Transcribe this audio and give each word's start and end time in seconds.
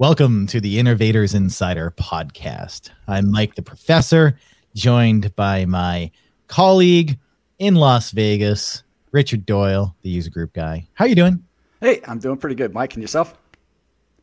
Welcome 0.00 0.46
to 0.46 0.62
the 0.62 0.78
Innovators 0.78 1.34
Insider 1.34 1.90
podcast. 1.90 2.88
I'm 3.06 3.30
Mike 3.30 3.54
the 3.54 3.60
Professor, 3.60 4.38
joined 4.74 5.36
by 5.36 5.66
my 5.66 6.10
colleague 6.46 7.18
in 7.58 7.74
Las 7.74 8.10
Vegas, 8.12 8.82
Richard 9.12 9.44
Doyle, 9.44 9.94
the 10.00 10.08
user 10.08 10.30
group 10.30 10.54
guy. 10.54 10.88
How 10.94 11.04
you 11.04 11.14
doing? 11.14 11.44
Hey, 11.82 12.00
I'm 12.08 12.18
doing 12.18 12.38
pretty 12.38 12.56
good. 12.56 12.72
Mike, 12.72 12.94
and 12.94 13.02
yourself? 13.02 13.36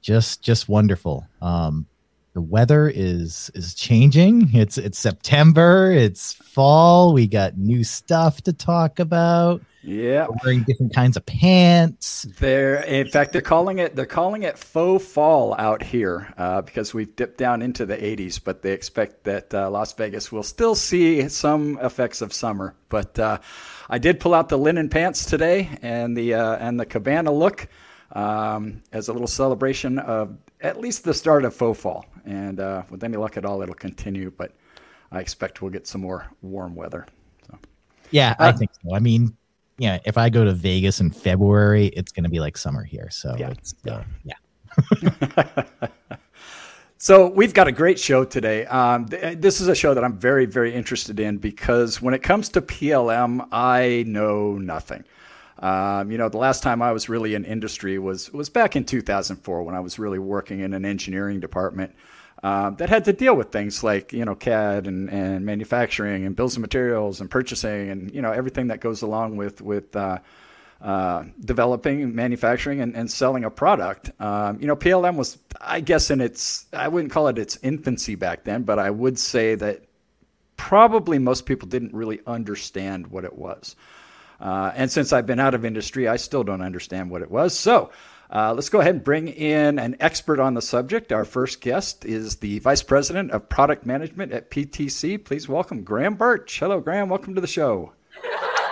Just 0.02 0.42
just 0.42 0.68
wonderful. 0.68 1.28
Um, 1.44 1.86
the 2.38 2.42
weather 2.42 2.88
is 2.88 3.50
is 3.56 3.74
changing. 3.74 4.54
It's 4.54 4.78
it's 4.78 5.00
September. 5.00 5.92
It's 5.92 6.34
fall. 6.34 7.12
We 7.12 7.26
got 7.26 7.58
new 7.58 7.84
stuff 7.84 8.44
to 8.44 8.54
talk 8.54 9.00
about. 9.00 9.64
Yeah, 9.82 10.28
We're 10.28 10.38
wearing 10.44 10.64
different 10.68 10.94
kinds 10.94 11.18
of 11.18 11.26
pants. 11.26 12.28
they're 12.38 12.84
in 12.84 13.08
fact 13.08 13.32
they're 13.34 13.42
calling 13.42 13.80
it 13.80 13.96
they're 13.96 14.06
calling 14.06 14.44
it 14.44 14.56
faux 14.56 15.04
fall 15.04 15.56
out 15.58 15.82
here 15.82 16.32
uh, 16.38 16.62
because 16.62 16.94
we've 16.94 17.16
dipped 17.16 17.40
down 17.40 17.64
into 17.64 17.88
the 17.88 17.98
80s, 17.98 18.40
but 18.44 18.62
they 18.62 18.74
expect 18.74 19.24
that 19.24 19.52
uh, 19.52 19.72
Las 19.72 19.94
Vegas 19.94 20.32
will 20.32 20.44
still 20.44 20.76
see 20.76 21.28
some 21.30 21.80
effects 21.82 22.22
of 22.22 22.34
summer. 22.34 22.76
But 22.90 23.18
uh, 23.18 23.40
I 23.90 23.98
did 23.98 24.20
pull 24.20 24.36
out 24.36 24.50
the 24.50 24.60
linen 24.60 24.90
pants 24.90 25.26
today 25.26 25.72
and 25.82 26.16
the 26.16 26.36
uh, 26.36 26.58
and 26.58 26.80
the 26.80 26.86
cabana 26.86 27.32
look 27.32 27.68
um, 28.14 28.82
as 28.92 29.08
a 29.08 29.14
little 29.14 29.28
celebration 29.28 30.00
of 30.00 30.38
at 30.62 30.80
least 30.80 31.04
the 31.04 31.14
start 31.14 31.46
of 31.46 31.54
faux 31.56 31.80
fall. 31.80 32.06
And 32.26 32.60
uh, 32.60 32.84
with 32.90 33.04
any 33.04 33.18
luck 33.18 33.38
at 33.38 33.46
all, 33.46 33.62
it'll 33.62 33.76
continue. 33.76 34.32
But 34.36 34.54
I 35.12 35.20
expect 35.20 35.62
we'll 35.62 35.72
get 35.72 35.88
some 35.88 36.02
more 36.02 36.28
warm 36.42 36.76
weather. 36.76 37.06
So. 37.50 37.58
Yeah, 38.12 38.36
I 38.40 38.50
Uh, 38.50 38.54
think 38.58 38.72
so. 38.84 38.96
I 38.96 39.00
mean, 39.00 39.36
yeah, 39.78 40.00
if 40.06 40.18
I 40.18 40.30
go 40.30 40.44
to 40.44 40.54
Vegas 40.54 41.00
in 41.00 41.12
February, 41.12 41.88
it's 41.88 42.12
going 42.12 42.24
to 42.24 42.30
be 42.30 42.40
like 42.40 42.58
summer 42.58 42.84
here. 42.84 43.10
So 43.12 43.36
Yeah, 43.38 43.52
it's 43.52 43.76
uh, 43.88 44.04
yeah. 44.24 45.64
So 47.00 47.28
we've 47.30 47.54
got 47.54 47.68
a 47.68 47.72
great 47.72 48.00
show 48.00 48.26
today. 48.26 48.66
Um, 48.66 49.06
th- 49.06 49.38
this 49.38 49.62
is 49.62 49.68
a 49.68 49.76
show 49.76 49.94
that 49.94 50.04
I'm 50.04 50.18
very, 50.18 50.46
very 50.48 50.74
interested 50.74 51.20
in 51.20 51.38
because 51.38 52.02
when 52.02 52.16
it 52.16 52.24
comes 52.24 52.50
to 52.50 52.62
PLM, 52.62 53.48
I 53.52 54.04
know 54.08 54.58
nothing. 54.58 55.04
Um, 55.60 56.12
you 56.12 56.18
know, 56.18 56.30
the 56.30 56.38
last 56.38 56.64
time 56.64 56.82
I 56.82 56.92
was 56.92 57.10
really 57.10 57.34
in 57.34 57.46
industry 57.46 57.98
was 58.00 58.32
was 58.32 58.50
back 58.50 58.76
in 58.76 58.86
2004 58.86 59.64
when 59.64 59.76
I 59.76 59.80
was 59.80 59.98
really 59.98 60.20
working 60.20 60.60
in 60.60 60.74
an 60.74 60.86
engineering 60.86 61.40
department 61.40 61.96
um, 62.44 62.76
that 62.76 62.90
had 62.90 63.06
to 63.06 63.14
deal 63.14 63.36
with 63.36 63.52
things 63.52 63.84
like 63.84 64.14
you 64.14 64.24
know 64.24 64.36
CAD 64.36 64.88
and, 64.88 65.10
and 65.10 65.46
manufacturing 65.46 66.26
and 66.26 66.36
bills 66.36 66.56
of 66.56 66.62
materials 66.62 67.22
and 67.22 67.30
purchasing 67.30 67.90
and 67.90 68.14
you 68.14 68.22
know 68.22 68.32
everything 68.32 68.68
that 68.68 68.80
goes 68.80 69.02
along 69.02 69.38
with 69.38 69.62
with 69.62 69.96
uh, 69.96 70.20
uh, 70.82 71.24
developing, 71.40 72.14
manufacturing, 72.14 72.82
and, 72.82 72.96
and 72.96 73.10
selling 73.10 73.44
a 73.44 73.50
product. 73.50 74.12
Um, 74.22 74.60
you 74.62 74.68
know, 74.68 74.76
PLM 74.76 75.16
was, 75.16 75.40
I 75.60 75.80
guess, 75.80 76.12
in 76.12 76.22
its, 76.22 76.68
I 76.72 76.88
wouldn't 76.88 77.12
call 77.12 77.28
it 77.30 77.40
its 77.40 77.58
infancy 77.64 78.14
back 78.14 78.44
then, 78.44 78.62
but 78.62 78.78
I 78.78 78.92
would 78.92 79.18
say 79.18 79.56
that 79.56 79.86
probably 80.56 81.18
most 81.18 81.48
people 81.48 81.68
didn't 81.68 81.96
really 81.96 82.20
understand 82.28 83.08
what 83.08 83.26
it 83.26 83.36
was. 83.36 83.76
Uh, 84.40 84.72
and 84.76 84.92
since 84.92 85.14
I've 85.14 85.26
been 85.26 85.40
out 85.40 85.54
of 85.54 85.66
industry, 85.66 86.08
I 86.08 86.18
still 86.18 86.44
don't 86.44 86.62
understand 86.62 87.10
what 87.10 87.22
it 87.22 87.32
was. 87.32 87.58
So 87.58 87.92
uh, 88.30 88.54
let's 88.54 88.70
go 88.70 88.82
ahead 88.82 88.96
and 88.96 89.04
bring 89.04 89.30
in 89.30 89.80
an 89.80 89.96
expert 90.00 90.40
on 90.40 90.54
the 90.54 90.62
subject. 90.62 91.12
Our 91.12 91.26
first 91.26 91.62
guest 91.62 92.06
is 92.06 92.36
the 92.38 92.60
Vice 92.60 92.84
President 92.84 93.32
of 93.32 93.48
Product 93.48 93.86
Management 93.86 94.34
at 94.34 94.52
PTC. 94.52 95.24
Please 95.24 95.48
welcome 95.48 95.84
Graham 95.84 96.16
Birch. 96.16 96.60
Hello, 96.60 96.80
Graham. 96.80 97.10
Welcome 97.10 97.36
to 97.36 97.42
the 97.42 97.48
show. 97.48 97.94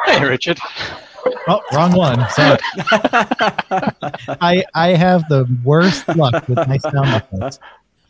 Hey, 0.05 0.23
Richard. 0.23 0.59
Oh, 1.47 1.61
wrong 1.73 1.93
one. 1.93 2.27
Sorry. 2.29 2.59
I 4.41 4.63
I 4.73 4.89
have 4.89 5.27
the 5.29 5.47
worst 5.63 6.07
luck 6.09 6.47
with 6.47 6.57
my 6.67 6.77
sound 6.77 7.09
effects. 7.09 7.59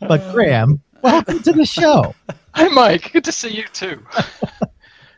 But 0.00 0.32
Graham, 0.32 0.80
welcome 1.02 1.42
to 1.42 1.52
the 1.52 1.64
show. 1.64 2.14
Hi, 2.54 2.68
Mike. 2.68 3.12
Good 3.12 3.24
to 3.24 3.32
see 3.32 3.50
you 3.50 3.64
too. 3.72 4.02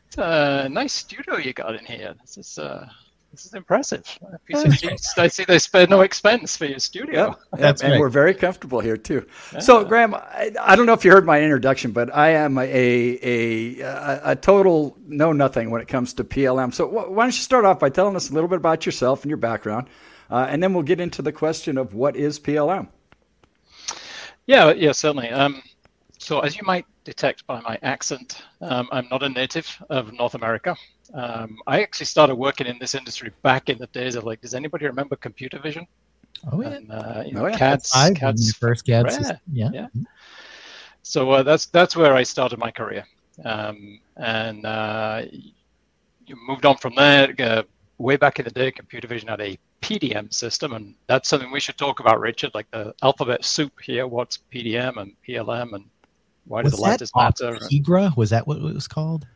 it's 0.09 0.19
a 0.19 0.69
nice 0.71 0.95
studio 0.95 1.37
you 1.37 1.53
got 1.53 1.75
in 1.75 1.85
here. 1.85 2.15
This 2.23 2.39
is 2.39 2.59
uh, 2.59 2.89
this 3.31 3.45
is 3.45 3.53
impressive. 3.53 4.05
PCG, 4.51 5.19
I 5.19 5.29
see 5.29 5.45
they 5.45 5.59
spared 5.59 5.91
no 5.91 6.01
expense 6.01 6.57
for 6.57 6.65
your 6.65 6.79
studio. 6.79 7.27
Yep, 7.29 7.39
That's 7.61 7.83
and 7.83 7.93
right. 7.93 8.01
we're 8.01 8.09
very 8.09 8.33
comfortable 8.33 8.81
here 8.81 8.97
too. 8.97 9.27
So, 9.61 9.85
Graham, 9.85 10.15
I, 10.15 10.51
I 10.61 10.77
don't 10.77 10.87
know 10.87 10.95
if 10.95 11.05
you 11.05 11.11
heard 11.11 11.27
my 11.27 11.43
introduction, 11.43 11.93
but 11.93 12.15
I 12.15 12.31
am 12.31 12.57
a 12.57 12.63
a, 12.63 13.81
a, 13.81 14.21
a 14.33 14.37
total 14.37 14.97
know 15.07 15.33
nothing 15.33 15.71
when 15.71 15.83
it 15.83 15.89
comes 15.89 16.15
to 16.15 16.25
PLM. 16.25 16.73
So, 16.73 16.89
wh- 16.89 17.11
why 17.11 17.25
don't 17.25 17.35
you 17.35 17.43
start 17.43 17.67
off 17.67 17.79
by 17.79 17.91
telling 17.91 18.17
us 18.17 18.31
a 18.31 18.33
little 18.33 18.49
bit 18.49 18.57
about 18.57 18.87
yourself 18.87 19.23
and 19.23 19.29
your 19.29 19.37
background, 19.37 19.89
uh, 20.31 20.47
and 20.49 20.63
then 20.63 20.73
we'll 20.73 20.83
get 20.83 20.99
into 20.99 21.21
the 21.21 21.33
question 21.33 21.77
of 21.77 21.93
what 21.93 22.17
is 22.17 22.41
PLM. 22.41 22.89
Yeah, 24.47 24.73
yeah, 24.73 24.93
certainly. 24.93 25.29
Um, 25.29 25.63
so, 26.19 26.41
as 26.41 26.57
you 26.57 26.63
might 26.65 26.85
detect 27.05 27.47
by 27.47 27.61
my 27.61 27.79
accent, 27.83 28.43
um, 28.61 28.89
I'm 28.93 29.09
not 29.11 29.23
a 29.23 29.29
native 29.29 29.69
of 29.91 30.13
North 30.13 30.35
America. 30.35 30.77
Um, 31.15 31.59
I 31.67 31.83
actually 31.83 32.07
started 32.07 32.35
working 32.37 32.67
in 32.67 32.79
this 32.79 32.95
industry 32.95 33.33
back 33.43 33.69
in 33.71 33.79
the 33.79 33.87
days 33.89 34.15
of 34.17 34.25
like, 34.25 34.41
does 34.41 34.55
anybody 34.55 34.87
remember 34.87 35.17
computer 35.17 35.59
vision? 35.59 35.87
Oh 36.53 36.61
yeah. 36.63 36.69
And, 36.69 36.91
uh, 36.93 37.23
you 37.27 37.33
Oh, 37.35 37.43
know, 37.43 37.47
yeah. 37.49 37.57
CAD's, 37.57 37.93
I 37.95 38.11
was 38.11 38.19
CAD's 38.19 38.53
first 38.55 38.87
CAD 38.87 39.05
rare. 39.07 39.11
system. 39.11 39.39
Yeah. 39.53 39.71
Yeah. 39.73 39.87
So 41.03 41.31
uh, 41.31 41.43
that's 41.43 41.67
that's 41.67 41.97
where 41.97 42.15
I 42.15 42.23
started 42.23 42.59
my 42.59 42.71
career, 42.71 43.05
um, 43.45 44.01
and 44.17 44.67
uh, 44.67 45.23
you 46.27 46.37
moved 46.47 46.67
on 46.67 46.77
from 46.77 46.95
there. 46.95 47.35
Uh, 47.39 47.63
way 47.99 48.17
back 48.17 48.39
in 48.39 48.45
the 48.45 48.51
day, 48.51 48.71
computer 48.71 49.09
vision 49.09 49.29
had 49.29 49.41
a 49.41 49.59
PDM 49.81 50.33
system, 50.33 50.75
and 50.75 50.95
that's 51.07 51.29
something 51.29 51.51
we 51.51 51.61
should 51.61 51.79
talk 51.79 52.01
about, 52.01 52.21
Richard. 52.21 52.51
Like 52.55 52.71
the 52.73 52.95
alphabet 53.03 53.45
soup 53.45 53.73
here. 53.83 54.07
What's 54.07 54.39
PDM 54.53 54.99
and 54.99 55.13
PLM, 55.27 55.73
and 55.75 55.85
why 56.49 56.63
do 56.63 56.67
Was 56.67 56.73
the 56.75 56.83
that 56.83 56.89
letters 56.91 57.11
matter? 57.15 57.53
Optegra? 57.57 58.17
Was 58.17 58.31
that 58.31 58.47
what 58.47 58.57
it 58.59 58.63
was 58.63 58.89
called? 58.89 59.27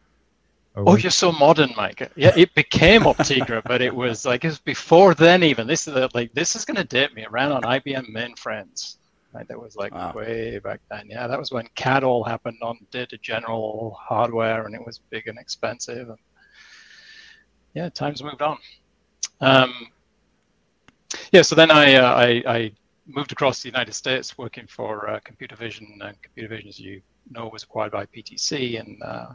Or 0.74 0.84
Oh, 0.88 0.92
was- 0.94 1.04
you're 1.04 1.10
so 1.10 1.30
modern, 1.30 1.72
Mike. 1.76 2.10
Yeah, 2.16 2.32
it 2.36 2.54
became 2.54 3.02
Optegra, 3.02 3.62
but 3.64 3.82
it 3.82 3.94
was 3.94 4.24
like 4.24 4.44
it 4.44 4.48
was 4.48 4.58
before 4.58 5.14
then. 5.14 5.42
Even 5.42 5.66
this 5.66 5.86
is 5.86 5.94
like 6.14 6.32
this 6.32 6.56
is 6.56 6.64
going 6.64 6.76
to 6.76 6.84
date 6.84 7.14
me 7.14 7.22
It 7.22 7.30
ran 7.30 7.52
on 7.52 7.62
IBM 7.62 8.06
mainframes. 8.10 8.96
Right, 9.34 9.48
that 9.48 9.58
was 9.58 9.76
like 9.76 9.94
Wow. 9.94 10.12
way 10.14 10.58
back 10.58 10.80
then. 10.90 11.06
Yeah, 11.08 11.26
that 11.26 11.38
was 11.38 11.50
when 11.52 11.66
CAD 11.74 12.04
all 12.04 12.22
happened 12.22 12.58
on 12.62 12.78
Data 12.90 13.16
General 13.22 13.96
hardware, 13.98 14.66
and 14.66 14.74
it 14.74 14.84
was 14.84 15.00
big 15.10 15.26
and 15.26 15.38
expensive. 15.38 16.08
And 16.10 16.18
yeah, 17.74 17.88
times 17.88 18.22
moved 18.22 18.42
on. 18.42 18.58
Um, 19.40 19.72
yeah, 21.32 21.42
so 21.42 21.54
then 21.54 21.70
I, 21.70 21.94
uh, 21.94 22.14
I 22.14 22.42
I 22.46 22.72
moved 23.06 23.32
across 23.32 23.62
the 23.62 23.68
United 23.68 23.94
States 23.94 24.38
working 24.38 24.66
for 24.66 25.08
uh, 25.08 25.20
Computer 25.24 25.56
Vision, 25.56 25.98
and 26.02 26.20
Computer 26.22 26.48
Vision, 26.48 26.68
as 26.68 26.78
you 26.78 27.02
know, 27.30 27.48
was 27.48 27.62
acquired 27.62 27.92
by 27.92 28.06
PTC, 28.06 28.80
and 28.80 29.02
uh, 29.02 29.32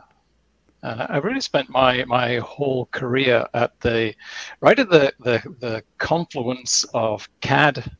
uh, 0.83 1.07
I 1.09 1.17
really 1.17 1.41
spent 1.41 1.69
my 1.69 2.05
my 2.05 2.37
whole 2.37 2.85
career 2.87 3.45
at 3.53 3.79
the 3.81 4.13
right 4.61 4.77
at 4.77 4.89
the 4.89 5.13
the, 5.19 5.41
the 5.59 5.83
confluence 5.97 6.85
of 6.93 7.27
CAD 7.41 7.91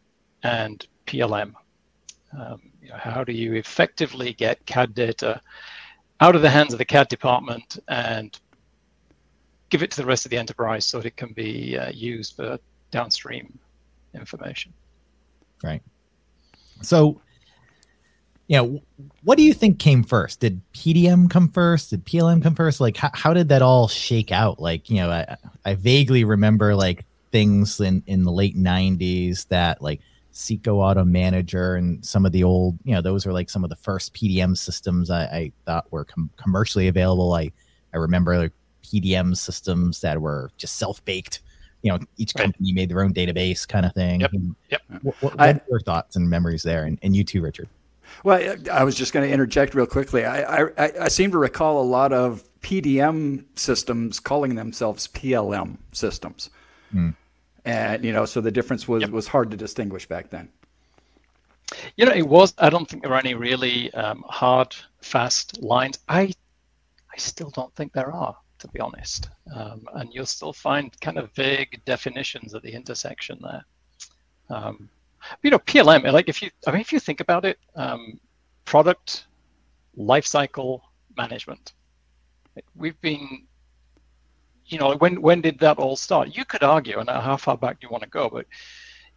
and 0.44 0.86
PLM. 1.06 1.54
Um, 2.38 2.62
you 2.82 2.90
know, 2.90 2.98
how 2.98 3.24
do 3.24 3.34
you 3.34 3.56
effectively 3.56 4.34
get 4.34 4.66
CAD 4.66 4.94
data 4.94 5.42
out 6.20 6.36
of 6.36 6.42
the 6.42 6.50
hands 6.50 6.74
of 6.74 6.80
the 6.80 6.86
CAD 6.86 7.08
department 7.08 7.80
and 7.88 8.40
give 9.70 9.84
it 9.84 9.92
to 9.92 9.98
the 9.98 10.06
rest 10.06 10.26
of 10.26 10.32
the 10.32 10.38
enterprise 10.38 10.86
so 10.86 10.98
that 10.98 11.08
it 11.08 11.18
can 11.18 11.34
be 11.34 11.78
uh, 11.78 11.90
used 11.90 12.36
for 12.36 12.58
downstream 12.92 13.58
information? 14.14 14.72
Right. 15.64 15.82
So, 16.82 17.22
yeah, 18.48 18.60
w- 18.60 18.82
what 19.24 19.38
do 19.38 19.44
you 19.44 19.54
think 19.54 19.80
came 19.80 20.04
first? 20.04 20.40
Did 20.40 20.62
PDM 20.74 21.30
come 21.30 21.50
first? 21.50 21.90
Did 21.90 22.06
PLM 22.06 22.42
come 22.42 22.56
first? 22.56 22.80
Like, 22.80 22.98
how, 22.98 23.12
how 23.14 23.34
did 23.34 23.50
that 23.50 23.62
all 23.62 23.88
shake 23.88 24.32
out? 24.32 24.60
Like, 24.60 24.90
you 24.90 24.98
know, 24.98 25.10
I, 25.10 25.36
I 25.66 25.76
vaguely 25.76 26.24
remember 26.24 26.76
like 26.76 27.06
things 27.32 27.80
in, 27.80 28.04
in 28.08 28.24
the 28.24 28.32
late 28.32 28.56
90s 28.56 29.48
that 29.50 29.82
like 29.82 30.00
Cyco 30.34 30.76
Auto 30.76 31.04
Manager 31.04 31.76
and 31.76 32.06
some 32.06 32.26
of 32.26 32.32
the 32.32 32.44
old, 32.44 32.78
you 32.84 32.94
know, 32.94 33.02
those 33.02 33.26
were 33.26 33.34
like 33.34 33.50
some 33.50 33.64
of 33.64 33.70
the 33.70 33.76
first 33.76 34.14
PDM 34.14 34.58
systems 34.58 35.10
I, 35.10 35.24
I 35.24 35.52
thought 35.66 35.92
were 35.92 36.06
com- 36.06 36.30
commercially 36.38 36.88
available. 36.88 37.34
I, 37.34 37.52
I 37.94 37.98
remember 37.98 38.38
like 38.38 38.54
PDM 38.84 39.36
systems 39.36 40.00
that 40.02 40.22
were 40.22 40.52
just 40.58 40.78
self 40.78 41.04
baked. 41.04 41.42
You 41.84 41.92
know, 41.94 42.00
each 42.18 42.34
Right. 42.36 42.44
company 42.46 42.74
made 42.74 42.90
their 42.90 43.02
own 43.04 43.14
database 43.14 43.68
kind 43.68 43.86
of 43.86 43.94
thing. 43.94 44.22
Yep. 44.22 44.32
Yep. 44.70 44.82
What, 44.90 45.04
what, 45.22 45.34
what 45.36 45.42
I- 45.42 45.52
are 45.52 45.62
your 45.70 45.80
thoughts 45.80 46.16
and 46.16 46.30
memories 46.30 46.64
there? 46.64 46.86
And, 46.86 46.98
and 47.04 47.16
you 47.16 47.24
too, 47.24 47.42
Richard. 47.42 47.70
Well, 48.24 48.56
I 48.72 48.84
was 48.84 48.96
just 48.96 49.14
going 49.14 49.28
to 49.28 49.32
interject 49.34 49.76
real 49.76 49.86
quickly. 49.86 50.26
I, 50.26 50.64
I, 50.64 50.68
I- 50.78 50.94
I 51.02 51.08
seem 51.10 51.30
to 51.32 51.38
recall 51.38 51.82
a 51.82 51.84
lot 51.84 52.14
of 52.14 52.44
PDM 52.62 53.44
systems 53.56 54.20
calling 54.20 54.56
themselves 54.56 55.08
PLM 55.10 55.78
systems, 55.92 56.50
Hmm. 56.92 57.12
and 57.66 58.04
you 58.04 58.12
know, 58.14 58.26
so 58.26 58.42
the 58.42 58.52
difference 58.52 58.88
was 58.88 59.02
Yep. 59.02 59.12
was 59.12 59.28
hard 59.28 59.52
to 59.52 59.58
distinguish 59.58 60.08
back 60.08 60.30
then. 60.30 60.50
You 61.98 62.06
know, 62.06 62.14
it 62.14 62.28
was. 62.28 62.54
I 62.58 62.70
don't 62.70 62.90
think 62.90 63.04
there 63.04 63.14
are 63.14 63.20
any 63.20 63.34
really 63.34 63.94
um, 63.94 64.24
hard, 64.28 64.74
fast 65.02 65.62
lines. 65.62 66.00
I, 66.08 66.32
I 67.14 67.18
still 67.18 67.50
don't 67.52 67.74
think 67.76 67.92
there 67.94 68.12
are, 68.12 68.36
to 68.60 68.68
be 68.70 68.80
honest. 68.80 69.30
Um, 69.54 69.88
and 69.94 70.14
you'll 70.14 70.26
still 70.26 70.54
find 70.54 71.00
kind 71.02 71.18
of 71.18 71.32
vague 71.34 71.82
definitions 71.86 72.54
at 72.56 72.64
the 72.64 72.72
intersection 72.72 73.40
there. 73.42 73.66
Um, 74.50 74.90
you 75.44 75.52
know, 75.52 75.60
PLM, 75.60 76.12
like 76.12 76.30
if 76.30 76.42
you, 76.42 76.50
I 76.66 76.72
mean, 76.72 76.82
if 76.82 76.92
you 76.92 77.00
think 77.00 77.20
about 77.20 77.46
it, 77.46 77.58
um, 77.76 78.20
product 78.66 79.28
lifecycle 79.98 80.82
management. 81.16 81.74
We've 82.76 83.00
been, 83.02 83.46
you 84.66 84.80
know, 84.80 84.96
when 84.96 85.22
when 85.22 85.42
did 85.42 85.60
that 85.60 85.78
all 85.78 85.96
start? 85.96 86.36
You 86.36 86.46
could 86.46 86.64
argue, 86.64 87.00
and 87.00 87.10
how 87.10 87.38
far 87.38 87.58
back 87.58 87.80
do 87.80 87.86
you 87.86 87.92
want 87.92 88.04
to 88.04 88.10
go? 88.10 88.30
But 88.30 88.46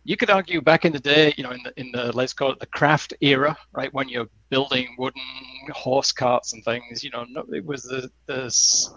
you 0.05 0.17
could 0.17 0.31
argue 0.31 0.61
back 0.61 0.85
in 0.85 0.93
the 0.93 0.99
day, 1.01 1.35
you 1.37 1.45
know, 1.45 1.51
in 1.51 1.63
the 1.63 1.73
in 1.81 1.93
the 1.93 2.13
let's 2.17 2.33
call 2.33 2.53
it 2.53 2.59
the 2.59 2.67
craft 2.67 3.13
era, 3.21 3.57
right, 3.73 3.93
when 3.93 4.09
you're 4.09 4.29
building 4.49 4.95
wooden 4.99 5.23
horse 5.73 6.13
carts 6.13 6.53
and 6.53 6.65
things, 6.65 7.05
you 7.05 7.11
know, 7.11 7.27
it 7.53 7.65
was 7.65 7.83
the 7.83 8.11
the 8.27 8.53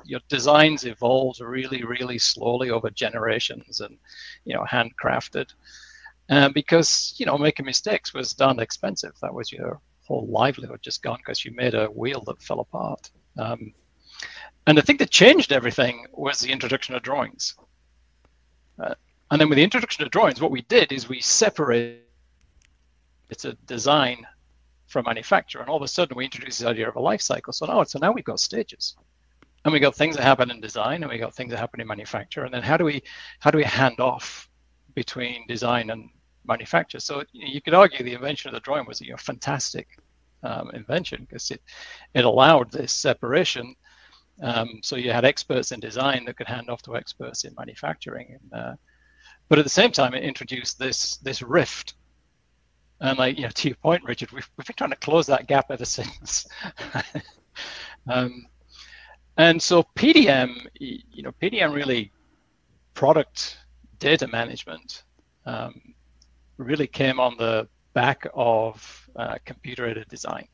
your 0.05 0.21
designs 0.29 0.85
evolved 0.85 1.41
really 1.41 1.83
really 1.83 2.17
slowly 2.17 2.69
over 2.69 2.89
generations 2.89 3.81
and 3.81 3.97
you 4.45 4.53
know 4.53 4.63
handcrafted, 4.69 5.49
because 6.53 7.13
you 7.17 7.25
know 7.25 7.37
making 7.37 7.65
mistakes 7.65 8.13
was 8.13 8.33
darn 8.33 8.59
expensive. 8.59 9.13
That 9.21 9.33
was 9.33 9.51
your 9.51 9.79
whole 10.05 10.27
livelihood 10.27 10.79
just 10.81 11.03
gone 11.03 11.17
because 11.17 11.43
you 11.45 11.51
made 11.51 11.75
a 11.75 11.87
wheel 11.87 12.21
that 12.27 12.41
fell 12.41 12.59
apart. 12.61 13.09
Um, 13.37 13.73
and 14.67 14.77
the 14.77 14.81
thing 14.81 14.97
that 14.97 15.09
changed 15.09 15.51
everything 15.51 16.05
was 16.13 16.39
the 16.39 16.51
introduction 16.51 16.95
of 16.95 17.03
drawings. 17.03 17.55
Uh, 18.81 18.95
and 19.33 19.41
then 19.41 19.49
with 19.49 19.55
the 19.55 19.63
introduction 19.63 20.03
of 20.03 20.11
drawings, 20.11 20.39
what 20.39 20.51
we 20.51 20.61
did 20.61 20.91
is 20.91 21.09
we 21.09 21.19
separated 21.19 22.01
it's 23.31 23.45
a 23.45 23.53
design 23.65 24.27
from 24.85 25.05
manufacture, 25.07 25.59
and 25.59 25.69
all 25.69 25.77
of 25.77 25.81
a 25.81 25.87
sudden 25.87 26.15
we 26.15 26.25
introduced 26.25 26.59
the 26.59 26.67
idea 26.67 26.87
of 26.87 26.97
a 26.97 26.99
life 26.99 27.19
cycle. 27.19 27.51
So 27.51 27.65
now, 27.65 27.83
so 27.83 27.97
now 27.97 28.11
we've 28.11 28.23
got 28.23 28.39
stages, 28.39 28.95
and 29.65 29.73
we 29.73 29.79
got 29.79 29.95
things 29.95 30.17
that 30.17 30.21
happen 30.21 30.51
in 30.51 30.61
design, 30.61 31.01
and 31.01 31.11
we 31.11 31.17
got 31.17 31.33
things 31.33 31.49
that 31.49 31.57
happen 31.57 31.81
in 31.81 31.87
manufacture, 31.87 32.43
and 32.43 32.53
then 32.53 32.61
how 32.61 32.77
do 32.77 32.83
we 32.83 33.01
how 33.39 33.49
do 33.49 33.57
we 33.57 33.63
hand 33.63 33.99
off 33.99 34.47
between 34.93 35.47
design 35.47 35.89
and 35.89 36.11
manufacture? 36.45 36.99
So 36.99 37.23
you 37.31 37.59
could 37.59 37.73
argue 37.73 38.05
the 38.05 38.13
invention 38.13 38.49
of 38.49 38.53
the 38.53 38.59
drawing 38.59 38.85
was 38.85 39.01
a 39.01 39.05
you 39.05 39.11
know, 39.13 39.17
fantastic 39.17 39.87
um, 40.43 40.69
invention 40.75 41.25
because 41.27 41.49
it 41.49 41.63
it 42.13 42.23
allowed 42.23 42.71
this 42.71 42.91
separation. 42.91 43.75
Um, 44.43 44.81
so 44.83 44.95
you 44.95 45.11
had 45.11 45.25
experts 45.25 45.71
in 45.71 45.79
design 45.79 46.23
that 46.25 46.37
could 46.37 46.47
hand 46.47 46.69
off 46.69 46.83
to 46.83 46.95
experts 46.95 47.45
in 47.45 47.55
manufacturing, 47.57 48.37
and, 48.39 48.61
uh, 48.61 48.75
but 49.49 49.59
at 49.59 49.65
the 49.65 49.69
same 49.69 49.91
time, 49.91 50.13
it 50.13 50.23
introduced 50.23 50.79
this 50.79 51.17
this 51.17 51.41
rift. 51.41 51.95
And 53.01 53.17
like 53.17 53.37
you 53.37 53.43
know, 53.43 53.49
to 53.49 53.67
your 53.67 53.77
point, 53.77 54.03
Richard, 54.03 54.31
we've 54.31 54.49
we've 54.57 54.67
been 54.67 54.75
trying 54.75 54.91
to 54.91 54.95
close 54.97 55.27
that 55.27 55.47
gap 55.47 55.65
ever 55.69 55.85
since. 55.97 56.47
um, 58.09 58.45
and 59.37 59.61
so 59.61 59.83
PDM, 59.95 60.67
you 60.79 61.23
know, 61.23 61.31
PDM 61.41 61.73
really 61.73 62.11
product 62.93 63.57
data 63.99 64.27
management 64.27 65.03
um, 65.45 65.81
really 66.57 66.87
came 66.87 67.19
on 67.19 67.35
the 67.37 67.67
back 67.93 68.27
of 68.33 69.09
uh, 69.15 69.37
computer-aided 69.45 70.07
design. 70.07 70.47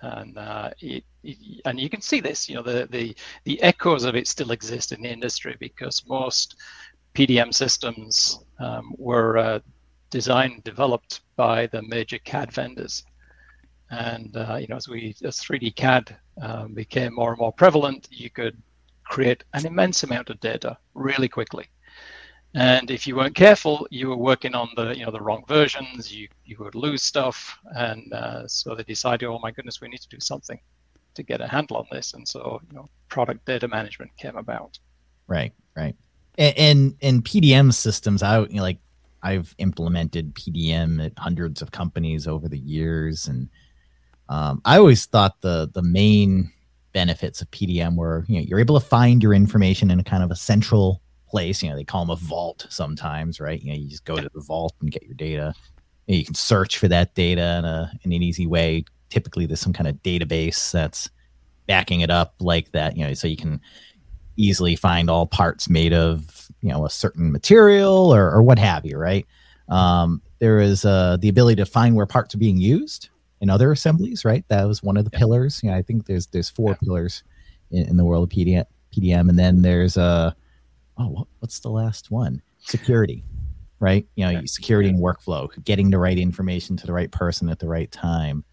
And 0.00 0.38
uh, 0.38 0.70
it, 0.80 1.04
it, 1.24 1.60
and 1.64 1.78
you 1.80 1.90
can 1.90 2.00
see 2.00 2.20
this, 2.20 2.48
you 2.48 2.54
know, 2.54 2.62
the, 2.62 2.86
the 2.90 3.16
the 3.44 3.60
echoes 3.62 4.04
of 4.04 4.14
it 4.14 4.28
still 4.28 4.52
exist 4.52 4.92
in 4.92 5.02
the 5.02 5.10
industry 5.10 5.56
because 5.58 6.06
most 6.06 6.54
PDM 7.14 7.52
systems 7.52 8.44
um, 8.58 8.94
were 8.96 9.38
uh, 9.38 9.60
designed 10.10 10.64
developed 10.64 11.20
by 11.36 11.66
the 11.66 11.82
major 11.82 12.18
CAD 12.18 12.52
vendors. 12.52 13.04
And 13.90 14.36
uh, 14.36 14.56
you 14.56 14.66
know, 14.68 14.76
as 14.76 14.88
we 14.88 15.14
as 15.24 15.38
3D 15.38 15.74
CAD 15.76 16.16
um, 16.42 16.74
became 16.74 17.14
more 17.14 17.30
and 17.30 17.38
more 17.38 17.52
prevalent, 17.52 18.08
you 18.10 18.30
could 18.30 18.60
create 19.04 19.44
an 19.54 19.66
immense 19.66 20.02
amount 20.02 20.30
of 20.30 20.38
data 20.40 20.76
really 20.94 21.28
quickly. 21.28 21.66
And 22.54 22.90
if 22.90 23.06
you 23.06 23.16
weren't 23.16 23.34
careful, 23.34 23.86
you 23.90 24.08
were 24.08 24.16
working 24.16 24.54
on 24.54 24.70
the 24.76 24.96
you 24.96 25.04
know 25.04 25.10
the 25.10 25.20
wrong 25.20 25.44
versions. 25.46 26.12
You 26.12 26.28
you 26.44 26.56
would 26.60 26.74
lose 26.74 27.02
stuff, 27.02 27.58
and 27.76 28.12
uh, 28.12 28.46
so 28.48 28.74
they 28.74 28.84
decided, 28.84 29.26
oh 29.26 29.38
my 29.38 29.50
goodness, 29.50 29.80
we 29.80 29.88
need 29.88 30.00
to 30.00 30.08
do 30.08 30.20
something 30.20 30.58
to 31.14 31.22
get 31.22 31.40
a 31.40 31.46
handle 31.46 31.76
on 31.76 31.86
this. 31.92 32.14
And 32.14 32.26
so 32.26 32.60
you 32.70 32.76
know, 32.76 32.88
product 33.08 33.44
data 33.44 33.68
management 33.68 34.16
came 34.16 34.36
about. 34.36 34.78
Right, 35.26 35.52
right, 35.76 35.94
and 36.38 36.94
and, 37.02 37.24
PDM 37.24 37.72
systems. 37.72 38.22
I 38.22 38.40
you 38.42 38.54
know, 38.54 38.62
like 38.62 38.78
I've 39.22 39.54
implemented 39.58 40.34
PDM 40.34 41.04
at 41.04 41.12
hundreds 41.18 41.60
of 41.60 41.72
companies 41.72 42.26
over 42.26 42.48
the 42.48 42.58
years, 42.58 43.26
and 43.26 43.48
um, 44.28 44.62
I 44.64 44.78
always 44.78 45.04
thought 45.06 45.40
the 45.40 45.68
the 45.72 45.82
main 45.82 46.52
benefits 46.92 47.42
of 47.42 47.50
PDM 47.50 47.96
were 47.96 48.24
you 48.28 48.36
know 48.36 48.46
you're 48.48 48.60
able 48.60 48.78
to 48.78 48.86
find 48.86 49.22
your 49.22 49.34
information 49.34 49.90
in 49.90 50.00
a 50.00 50.04
kind 50.04 50.22
of 50.22 50.30
a 50.30 50.36
central 50.36 51.02
place. 51.28 51.62
You 51.62 51.70
know, 51.70 51.76
they 51.76 51.84
call 51.84 52.04
them 52.04 52.10
a 52.10 52.16
vault 52.16 52.66
sometimes, 52.70 53.40
right? 53.40 53.60
You 53.60 53.72
know, 53.72 53.78
you 53.78 53.88
just 53.88 54.04
go 54.04 54.16
to 54.16 54.30
the 54.32 54.40
vault 54.40 54.74
and 54.80 54.90
get 54.90 55.02
your 55.02 55.14
data. 55.14 55.54
You 56.06 56.24
can 56.24 56.34
search 56.34 56.78
for 56.78 56.88
that 56.88 57.14
data 57.14 57.58
in, 57.58 57.64
a, 57.66 57.92
in 58.02 58.12
an 58.12 58.22
easy 58.22 58.46
way. 58.46 58.84
Typically, 59.10 59.44
there's 59.44 59.60
some 59.60 59.74
kind 59.74 59.88
of 59.88 59.96
database 59.96 60.72
that's 60.72 61.10
backing 61.66 62.00
it 62.00 62.10
up 62.10 62.34
like 62.40 62.72
that. 62.72 62.96
You 62.96 63.06
know, 63.06 63.14
so 63.14 63.26
you 63.26 63.36
can 63.36 63.60
easily 64.38 64.76
find 64.76 65.10
all 65.10 65.26
parts 65.26 65.68
made 65.68 65.92
of 65.92 66.48
you 66.62 66.70
know 66.70 66.86
a 66.86 66.90
certain 66.90 67.30
material 67.30 68.14
or, 68.14 68.30
or 68.30 68.42
what 68.42 68.58
have 68.58 68.86
you, 68.86 68.96
right? 68.96 69.26
Um, 69.68 70.22
there 70.38 70.60
is 70.60 70.84
uh, 70.84 71.18
the 71.20 71.28
ability 71.28 71.56
to 71.56 71.66
find 71.66 71.94
where 71.94 72.06
parts 72.06 72.34
are 72.34 72.38
being 72.38 72.56
used 72.56 73.10
in 73.40 73.50
other 73.50 73.70
assemblies, 73.72 74.24
right? 74.24 74.44
That 74.48 74.64
was 74.64 74.82
one 74.82 74.96
of 74.96 75.04
the 75.04 75.10
yeah. 75.12 75.18
pillars. 75.18 75.60
You 75.62 75.70
know, 75.70 75.76
I 75.76 75.82
think 75.82 76.06
there's 76.06 76.26
there's 76.28 76.48
four 76.48 76.70
yeah. 76.70 76.76
pillars 76.82 77.22
in, 77.70 77.88
in, 77.88 77.96
the 77.96 78.04
world 78.04 78.24
of 78.24 78.36
PDM, 78.36 78.64
PDM, 78.96 79.28
and 79.28 79.38
then 79.38 79.62
there's 79.62 79.96
a 79.96 80.02
uh, 80.02 80.32
oh, 80.98 81.28
what's 81.40 81.60
the 81.60 81.70
last 81.70 82.10
one? 82.10 82.40
Security, 82.60 83.24
right? 83.80 84.06
You 84.16 84.26
know, 84.26 84.44
security 84.46 84.88
and 84.88 84.98
workflow, 84.98 85.48
getting 85.64 85.90
the 85.90 85.98
right 85.98 86.18
information 86.18 86.76
to 86.76 86.86
the 86.86 86.92
right 86.92 87.10
person 87.10 87.48
at 87.48 87.58
the 87.58 87.68
right 87.68 87.90
time. 87.90 88.44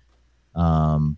Um, 0.55 1.17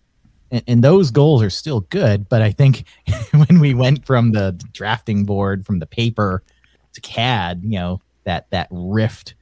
and, 0.51 0.63
and 0.67 0.83
those 0.83 1.11
goals 1.11 1.41
are 1.41 1.49
still 1.49 1.81
good, 1.81 2.29
but 2.29 2.41
I 2.41 2.51
think 2.51 2.85
when 3.31 3.59
we 3.59 3.73
went 3.73 4.05
from 4.05 4.31
the 4.31 4.51
drafting 4.71 5.25
board, 5.25 5.65
from 5.65 5.79
the 5.79 5.85
paper 5.85 6.43
to 6.93 7.01
CAD, 7.01 7.61
you 7.63 7.77
know, 7.79 8.01
that 8.23 8.49
that 8.51 8.67
rift 8.71 9.35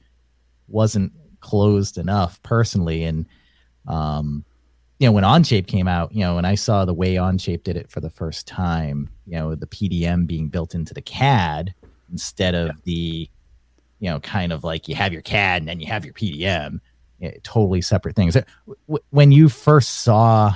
wasn't 0.68 1.12
closed 1.40 1.98
enough 1.98 2.42
personally. 2.42 3.04
And 3.04 3.26
um, 3.86 4.44
you 4.98 5.06
know, 5.06 5.12
when 5.12 5.24
Onshape 5.24 5.66
came 5.66 5.88
out, 5.88 6.12
you 6.12 6.20
know, 6.20 6.36
when 6.36 6.44
I 6.44 6.54
saw 6.54 6.84
the 6.84 6.94
way 6.94 7.14
Onshape 7.14 7.62
did 7.62 7.76
it 7.76 7.90
for 7.90 8.00
the 8.00 8.10
first 8.10 8.46
time, 8.46 9.10
you 9.26 9.34
know, 9.38 9.54
the 9.54 9.66
PDM 9.66 10.26
being 10.26 10.48
built 10.48 10.74
into 10.74 10.94
the 10.94 11.02
CAD 11.02 11.74
instead 12.10 12.54
of 12.54 12.68
yeah. 12.68 12.72
the, 12.84 13.30
you 14.00 14.10
know, 14.10 14.20
kind 14.20 14.52
of 14.52 14.64
like 14.64 14.88
you 14.88 14.94
have 14.94 15.12
your 15.12 15.22
CAD 15.22 15.62
and 15.62 15.68
then 15.68 15.80
you 15.80 15.86
have 15.86 16.04
your 16.04 16.14
PDM, 16.14 16.80
you 17.18 17.28
know, 17.28 17.34
totally 17.42 17.82
separate 17.82 18.16
things. 18.16 18.36
When 19.10 19.32
you 19.32 19.48
first 19.48 20.02
saw 20.02 20.54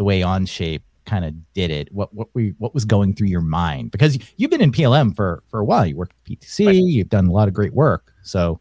the 0.00 0.04
way 0.04 0.22
Onshape 0.22 0.80
kind 1.04 1.26
of 1.26 1.34
did 1.52 1.70
it, 1.70 1.92
what 1.92 2.14
what 2.14 2.28
we 2.32 2.54
what 2.56 2.72
was 2.72 2.86
going 2.86 3.14
through 3.14 3.26
your 3.26 3.42
mind? 3.42 3.90
Because 3.90 4.18
you've 4.38 4.50
been 4.50 4.62
in 4.62 4.72
PLM 4.72 5.14
for 5.14 5.42
for 5.48 5.60
a 5.60 5.64
while. 5.64 5.84
You 5.84 5.94
worked 5.94 6.14
at 6.14 6.24
PTC. 6.24 6.66
Right. 6.66 6.74
You've 6.76 7.10
done 7.10 7.26
a 7.26 7.32
lot 7.32 7.48
of 7.48 7.52
great 7.52 7.74
work. 7.74 8.10
So, 8.22 8.58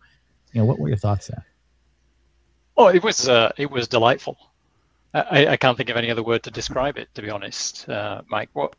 you 0.51 0.59
know, 0.59 0.65
what 0.65 0.79
were 0.79 0.89
your 0.89 0.97
thoughts 0.97 1.27
there? 1.27 1.45
Oh, 2.75 2.87
it 2.87 3.01
was 3.01 3.29
uh, 3.29 3.53
it 3.55 3.71
was 3.71 3.87
delightful. 3.87 4.37
I, 5.13 5.47
I, 5.47 5.57
can't 5.57 5.77
think 5.77 5.89
of 5.89 5.95
any 5.95 6.11
other 6.11 6.21
word 6.21 6.43
to 6.43 6.51
describe 6.51 6.97
it, 6.97 7.07
to 7.15 7.21
be 7.21 7.29
honest, 7.29 7.87
uh, 7.87 8.21
Mike. 8.27 8.49
What 8.51 8.75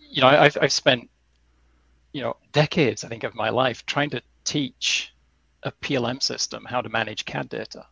you 0.00 0.22
know, 0.22 0.28
I've, 0.28 0.56
I've 0.62 0.72
spent 0.72 1.10
you 2.14 2.22
know 2.22 2.34
decades, 2.52 3.04
I 3.04 3.08
think, 3.08 3.24
of 3.24 3.34
my 3.34 3.50
life 3.50 3.84
trying 3.84 4.08
to 4.10 4.22
teach 4.44 5.12
a 5.64 5.70
PLM 5.82 6.22
system 6.22 6.64
how 6.64 6.80
to 6.80 6.88
manage 6.88 7.26
CAD 7.26 7.50
data, 7.50 7.84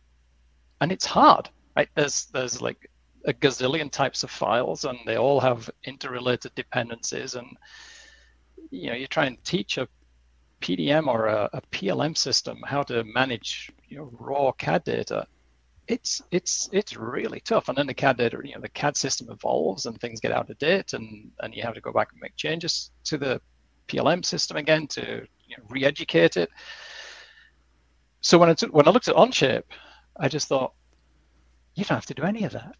and 0.81 0.91
it's 0.91 1.05
hard. 1.05 1.49
Right? 1.75 1.89
There's 1.93 2.25
there's 2.33 2.59
like 2.59 2.89
a 3.25 3.33
gazillion 3.33 3.91
types 3.91 4.23
of 4.23 4.31
files, 4.31 4.85
and 4.85 4.99
they 5.05 5.17
all 5.17 5.39
have 5.39 5.69
interrelated 5.85 6.53
dependencies, 6.55 7.35
and 7.35 7.57
you 8.69 8.89
know, 8.89 8.95
you 8.95 9.07
try 9.07 9.25
and 9.25 9.43
teach 9.43 9.77
a 9.77 9.87
PDM 10.61 11.07
or 11.07 11.27
a, 11.27 11.49
a 11.53 11.61
PLM 11.71 12.17
system 12.17 12.59
how 12.65 12.83
to 12.83 13.03
manage 13.03 13.71
you 13.87 13.97
know 13.97 14.09
raw 14.13 14.51
CAD 14.51 14.83
data 14.83 15.27
it's 15.87 16.21
it's 16.31 16.69
it's 16.71 16.95
really 16.95 17.41
tough. 17.41 17.69
And 17.69 17.77
then 17.77 17.87
the 17.87 17.93
CAD 17.93 18.17
data, 18.17 18.37
you 18.43 18.53
know, 18.55 18.61
the 18.61 18.69
CAD 18.69 18.95
system 18.95 19.29
evolves 19.29 19.85
and 19.85 19.99
things 19.99 20.19
get 20.19 20.31
out 20.31 20.49
of 20.49 20.57
date, 20.57 20.93
and 20.93 21.31
and 21.41 21.53
you 21.53 21.61
have 21.63 21.73
to 21.73 21.81
go 21.81 21.91
back 21.91 22.09
and 22.11 22.21
make 22.21 22.35
changes 22.35 22.91
to 23.05 23.17
the 23.17 23.41
PLM 23.87 24.23
system 24.23 24.57
again 24.57 24.87
to 24.87 25.27
you 25.47 25.57
know, 25.57 25.63
re-educate 25.69 26.37
it. 26.37 26.49
So 28.21 28.37
when 28.37 28.49
I 28.49 28.53
took, 28.53 28.73
when 28.73 28.87
I 28.87 28.91
looked 28.91 29.09
at 29.09 29.15
Onshape, 29.15 29.63
I 30.17 30.29
just 30.29 30.47
thought, 30.47 30.73
you 31.75 31.83
don't 31.83 31.97
have 31.97 32.05
to 32.05 32.13
do 32.13 32.23
any 32.23 32.45
of 32.45 32.53
that. 32.53 32.75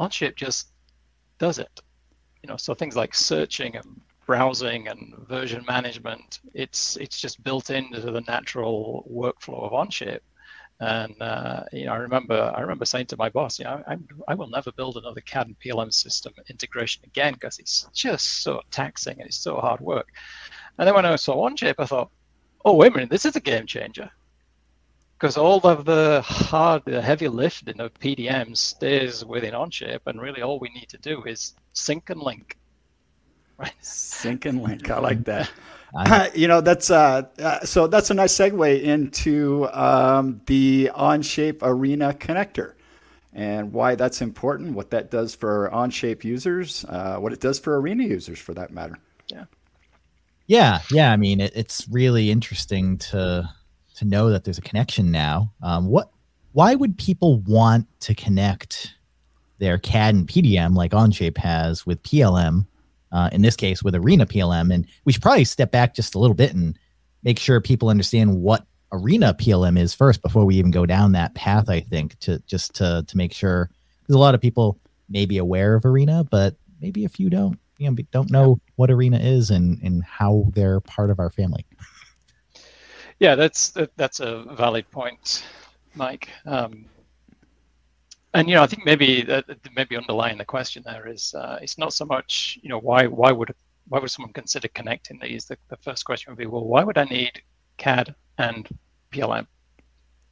Onshape 0.00 0.36
just 0.36 0.68
does 1.38 1.58
it. 1.58 1.80
You 2.42 2.48
know, 2.48 2.56
so 2.56 2.74
things 2.74 2.96
like 2.96 3.14
searching 3.14 3.76
and 3.76 4.00
browsing 4.26 4.88
and 4.88 5.14
version 5.28 5.64
management, 5.66 6.40
it's 6.54 6.96
it's 6.96 7.20
just 7.20 7.42
built 7.42 7.70
into 7.70 8.00
the 8.00 8.20
natural 8.22 9.08
workflow 9.10 9.64
of 9.64 9.72
Onshape. 9.72 10.20
And 10.78 11.20
uh, 11.22 11.62
you 11.72 11.86
know, 11.86 11.92
I 11.92 11.96
remember 11.96 12.52
I 12.54 12.60
remember 12.60 12.84
saying 12.84 13.06
to 13.06 13.16
my 13.16 13.30
boss, 13.30 13.58
you 13.58 13.64
know, 13.64 13.82
I, 13.86 13.96
I 14.28 14.34
will 14.34 14.48
never 14.48 14.70
build 14.72 14.96
another 14.96 15.22
CAD 15.22 15.46
and 15.46 15.58
PLM 15.58 15.92
system 15.92 16.34
integration 16.50 17.02
again 17.06 17.32
because 17.34 17.58
it's 17.58 17.88
just 17.94 18.42
so 18.42 18.60
taxing 18.70 19.18
and 19.18 19.26
it's 19.26 19.38
so 19.38 19.56
hard 19.56 19.80
work. 19.80 20.08
And 20.78 20.86
then 20.86 20.94
when 20.94 21.06
I 21.06 21.16
saw 21.16 21.48
Onshape, 21.48 21.76
I 21.78 21.86
thought, 21.86 22.10
oh 22.64 22.74
wait 22.74 22.92
a 22.92 22.94
minute, 22.94 23.10
this 23.10 23.24
is 23.24 23.36
a 23.36 23.40
game 23.40 23.66
changer. 23.66 24.10
Because 25.18 25.36
all 25.36 25.60
of 25.66 25.84
the 25.84 26.22
hard, 26.22 26.82
the 26.84 27.00
heavy 27.00 27.28
lifting 27.28 27.80
of 27.80 27.94
PDM 27.94 28.56
stays 28.56 29.24
within 29.24 29.54
Onshape, 29.54 30.00
and 30.06 30.20
really 30.20 30.42
all 30.42 30.58
we 30.58 30.68
need 30.70 30.88
to 30.90 30.98
do 30.98 31.22
is 31.24 31.54
sync 31.72 32.10
and 32.10 32.20
link. 32.20 32.58
Right. 33.58 33.72
Sync 33.80 34.44
and 34.44 34.62
link. 34.62 34.90
I 34.90 34.98
like 34.98 35.24
that. 35.24 35.50
Uh, 35.94 36.28
you 36.34 36.46
know, 36.46 36.60
that's 36.60 36.90
uh, 36.90 37.22
uh, 37.38 37.60
so 37.60 37.86
that's 37.86 38.10
a 38.10 38.14
nice 38.14 38.34
segue 38.34 38.82
into 38.82 39.66
um, 39.72 40.42
the 40.44 40.90
Onshape 40.94 41.60
Arena 41.62 42.12
connector 42.12 42.74
and 43.32 43.72
why 43.72 43.94
that's 43.94 44.20
important, 44.20 44.74
what 44.74 44.90
that 44.90 45.10
does 45.10 45.34
for 45.34 45.70
Onshape 45.72 46.24
users, 46.24 46.84
uh, 46.88 47.16
what 47.18 47.32
it 47.32 47.40
does 47.40 47.58
for 47.58 47.80
Arena 47.80 48.04
users 48.04 48.38
for 48.38 48.52
that 48.54 48.72
matter. 48.72 48.98
Yeah. 49.28 49.44
Yeah, 50.46 50.80
yeah. 50.90 51.12
I 51.12 51.16
mean, 51.16 51.40
it, 51.40 51.52
it's 51.54 51.86
really 51.88 52.30
interesting 52.30 52.98
to 52.98 53.48
to 53.96 54.04
know 54.04 54.30
that 54.30 54.44
there's 54.44 54.58
a 54.58 54.62
connection 54.62 55.10
now. 55.10 55.52
Um, 55.62 55.88
what? 55.88 56.10
Why 56.52 56.74
would 56.74 56.96
people 56.96 57.40
want 57.40 57.86
to 58.00 58.14
connect 58.14 58.94
their 59.58 59.76
CAD 59.76 60.14
and 60.14 60.28
PDM 60.28 60.74
like 60.74 60.92
Onshape 60.92 61.36
has 61.38 61.84
with 61.84 62.02
PLM? 62.02 62.66
Uh, 63.12 63.30
in 63.32 63.40
this 63.40 63.56
case, 63.56 63.82
with 63.82 63.94
Arena 63.94 64.26
PLM, 64.26 64.74
and 64.74 64.86
we 65.04 65.12
should 65.12 65.22
probably 65.22 65.44
step 65.44 65.70
back 65.70 65.94
just 65.94 66.14
a 66.14 66.18
little 66.18 66.34
bit 66.34 66.54
and 66.54 66.76
make 67.22 67.38
sure 67.38 67.60
people 67.60 67.88
understand 67.88 68.42
what 68.42 68.66
Arena 68.92 69.34
PLM 69.34 69.78
is 69.78 69.94
first 69.94 70.22
before 70.22 70.44
we 70.44 70.56
even 70.56 70.70
go 70.70 70.86
down 70.86 71.12
that 71.12 71.34
path. 71.34 71.68
I 71.68 71.80
think 71.80 72.18
to 72.20 72.40
just 72.46 72.74
to 72.74 73.04
to 73.06 73.16
make 73.16 73.32
sure 73.32 73.70
because 74.02 74.14
a 74.14 74.18
lot 74.18 74.34
of 74.34 74.40
people 74.40 74.78
may 75.08 75.26
be 75.26 75.38
aware 75.38 75.74
of 75.74 75.84
Arena, 75.84 76.24
but 76.24 76.56
maybe 76.80 77.04
a 77.04 77.08
few 77.08 77.30
don't. 77.30 77.58
You 77.78 77.90
know, 77.90 77.96
don't 78.10 78.30
know 78.30 78.58
what 78.76 78.90
Arena 78.90 79.18
is 79.18 79.50
and 79.50 79.80
and 79.82 80.02
how 80.02 80.46
they're 80.54 80.80
part 80.80 81.10
of 81.10 81.20
our 81.20 81.30
family. 81.30 81.66
Yeah, 83.18 83.34
that's 83.34 83.74
that's 83.96 84.20
a 84.20 84.44
valid 84.54 84.90
point, 84.90 85.44
Mike. 85.94 86.28
Um, 86.44 86.84
and 88.34 88.48
you 88.48 88.54
know, 88.54 88.62
I 88.62 88.66
think 88.66 88.84
maybe 88.84 89.30
uh, 89.30 89.42
maybe 89.74 89.96
underlying 89.96 90.36
the 90.36 90.44
question 90.44 90.82
there 90.84 91.08
is 91.08 91.34
uh, 91.34 91.58
it's 91.62 91.78
not 91.78 91.94
so 91.94 92.04
much 92.04 92.58
you 92.62 92.68
know 92.68 92.78
why 92.78 93.06
why 93.06 93.32
would 93.32 93.54
why 93.88 93.98
would 93.98 94.10
someone 94.10 94.32
consider 94.32 94.68
connecting 94.68 95.18
these? 95.18 95.46
The, 95.46 95.56
the 95.68 95.76
first 95.78 96.04
question 96.04 96.30
would 96.32 96.38
be, 96.38 96.46
well, 96.46 96.64
why 96.64 96.84
would 96.84 96.98
I 96.98 97.04
need 97.04 97.40
CAD 97.78 98.14
and 98.38 98.68
PLM? 99.12 99.46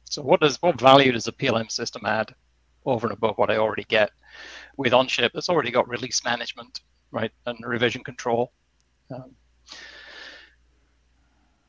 So 0.03 0.21
what 0.21 0.41
does 0.41 0.61
what 0.61 0.79
value 0.79 1.11
does 1.11 1.27
a 1.27 1.31
PLM 1.31 1.71
system 1.71 2.05
add 2.05 2.35
over 2.85 3.07
and 3.07 3.17
above 3.17 3.37
what 3.37 3.49
I 3.49 3.57
already 3.57 3.85
get 3.85 4.11
with 4.77 4.93
Onshape? 4.93 5.31
It's 5.33 5.49
already 5.49 5.71
got 5.71 5.89
release 5.89 6.23
management, 6.23 6.81
right, 7.11 7.31
and 7.47 7.57
revision 7.65 8.03
control. 8.03 8.51
Um, 9.09 9.31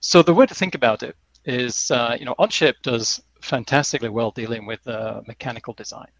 so 0.06 0.22
the 0.22 0.32
way 0.32 0.46
to 0.46 0.54
think 0.54 0.76
about 0.76 1.02
it 1.02 1.16
is, 1.46 1.90
uh, 1.90 2.16
you 2.16 2.24
know, 2.24 2.36
Onshape 2.38 2.80
does 2.84 3.20
fantastically 3.42 4.08
well 4.08 4.30
dealing 4.30 4.64
with 4.64 4.86
uh, 4.86 5.20
mechanical 5.26 5.74
design. 5.74 6.12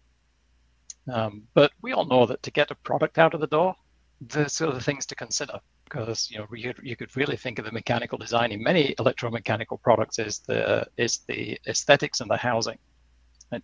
Um, 1.09 1.43
but 1.53 1.71
we 1.81 1.93
all 1.93 2.03
know 2.03 2.25
that 2.25 2.43
to 2.43 2.51
get 2.51 2.69
a 2.69 2.75
product 2.75 3.17
out 3.17 3.33
of 3.33 3.39
the 3.39 3.47
door, 3.47 3.73
there's 4.19 4.59
other 4.59 4.81
things 4.81 5.05
to 5.05 5.15
consider 5.15 5.57
because 5.85 6.29
you 6.29 6.37
know 6.37 6.47
you, 6.53 6.73
you 6.83 6.97
could 6.97 7.15
really 7.15 7.37
think 7.37 7.59
of 7.59 7.65
the 7.65 7.71
mechanical 7.71 8.17
design 8.17 8.51
in 8.51 8.61
many 8.61 8.93
electromechanical 8.95 9.81
products 9.81 10.19
is 10.19 10.39
the 10.39 10.85
is 10.97 11.19
the 11.29 11.57
aesthetics 11.65 12.19
and 12.19 12.29
the 12.29 12.35
housing, 12.35 12.79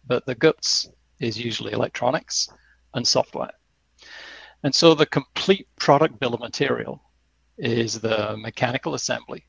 but 0.08 0.26
the 0.26 0.36
guts 0.36 0.88
is 1.20 1.38
usually 1.38 1.74
electronics 1.74 2.48
and 2.94 3.06
software. 3.06 3.52
And 4.64 4.74
so 4.74 4.96
the 4.96 5.06
complete 5.06 5.68
product 5.80 6.18
bill 6.22 6.34
of 6.34 6.40
material 6.40 7.04
is 7.58 8.00
the 8.00 8.38
mechanical 8.38 8.94
assembly 8.94 9.44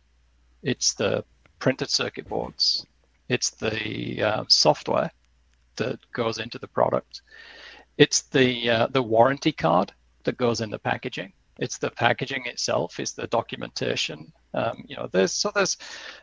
it's 0.64 0.94
the 0.94 1.24
printed 1.60 1.90
circuit 1.90 2.28
boards. 2.28 2.86
It's 3.28 3.50
the 3.50 4.22
uh, 4.22 4.44
software 4.48 5.10
that 5.76 5.98
goes 6.12 6.38
into 6.38 6.58
the 6.58 6.68
product. 6.68 7.22
It's 7.96 8.22
the 8.22 8.70
uh, 8.70 8.86
the 8.88 9.02
warranty 9.02 9.52
card 9.52 9.92
that 10.24 10.36
goes 10.36 10.60
in 10.60 10.70
the 10.70 10.78
packaging. 10.78 11.32
It's 11.58 11.78
the 11.78 11.90
packaging 11.90 12.46
itself. 12.46 12.98
It's 12.98 13.12
the 13.12 13.28
documentation. 13.28 14.32
Um, 14.54 14.84
you 14.88 14.96
know, 14.96 15.08
there's 15.12 15.32
so 15.32 15.52
there's 15.54 15.76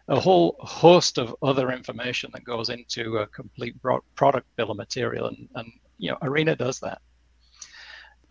a 0.10 0.20
whole 0.20 0.58
host 0.60 1.18
of 1.18 1.36
other 1.42 1.72
information 1.72 2.30
that 2.34 2.44
goes 2.44 2.70
into 2.70 3.20
a 3.20 3.28
complete 3.28 3.76
product 4.16 4.48
bill 4.58 4.72
of 4.72 4.78
material, 4.78 5.28
and 5.28 5.48
and 5.56 5.72
you 5.98 6.12
know, 6.12 6.18
Arena 6.22 6.56
does 6.56 6.80
that. 6.80 7.02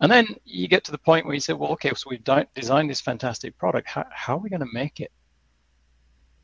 And 0.01 0.11
then 0.11 0.27
you 0.45 0.67
get 0.67 0.83
to 0.85 0.91
the 0.91 0.97
point 0.97 1.25
where 1.25 1.35
you 1.35 1.39
say, 1.39 1.53
well, 1.53 1.71
okay, 1.73 1.91
so 1.95 2.09
we've 2.09 2.23
di- 2.23 2.47
designed 2.55 2.89
this 2.89 2.99
fantastic 3.01 3.55
product. 3.59 3.87
How, 3.87 4.03
how 4.11 4.35
are 4.35 4.39
we 4.39 4.49
going 4.49 4.61
to 4.61 4.73
make 4.73 4.99
it? 4.99 5.11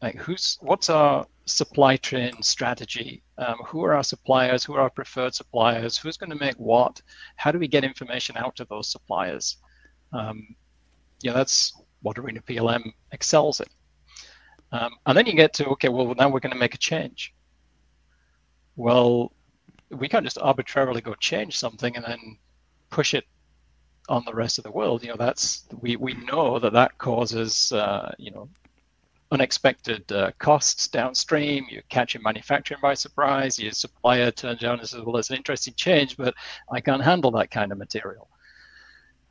Like 0.02 0.16
who's 0.16 0.58
what's 0.62 0.90
our 0.90 1.26
supply 1.46 1.98
chain 1.98 2.42
strategy? 2.42 3.24
Um, 3.38 3.58
who 3.66 3.84
are 3.84 3.94
our 3.94 4.04
suppliers? 4.04 4.64
Who 4.64 4.74
are 4.74 4.82
our 4.82 4.90
preferred 4.90 5.34
suppliers? 5.34 5.98
Who's 5.98 6.18
going 6.18 6.30
to 6.30 6.36
make 6.36 6.56
what? 6.56 7.02
How 7.36 7.52
do 7.52 7.60
we 7.60 7.68
get 7.68 7.84
information 7.84 8.38
out 8.38 8.56
to 8.58 8.66
those 8.66 8.90
suppliers? 8.90 9.58
Um, 10.14 10.56
yeah 11.22 11.34
that's 11.34 11.74
what 12.02 12.18
arena 12.18 12.42
plm 12.42 12.94
excels 13.12 13.60
in. 13.60 13.68
Um, 14.72 14.92
and 15.06 15.18
then 15.18 15.26
you 15.26 15.34
get 15.34 15.54
to 15.56 15.68
okay 15.70 15.90
well 15.90 16.14
now 16.16 16.30
we're 16.30 16.40
going 16.40 16.54
to 16.54 16.60
make 16.60 16.76
a 16.76 16.80
change. 16.80 17.34
Well 18.76 19.32
we 19.90 20.08
can't 20.08 20.26
just 20.26 20.38
arbitrarily 20.40 21.02
go 21.02 21.14
change 21.16 21.58
something 21.58 21.96
and 21.96 22.06
then 22.06 22.38
push 22.90 23.14
it 23.14 23.26
on 24.10 24.24
the 24.26 24.34
rest 24.34 24.58
of 24.58 24.64
the 24.64 24.72
world. 24.72 25.04
You 25.04 25.10
know 25.10 25.18
that's 25.18 25.66
we 25.82 25.96
we 25.96 26.14
know 26.14 26.60
that 26.60 26.74
that 26.74 26.98
causes 26.98 27.72
uh, 27.72 28.14
you 28.18 28.32
know 28.32 28.50
unexpected 29.32 30.10
uh, 30.12 30.32
costs 30.40 30.88
downstream. 30.88 31.66
You're 31.70 31.82
catching 31.90 32.22
manufacturing 32.22 32.80
by 32.82 32.94
surprise. 32.94 33.60
Your 33.60 33.72
supplier 33.72 34.32
turns 34.32 34.64
around 34.64 34.80
and 34.80 34.90
says, 34.90 35.02
"Well, 35.02 35.18
it's 35.18 35.30
an 35.30 35.36
interesting 35.36 35.74
change, 35.76 36.18
but 36.18 36.34
I 36.72 36.82
can't 36.82 37.04
handle 37.04 37.32
that 37.32 37.52
kind 37.52 37.72
of 37.72 37.78
material." 37.78 38.30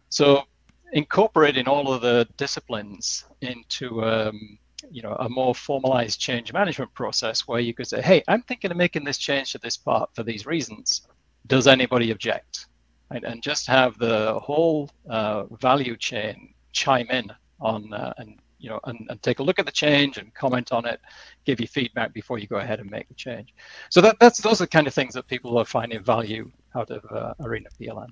So, 0.09 0.45
incorporating 0.93 1.67
all 1.67 1.93
of 1.93 2.03
the 2.03 2.29
disciplines 2.37 3.25
into 3.41 4.05
um, 4.05 4.59
you 4.91 5.03
know 5.03 5.17
a 5.19 5.29
more 5.29 5.55
formalized 5.55 6.21
change 6.21 6.53
management 6.53 6.93
process, 6.95 7.49
where 7.49 7.61
you 7.61 7.75
could 7.75 7.87
say, 7.87 8.03
"Hey, 8.03 8.23
I'm 8.29 8.43
thinking 8.43 8.71
of 8.71 8.77
making 8.77 9.05
this 9.05 9.19
change 9.19 9.53
to 9.53 9.59
this 9.59 9.77
part 9.77 10.11
for 10.15 10.23
these 10.23 10.47
reasons. 10.47 11.03
Does 11.47 11.67
anybody 11.67 12.11
object?" 12.11 12.67
And 13.11 13.41
just 13.41 13.69
have 13.69 13.97
the 13.99 14.39
whole 14.41 14.91
uh, 15.09 15.45
value 15.45 15.97
chain 15.97 16.53
chime 16.73 17.07
in 17.09 17.33
on 17.61 17.93
uh, 17.93 18.13
and 18.19 18.41
you 18.59 18.71
know, 18.71 18.81
and, 18.85 19.07
and 19.11 19.23
take 19.23 19.39
a 19.39 19.43
look 19.43 19.59
at 19.59 19.67
the 19.67 19.73
change 19.73 20.19
and 20.19 20.35
comment 20.35 20.73
on 20.73 20.87
it, 20.87 21.01
give 21.45 21.61
you 21.61 21.67
feedback 21.67 22.13
before 22.13 22.39
you 22.39 22.47
go 22.47 22.57
ahead 22.57 22.81
and 22.81 22.91
make 22.91 23.09
the 23.09 23.15
change. 23.15 23.55
So 23.91 24.01
that, 24.01 24.17
that's 24.19 24.41
those 24.41 24.61
are 24.61 24.65
the 24.65 24.69
kind 24.69 24.87
of 24.87 24.95
things 24.95 25.15
that 25.15 25.27
people 25.27 25.59
are 25.59 25.65
finding 25.65 26.03
value 26.03 26.51
out 26.75 26.91
of 26.91 27.05
uh, 27.11 27.35
Arena 27.41 27.69
PLM. 27.81 28.09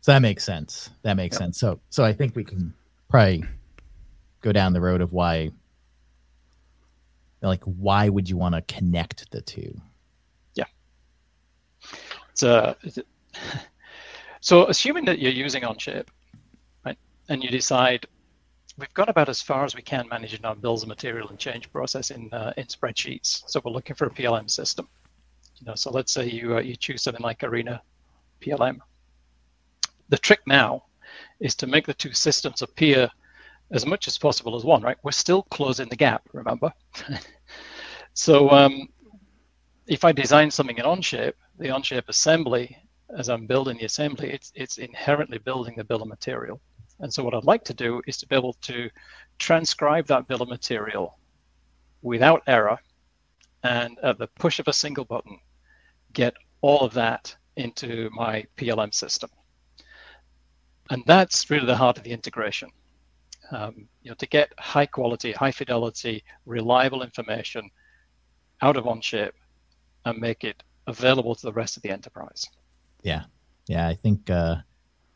So 0.00 0.12
that 0.12 0.20
makes 0.20 0.42
sense. 0.42 0.90
That 1.02 1.14
makes 1.14 1.36
sense. 1.36 1.58
So 1.58 1.80
so 1.90 2.04
I 2.04 2.12
think 2.12 2.34
we 2.34 2.44
can 2.44 2.74
probably 3.08 3.44
go 4.40 4.52
down 4.52 4.72
the 4.72 4.80
road 4.80 5.00
of 5.00 5.12
why 5.12 5.50
like 7.40 7.62
why 7.64 8.08
would 8.08 8.28
you 8.28 8.36
want 8.36 8.54
to 8.56 8.62
connect 8.62 9.30
the 9.30 9.40
two? 9.40 9.80
Yeah. 10.54 10.64
It's 12.32 12.42
uh 12.42 12.74
so 14.40 14.66
assuming 14.66 15.04
that 15.04 15.20
you're 15.20 15.32
using 15.32 15.62
Onshape, 15.62 16.08
right, 16.84 16.98
and 17.28 17.44
you 17.44 17.50
decide 17.50 18.06
we've 18.78 18.94
got 18.94 19.08
about 19.08 19.28
as 19.28 19.42
far 19.42 19.64
as 19.64 19.74
we 19.74 19.82
can 19.82 20.08
managing 20.08 20.44
our 20.44 20.54
bills 20.54 20.82
of 20.82 20.88
material 20.88 21.28
and 21.28 21.38
change 21.38 21.70
process 21.72 22.10
in 22.10 22.32
uh, 22.32 22.52
in 22.56 22.64
spreadsheets. 22.66 23.42
So 23.46 23.60
we're 23.64 23.72
looking 23.72 23.96
for 23.96 24.06
a 24.06 24.10
PLM 24.10 24.50
system. 24.50 24.88
You 25.56 25.66
know, 25.66 25.74
so 25.74 25.90
let's 25.90 26.12
say 26.12 26.28
you 26.28 26.56
uh, 26.56 26.60
you 26.60 26.76
choose 26.76 27.02
something 27.02 27.22
like 27.22 27.42
Arena 27.42 27.82
PLM. 28.40 28.78
The 30.08 30.18
trick 30.18 30.40
now 30.46 30.84
is 31.40 31.54
to 31.56 31.66
make 31.66 31.86
the 31.86 31.94
two 31.94 32.12
systems 32.12 32.62
appear 32.62 33.08
as 33.70 33.86
much 33.86 34.06
as 34.08 34.18
possible 34.18 34.56
as 34.56 34.64
one. 34.64 34.82
Right? 34.82 34.96
We're 35.02 35.12
still 35.12 35.42
closing 35.44 35.88
the 35.88 35.96
gap. 35.96 36.22
Remember. 36.32 36.72
so 38.14 38.50
um, 38.50 38.88
if 39.86 40.04
I 40.04 40.12
design 40.12 40.50
something 40.50 40.78
in 40.78 40.84
Onshape, 40.84 41.34
the 41.58 41.68
Onshape 41.68 42.08
assembly, 42.08 42.76
as 43.16 43.28
I'm 43.28 43.46
building 43.46 43.78
the 43.78 43.84
assembly, 43.84 44.30
it's 44.32 44.52
it's 44.54 44.78
inherently 44.78 45.38
building 45.38 45.74
the 45.76 45.84
bill 45.84 46.02
of 46.02 46.08
material. 46.08 46.60
And 47.02 47.12
so 47.12 47.22
what 47.24 47.34
I'd 47.34 47.44
like 47.44 47.64
to 47.64 47.74
do 47.74 48.00
is 48.06 48.16
to 48.18 48.26
be 48.28 48.36
able 48.36 48.54
to 48.62 48.88
transcribe 49.38 50.06
that 50.06 50.28
bill 50.28 50.40
of 50.40 50.48
material 50.48 51.18
without 52.00 52.42
error 52.46 52.78
and 53.64 53.98
at 54.02 54.18
the 54.18 54.28
push 54.28 54.58
of 54.58 54.68
a 54.68 54.72
single 54.72 55.04
button, 55.04 55.38
get 56.12 56.34
all 56.60 56.80
of 56.80 56.94
that 56.94 57.36
into 57.56 58.08
my 58.12 58.46
PLM 58.56 58.94
system. 58.94 59.30
And 60.90 61.02
that's 61.06 61.50
really 61.50 61.66
the 61.66 61.76
heart 61.76 61.98
of 61.98 62.04
the 62.04 62.12
integration. 62.12 62.70
Um, 63.50 63.88
you 64.02 64.10
know, 64.10 64.14
to 64.14 64.26
get 64.26 64.52
high 64.58 64.86
quality, 64.86 65.32
high 65.32 65.52
fidelity, 65.52 66.24
reliable 66.46 67.02
information 67.02 67.68
out 68.62 68.76
of 68.76 68.84
Onshape 68.84 69.32
and 70.04 70.18
make 70.18 70.44
it 70.44 70.62
available 70.86 71.34
to 71.34 71.42
the 71.42 71.52
rest 71.52 71.76
of 71.76 71.82
the 71.82 71.90
enterprise. 71.90 72.46
Yeah, 73.02 73.24
yeah, 73.66 73.88
I 73.88 73.94
think 73.94 74.30
uh, 74.30 74.56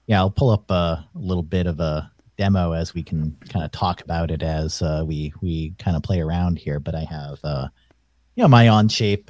yeah, 0.06 0.18
I'll 0.20 0.30
pull 0.30 0.50
up 0.50 0.70
a 0.70 1.06
little 1.14 1.42
bit 1.42 1.66
of 1.66 1.80
a 1.80 2.10
demo 2.38 2.72
as 2.72 2.94
we 2.94 3.02
can 3.02 3.36
kind 3.48 3.64
of 3.64 3.72
talk 3.72 4.02
about 4.02 4.30
it 4.30 4.42
as 4.42 4.82
uh, 4.82 5.04
we 5.06 5.32
we 5.40 5.70
kind 5.78 5.96
of 5.96 6.02
play 6.02 6.20
around 6.20 6.58
here. 6.58 6.78
But 6.78 6.94
I 6.94 7.04
have 7.04 7.38
uh, 7.42 7.68
you 8.34 8.42
know, 8.42 8.48
my 8.48 8.66
Onshape 8.66 9.28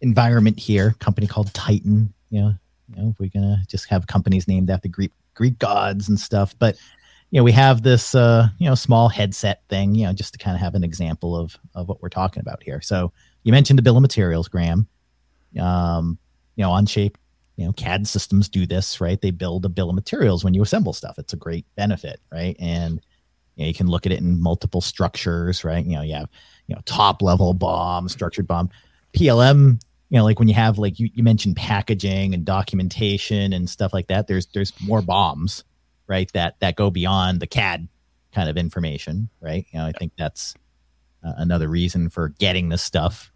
environment 0.00 0.58
here, 0.58 0.94
company 0.98 1.26
called 1.26 1.52
Titan. 1.54 2.12
You 2.30 2.40
know, 2.40 2.54
you 2.88 2.96
know, 2.96 3.14
we're 3.18 3.30
gonna 3.30 3.62
just 3.68 3.88
have 3.88 4.06
companies 4.06 4.46
named 4.46 4.70
after 4.70 4.88
Greek 4.88 5.12
Greek 5.34 5.58
gods 5.58 6.08
and 6.08 6.18
stuff, 6.18 6.54
but 6.58 6.76
you 7.30 7.40
know, 7.40 7.44
we 7.44 7.52
have 7.52 7.82
this 7.82 8.14
uh, 8.14 8.48
you 8.58 8.68
know 8.68 8.74
small 8.74 9.08
headset 9.08 9.62
thing, 9.68 9.94
you 9.94 10.06
know, 10.06 10.12
just 10.12 10.34
to 10.34 10.38
kind 10.38 10.54
of 10.54 10.60
have 10.60 10.74
an 10.74 10.84
example 10.84 11.34
of 11.34 11.58
of 11.74 11.88
what 11.88 12.00
we're 12.02 12.10
talking 12.10 12.40
about 12.40 12.62
here. 12.62 12.80
So 12.80 13.12
you 13.42 13.52
mentioned 13.52 13.78
the 13.78 13.82
bill 13.82 13.96
of 13.96 14.02
materials, 14.02 14.48
Graham. 14.48 14.86
Um, 15.60 16.18
you 16.56 16.62
know, 16.62 16.70
Onshape, 16.70 17.14
you 17.62 17.68
know, 17.68 17.72
CAD 17.72 18.06
systems 18.06 18.48
do 18.48 18.66
this, 18.66 19.00
right? 19.00 19.20
They 19.20 19.30
build 19.30 19.64
a 19.64 19.68
bill 19.68 19.88
of 19.88 19.94
materials 19.94 20.44
when 20.44 20.54
you 20.54 20.62
assemble 20.62 20.92
stuff. 20.92 21.18
It's 21.18 21.32
a 21.32 21.36
great 21.36 21.64
benefit, 21.76 22.20
right? 22.30 22.56
And 22.58 23.00
you, 23.56 23.64
know, 23.64 23.68
you 23.68 23.74
can 23.74 23.86
look 23.86 24.04
at 24.04 24.12
it 24.12 24.20
in 24.20 24.40
multiple 24.40 24.80
structures, 24.80 25.64
right? 25.64 25.84
You 25.84 25.96
know, 25.96 26.02
you 26.02 26.14
have 26.14 26.28
you 26.66 26.74
know 26.74 26.82
top 26.84 27.22
level 27.22 27.54
BOM, 27.54 28.08
structured 28.08 28.46
BOM, 28.46 28.70
PLM. 29.14 29.80
You 30.10 30.18
know, 30.18 30.24
like 30.24 30.38
when 30.38 30.48
you 30.48 30.54
have 30.54 30.78
like 30.78 31.00
you, 31.00 31.08
you 31.14 31.22
mentioned 31.22 31.56
packaging 31.56 32.34
and 32.34 32.44
documentation 32.44 33.52
and 33.52 33.70
stuff 33.70 33.94
like 33.94 34.08
that. 34.08 34.26
There's 34.26 34.46
there's 34.46 34.72
more 34.80 35.00
BOMs 35.00 35.62
right? 36.12 36.30
That 36.32 36.60
that 36.60 36.76
go 36.76 36.90
beyond 36.90 37.40
the 37.40 37.46
CAD 37.46 37.88
kind 38.34 38.48
of 38.48 38.58
information, 38.58 39.30
right? 39.40 39.66
You 39.72 39.78
know, 39.78 39.86
I 39.86 39.92
think 39.92 40.12
that's 40.18 40.54
uh, 41.24 41.32
another 41.38 41.68
reason 41.68 42.10
for 42.10 42.30
getting 42.38 42.68
this 42.68 42.82
stuff 42.82 43.31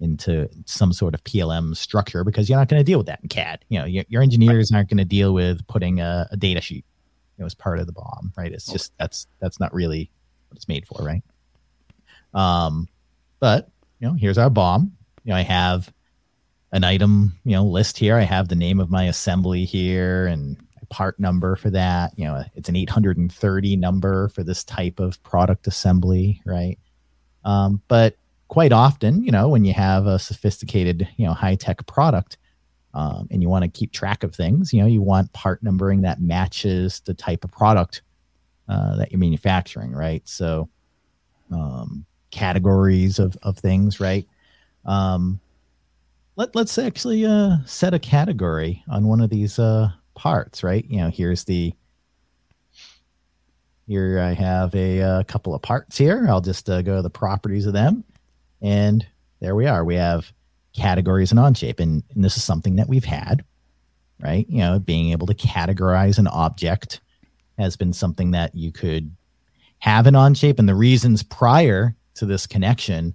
into 0.00 0.48
some 0.66 0.92
sort 0.92 1.14
of 1.14 1.24
PLM 1.24 1.76
structure 1.76 2.24
because 2.24 2.48
you're 2.48 2.58
not 2.58 2.68
going 2.68 2.80
to 2.80 2.84
deal 2.84 2.98
with 2.98 3.06
that 3.06 3.20
in 3.22 3.28
CAD. 3.28 3.64
You 3.68 3.78
know, 3.78 3.84
your, 3.84 4.04
your 4.08 4.22
engineers 4.22 4.70
aren't 4.72 4.90
going 4.90 4.98
to 4.98 5.04
deal 5.04 5.32
with 5.32 5.66
putting 5.66 6.00
a, 6.00 6.28
a, 6.30 6.36
data 6.36 6.60
sheet, 6.60 6.84
you 7.36 7.42
know, 7.42 7.46
as 7.46 7.54
part 7.54 7.78
of 7.78 7.86
the 7.86 7.92
BOM, 7.92 8.32
right? 8.36 8.52
It's 8.52 8.66
just 8.66 8.92
that's 8.98 9.26
that's 9.40 9.58
not 9.58 9.72
really 9.72 10.10
what 10.48 10.56
it's 10.56 10.68
made 10.68 10.86
for, 10.86 11.02
right? 11.02 11.22
Um, 12.34 12.88
but 13.40 13.70
you 14.00 14.08
know, 14.08 14.14
here's 14.14 14.38
our 14.38 14.50
BOM. 14.50 14.92
You 15.24 15.30
know, 15.30 15.36
I 15.36 15.42
have 15.42 15.92
an 16.72 16.84
item, 16.84 17.38
you 17.44 17.52
know, 17.52 17.64
list 17.64 17.98
here. 17.98 18.16
I 18.16 18.22
have 18.22 18.48
the 18.48 18.54
name 18.54 18.80
of 18.80 18.90
my 18.90 19.04
assembly 19.04 19.64
here 19.64 20.26
and 20.26 20.56
part 20.88 21.18
number 21.18 21.56
for 21.56 21.70
that. 21.70 22.12
You 22.16 22.26
know, 22.26 22.44
it's 22.54 22.68
an 22.68 22.76
830 22.76 23.76
number 23.76 24.28
for 24.28 24.42
this 24.42 24.64
type 24.64 25.00
of 25.00 25.22
product 25.22 25.66
assembly, 25.66 26.42
right? 26.44 26.78
Um, 27.44 27.82
but 27.88 28.16
quite 28.48 28.72
often, 28.72 29.22
you 29.22 29.32
know, 29.32 29.48
when 29.48 29.64
you 29.64 29.72
have 29.72 30.06
a 30.06 30.18
sophisticated, 30.18 31.08
you 31.16 31.26
know, 31.26 31.32
high 31.32 31.54
tech 31.54 31.84
product 31.86 32.38
um, 32.94 33.26
and 33.30 33.42
you 33.42 33.48
want 33.48 33.64
to 33.64 33.70
keep 33.70 33.92
track 33.92 34.22
of 34.22 34.34
things, 34.34 34.72
you 34.72 34.80
know, 34.80 34.86
you 34.86 35.02
want 35.02 35.32
part 35.32 35.62
numbering 35.62 36.02
that 36.02 36.20
matches 36.20 37.00
the 37.00 37.14
type 37.14 37.44
of 37.44 37.50
product 37.50 38.02
uh, 38.68 38.96
that 38.96 39.10
you're 39.10 39.18
manufacturing, 39.18 39.92
right? 39.92 40.22
So, 40.28 40.68
um, 41.52 42.04
categories 42.30 43.18
of, 43.18 43.36
of 43.42 43.58
things, 43.58 44.00
right? 44.00 44.26
Um, 44.84 45.40
let, 46.36 46.54
let's 46.54 46.78
actually 46.78 47.24
uh, 47.24 47.56
set 47.64 47.94
a 47.94 47.98
category 47.98 48.82
on 48.88 49.06
one 49.06 49.20
of 49.20 49.30
these 49.30 49.58
uh, 49.58 49.90
parts, 50.14 50.62
right? 50.62 50.84
You 50.88 50.98
know, 50.98 51.10
here's 51.10 51.44
the 51.44 51.72
here 53.86 54.18
I 54.18 54.32
have 54.32 54.74
a, 54.74 54.98
a 54.98 55.08
uh, 55.08 55.22
couple 55.24 55.54
of 55.54 55.62
parts 55.62 55.96
here. 55.96 56.26
I'll 56.28 56.40
just 56.40 56.68
uh, 56.68 56.82
go 56.82 56.96
to 56.96 57.02
the 57.02 57.10
properties 57.10 57.66
of 57.66 57.72
them. 57.72 58.04
And 58.62 59.06
there 59.40 59.54
we 59.54 59.66
are. 59.66 59.84
We 59.84 59.96
have 59.96 60.32
categories 60.74 61.30
and 61.30 61.40
Onshape. 61.40 61.80
And, 61.80 62.02
and 62.14 62.24
this 62.24 62.36
is 62.36 62.44
something 62.44 62.76
that 62.76 62.88
we've 62.88 63.04
had, 63.04 63.44
right? 64.20 64.46
You 64.48 64.58
know, 64.58 64.78
being 64.78 65.10
able 65.12 65.26
to 65.26 65.34
categorize 65.34 66.18
an 66.18 66.26
object 66.26 67.00
has 67.58 67.76
been 67.76 67.92
something 67.92 68.32
that 68.32 68.54
you 68.54 68.72
could 68.72 69.14
have 69.78 70.06
an 70.06 70.14
Onshape. 70.14 70.58
And 70.58 70.68
the 70.68 70.74
reasons 70.74 71.22
prior 71.22 71.96
to 72.14 72.26
this 72.26 72.46
connection 72.46 73.14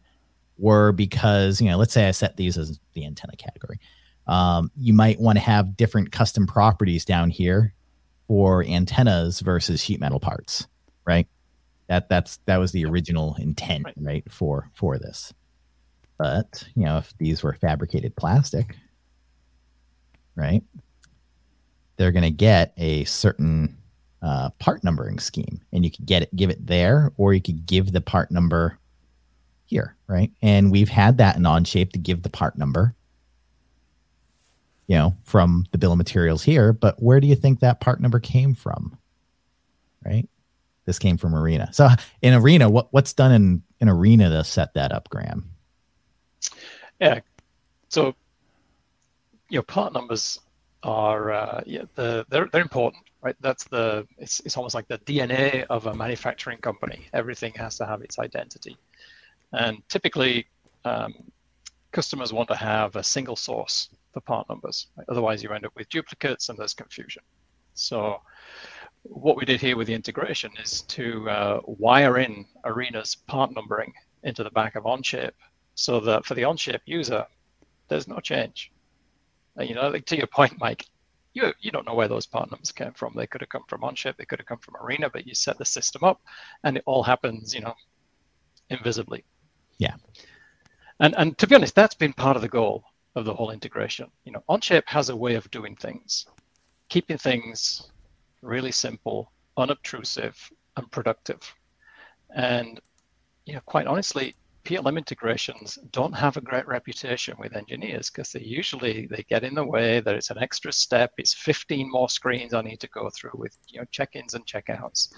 were 0.58 0.92
because, 0.92 1.60
you 1.60 1.70
know, 1.70 1.78
let's 1.78 1.94
say 1.94 2.08
I 2.08 2.12
set 2.12 2.38
these 2.38 2.58
as 2.58 2.80
the 2.94 3.06
antenna 3.06 3.36
category. 3.36 3.80
Um, 4.28 4.72
you 4.78 4.94
might 4.94 5.20
want 5.20 5.38
to 5.38 5.44
have 5.44 5.76
different 5.76 6.12
custom 6.12 6.46
properties 6.46 7.04
down 7.04 7.30
here 7.30 7.74
for 8.28 8.64
antennas 8.64 9.40
versus 9.42 9.84
sheet 9.84 10.00
metal 10.00 10.20
parts, 10.20 10.68
right? 11.06 11.28
That 11.92 12.08
that's 12.08 12.38
that 12.46 12.56
was 12.56 12.72
the 12.72 12.86
original 12.86 13.36
intent, 13.38 13.84
right, 13.84 13.96
right 13.98 14.32
for 14.32 14.72
for 14.74 14.98
this. 14.98 15.34
But 16.18 16.64
you 16.74 16.86
know, 16.86 17.00
if 17.00 17.14
these 17.18 17.44
were 17.44 17.52
fabricated 17.52 18.16
plastic, 18.16 18.78
right, 20.38 20.64
they're 21.98 22.14
going 22.14 22.24
to 22.24 22.32
get 22.32 22.72
a 22.78 23.04
certain 23.04 23.76
uh, 24.22 24.52
part 24.52 24.86
numbering 24.86 25.20
scheme, 25.20 25.60
and 25.74 25.84
you 25.84 25.92
could 25.92 26.06
get 26.06 26.22
it, 26.22 26.34
give 26.34 26.50
it 26.50 26.66
there, 26.66 27.12
or 27.18 27.34
you 27.34 27.42
could 27.42 27.66
give 27.66 27.92
the 27.92 28.00
part 28.00 28.32
number 28.32 28.80
here, 29.66 29.98
right? 30.08 30.32
And 30.42 30.72
we've 30.72 30.88
had 30.88 31.18
that 31.18 31.36
in 31.36 31.44
Onshape 31.44 31.92
to 31.92 32.00
give 32.00 32.24
the 32.24 32.30
part 32.30 32.58
number, 32.58 32.96
you 34.88 34.96
know, 34.96 35.14
from 35.26 35.66
the 35.72 35.78
bill 35.78 35.92
of 35.92 35.98
materials 35.98 36.42
here. 36.42 36.72
But 36.72 37.04
where 37.04 37.20
do 37.20 37.28
you 37.28 37.36
think 37.36 37.60
that 37.60 37.82
part 37.82 38.00
number 38.00 38.22
came 38.22 38.56
from? 38.56 38.98
Right? 40.06 40.30
This 40.86 41.00
came 41.00 41.18
from 41.18 41.36
Arena. 41.36 41.70
So 41.74 41.88
in 42.22 42.34
Arena, 42.34 42.70
what 42.70 42.92
what's 42.92 43.14
done 43.14 43.32
in 43.32 43.64
in 43.80 43.90
Arena 43.90 44.30
to 44.30 44.44
set 44.44 44.74
that 44.74 44.92
up, 44.92 45.10
Graham? 45.10 45.52
Yeah. 47.00 47.20
So 47.90 48.16
your 49.50 49.64
part 49.64 49.94
numbers 49.94 50.40
are 50.84 51.32
uh, 51.32 51.62
yeah, 51.66 51.84
the, 51.96 52.26
they're 52.30 52.48
they're 52.52 52.62
important, 52.62 53.04
right? 53.22 53.36
That's 53.42 53.66
the 53.66 54.08
it's 54.18 54.40
it's 54.42 54.58
almost 54.58 54.74
like 54.74 54.88
the 54.88 54.98
DNA 55.00 55.66
of 55.70 55.86
a 55.86 55.94
manufacturing 55.94 56.58
company. 56.58 57.08
Everything 57.14 57.54
has 57.56 57.78
to 57.78 57.86
have 57.86 58.02
its 58.02 58.18
identity, 58.18 58.78
and 59.54 59.88
typically 59.90 60.48
um, 60.86 61.14
customers 61.92 62.34
want 62.34 62.50
to 62.50 62.56
have 62.56 62.96
a 62.96 63.04
single 63.04 63.36
source 63.36 63.90
for 64.14 64.22
part 64.22 64.50
numbers. 64.50 64.88
Right? 64.98 65.06
Otherwise, 65.10 65.44
you 65.44 65.52
end 65.52 65.66
up 65.66 65.74
with 65.76 65.90
duplicates 65.90 66.50
and 66.50 66.58
there's 66.58 66.74
confusion. 66.74 67.24
So 67.74 68.22
what 69.04 69.36
we 69.36 69.46
did 69.46 69.62
here 69.62 69.78
with 69.78 69.88
the 69.88 69.94
integration 69.94 70.52
is 70.62 70.82
to 70.84 71.30
uh, 71.30 71.62
wire 71.66 72.20
in 72.20 72.46
Arena's 72.66 73.16
part 73.16 73.54
numbering 73.54 73.94
into 74.24 74.44
the 74.44 74.52
back 74.52 74.76
of 74.76 74.84
Onshape 74.84 75.32
so 75.76 76.00
that 76.00 76.26
for 76.26 76.36
the 76.36 76.44
Onshape 76.44 76.82
user, 76.86 77.26
there's 77.88 78.08
no 78.08 78.20
change. 78.20 78.72
And, 79.58 79.68
you 79.68 79.76
know, 79.76 79.90
like 79.90 80.06
to 80.08 80.18
your 80.18 80.28
point, 80.28 80.54
Mike, 80.60 80.86
you, 81.34 81.52
you 81.60 81.72
don't 81.72 81.88
know 81.88 81.96
where 81.96 82.08
those 82.08 82.26
part 82.26 82.52
numbers 82.52 82.72
came 82.72 82.92
from. 82.94 83.14
They 83.16 83.28
could 83.28 83.42
have 83.42 83.50
come 83.50 83.64
from 83.68 83.82
Onshape, 83.82 84.18
they 84.18 84.26
could 84.26 84.40
have 84.40 84.46
come 84.46 84.60
from 84.60 84.76
Arena, 84.78 85.10
but 85.10 85.26
you 85.26 85.34
set 85.34 85.58
the 85.58 85.66
system 85.66 86.04
up 86.04 86.22
and 86.64 86.78
it 86.78 86.84
all 86.86 87.04
happens, 87.04 87.56
you 87.56 87.62
know, 87.62 87.74
invisibly. 88.70 89.24
Yeah. 89.78 89.96
And, 91.00 91.16
and 91.18 91.38
to 91.40 91.48
be 91.48 91.56
honest, 91.56 91.74
that's 91.74 91.96
been 91.96 92.14
part 92.14 92.36
of 92.36 92.44
the 92.44 92.50
goal 92.50 92.84
of 93.16 93.26
the 93.26 93.34
whole 93.34 93.52
integration. 93.52 94.10
You 94.26 94.34
know, 94.34 94.44
Onshape 94.48 94.88
has 94.88 95.10
a 95.10 95.16
way 95.16 95.36
of 95.36 95.50
doing 95.52 95.76
things, 95.76 96.28
keeping 96.88 97.18
things 97.18 97.90
really 98.42 98.72
simple, 98.72 99.32
unobtrusive, 99.58 100.52
and 100.78 100.90
productive. 100.92 101.42
And 102.36 102.80
you 103.46 103.54
know, 103.54 103.62
quite 103.66 103.88
honestly, 103.88 104.36
PLM 104.64 104.98
integrations 104.98 105.80
don't 105.92 106.14
have 106.14 106.38
a 106.38 106.42
great 106.42 106.68
reputation 106.68 107.36
with 107.40 107.56
engineers 107.56 108.10
because 108.10 108.32
they 108.32 108.42
usually 108.42 109.08
they 109.08 109.26
get 109.28 109.44
in 109.44 109.56
the 109.56 109.64
way. 109.64 110.00
That 110.00 110.16
it's 110.16 110.30
an 110.30 110.38
extra 110.38 110.72
step. 110.72 111.14
It's 111.18 111.34
15 111.34 111.90
more 111.90 112.10
screens 112.10 112.54
I 112.54 112.62
need 112.62 112.80
to 112.82 112.88
go 112.90 113.10
through 113.10 113.34
with 113.34 113.58
you 113.68 113.80
know 113.80 113.86
check-ins 113.92 114.36
and 114.36 114.46
check-outs. 114.46 115.14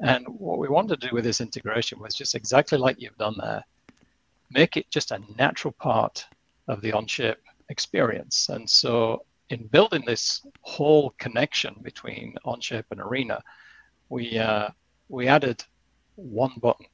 And 0.00 0.26
what 0.28 0.58
we 0.58 0.68
wanted 0.68 1.00
to 1.00 1.08
do 1.08 1.14
with 1.14 1.24
this 1.24 1.40
integration 1.40 1.98
was 1.98 2.14
just 2.14 2.34
exactly 2.34 2.78
like 2.78 3.00
you've 3.00 3.16
done 3.16 3.34
there, 3.38 3.64
make 4.50 4.76
it 4.76 4.90
just 4.90 5.10
a 5.10 5.20
natural 5.36 5.72
part 5.72 6.26
of 6.68 6.80
the 6.80 6.92
Onshape 6.92 7.36
experience. 7.70 8.48
And 8.50 8.68
so 8.68 9.24
in 9.50 9.66
building 9.68 10.02
this 10.06 10.44
whole 10.62 11.10
connection 11.18 11.76
between 11.82 12.34
Onshape 12.44 12.84
and 12.90 13.00
Arena, 13.00 13.42
we 14.08 14.38
uh, 14.38 14.68
we 15.08 15.28
added 15.28 15.64
one 16.16 16.54
button. 16.60 16.86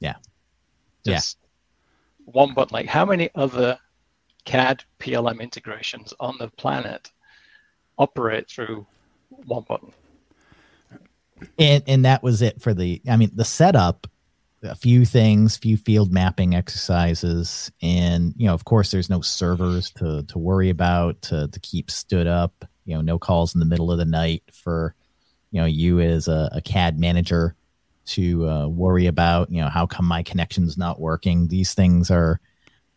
Yeah. 0.00 0.16
Just 1.04 1.38
yeah. 1.40 2.32
one 2.32 2.54
button. 2.54 2.72
Like 2.72 2.86
how 2.86 3.04
many 3.04 3.30
other 3.34 3.78
CAD 4.44 4.84
PLM 4.98 5.40
integrations 5.40 6.14
on 6.18 6.36
the 6.38 6.48
planet 6.48 7.10
operate 7.98 8.48
through 8.48 8.86
one 9.28 9.64
button? 9.68 9.92
And 11.58 11.82
and 11.86 12.04
that 12.04 12.22
was 12.22 12.40
it 12.40 12.60
for 12.60 12.72
the 12.72 13.02
I 13.08 13.16
mean 13.16 13.30
the 13.34 13.44
setup 13.44 14.06
a 14.62 14.74
few 14.74 15.04
things, 15.04 15.56
few 15.56 15.76
field 15.76 16.12
mapping 16.12 16.54
exercises, 16.54 17.70
and 17.82 18.34
you 18.36 18.46
know, 18.46 18.54
of 18.54 18.64
course, 18.64 18.90
there's 18.90 19.10
no 19.10 19.20
servers 19.20 19.90
to 19.92 20.22
to 20.24 20.38
worry 20.38 20.70
about 20.70 21.20
to 21.22 21.48
to 21.48 21.60
keep 21.60 21.90
stood 21.90 22.26
up. 22.26 22.64
You 22.84 22.94
know, 22.94 23.00
no 23.00 23.18
calls 23.18 23.54
in 23.54 23.60
the 23.60 23.66
middle 23.66 23.90
of 23.90 23.98
the 23.98 24.04
night 24.04 24.42
for 24.52 24.94
you 25.50 25.60
know 25.60 25.66
you 25.66 26.00
as 26.00 26.28
a, 26.28 26.50
a 26.52 26.60
CAD 26.60 26.98
manager 26.98 27.54
to 28.06 28.48
uh, 28.48 28.66
worry 28.68 29.06
about. 29.06 29.50
You 29.50 29.60
know, 29.62 29.68
how 29.68 29.86
come 29.86 30.06
my 30.06 30.22
connection's 30.22 30.76
not 30.76 31.00
working? 31.00 31.48
These 31.48 31.74
things 31.74 32.10
are 32.10 32.40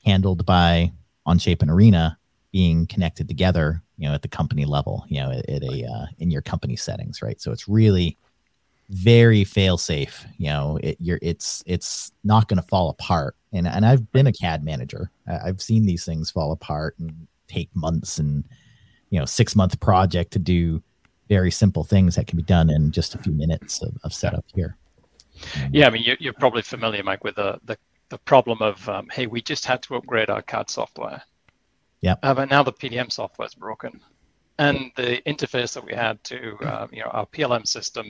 handled 0.06 0.46
by 0.46 0.92
Onshape 1.28 1.62
and 1.62 1.72
Arena 1.72 2.18
being 2.52 2.88
connected 2.88 3.28
together. 3.28 3.82
You 3.98 4.10
know, 4.10 4.16
at 4.16 4.22
the 4.22 4.28
company 4.28 4.66
level. 4.66 5.06
You 5.08 5.22
know, 5.22 5.32
at, 5.32 5.50
at 5.50 5.64
a 5.64 5.86
uh, 5.86 6.06
in 6.20 6.32
your 6.32 6.42
company 6.42 6.76
settings, 6.76 7.22
right? 7.22 7.42
So 7.42 7.52
it's 7.52 7.68
really 7.68 8.18
very 8.90 9.44
fail 9.44 9.78
safe. 9.78 10.26
You 10.38 10.48
know, 10.48 10.80
it, 10.84 10.98
you're 11.00 11.20
it's 11.22 11.64
it's 11.66 12.12
not 12.24 12.48
going 12.48 12.62
to 12.62 12.68
fall 12.68 12.90
apart. 12.90 13.36
And 13.54 13.68
and 13.68 13.86
I've 13.86 14.12
been 14.12 14.28
a 14.28 14.34
CAD 14.34 14.64
manager. 14.64 15.12
I, 15.28 15.50
I've 15.50 15.62
seen 15.62 15.86
these 15.86 16.06
things 16.06 16.32
fall 16.32 16.52
apart 16.52 16.96
and 17.00 17.28
take 17.48 17.70
months 17.76 18.18
and 18.18 18.44
you 19.10 19.20
know 19.20 19.26
six 19.26 19.56
month 19.56 19.80
project 19.80 20.32
to 20.34 20.40
do 20.40 20.82
very 21.30 21.52
simple 21.52 21.84
things 21.84 22.16
that 22.16 22.28
can 22.28 22.38
be 22.38 22.44
done 22.44 22.70
in 22.70 22.92
just 22.92 23.16
a 23.16 23.18
few 23.18 23.32
minutes 23.32 23.82
of, 23.82 23.96
of 24.04 24.14
setup 24.14 24.46
here. 24.54 24.78
Yeah, 25.72 25.88
I 25.88 25.90
mean 25.90 26.04
you're, 26.04 26.18
you're 26.20 26.34
probably 26.34 26.62
familiar, 26.62 27.04
Mike, 27.04 27.24
with 27.24 27.36
the 27.36 27.60
the, 27.66 27.78
the 28.10 28.18
problem 28.20 28.62
of 28.62 28.88
um, 28.88 29.08
hey, 29.12 29.28
we 29.28 29.42
just 29.42 29.66
had 29.66 29.82
to 29.84 29.96
upgrade 29.96 30.30
our 30.30 30.42
CAD 30.42 30.70
software. 30.70 31.22
Yeah. 32.02 32.16
Uh, 32.22 32.36
but 32.36 32.50
now 32.50 32.62
the 32.62 32.74
PDM 32.74 33.12
software 33.12 33.48
is 33.48 33.56
broken 33.56 34.00
and 34.58 34.92
the 34.96 35.22
interface 35.26 35.74
that 35.74 35.86
we 35.86 35.94
had 35.94 36.24
to 36.24 36.56
uh, 36.64 36.88
you 36.92 37.02
know 37.02 37.10
our 37.10 37.26
PLM 37.28 37.68
system 37.68 38.06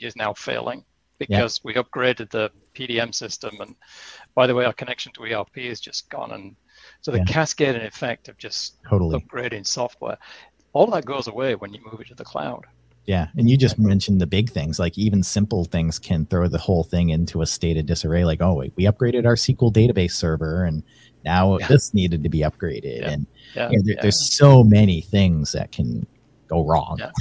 is 0.00 0.16
now 0.16 0.32
failing 0.32 0.84
because 1.18 1.60
yeah. 1.64 1.68
we 1.68 1.82
upgraded 1.82 2.30
the 2.30 2.50
PDM 2.74 3.14
system 3.14 3.60
and 3.60 3.74
by 4.34 4.46
the 4.46 4.54
way 4.54 4.64
our 4.64 4.72
connection 4.72 5.12
to 5.12 5.24
ERP 5.24 5.58
is 5.58 5.80
just 5.80 6.08
gone 6.10 6.32
and 6.32 6.56
so 7.00 7.10
the 7.10 7.18
yeah. 7.18 7.24
cascading 7.24 7.82
effect 7.82 8.28
of 8.28 8.36
just 8.38 8.76
totally 8.88 9.18
upgrading 9.18 9.66
software 9.66 10.18
all 10.72 10.86
that 10.86 11.04
goes 11.04 11.26
away 11.26 11.54
when 11.54 11.72
you 11.72 11.80
move 11.90 12.00
it 12.00 12.08
to 12.08 12.14
the 12.14 12.24
cloud 12.24 12.66
yeah 13.08 13.28
and 13.36 13.50
you 13.50 13.56
just 13.56 13.78
mentioned 13.78 14.20
the 14.20 14.26
big 14.26 14.50
things 14.50 14.78
like 14.78 14.96
even 14.96 15.22
simple 15.22 15.64
things 15.64 15.98
can 15.98 16.24
throw 16.26 16.46
the 16.46 16.58
whole 16.58 16.84
thing 16.84 17.10
into 17.10 17.42
a 17.42 17.46
state 17.46 17.76
of 17.76 17.86
disarray 17.86 18.24
like 18.24 18.40
oh 18.40 18.54
wait 18.54 18.72
we 18.76 18.84
upgraded 18.84 19.26
our 19.26 19.34
SQL 19.34 19.72
database 19.72 20.12
server 20.12 20.64
and 20.64 20.84
now 21.24 21.58
yeah. 21.58 21.66
this 21.66 21.92
needed 21.92 22.22
to 22.22 22.28
be 22.28 22.40
upgraded 22.40 23.04
and 23.04 23.26
yeah. 23.54 23.70
You 23.70 23.78
know, 23.78 23.82
there, 23.84 23.94
yeah. 23.94 24.02
There's 24.02 24.36
so 24.36 24.62
many 24.62 25.00
things 25.00 25.52
that 25.52 25.72
can 25.72 26.06
go 26.48 26.64
wrong. 26.64 26.98
Yeah. 26.98 27.12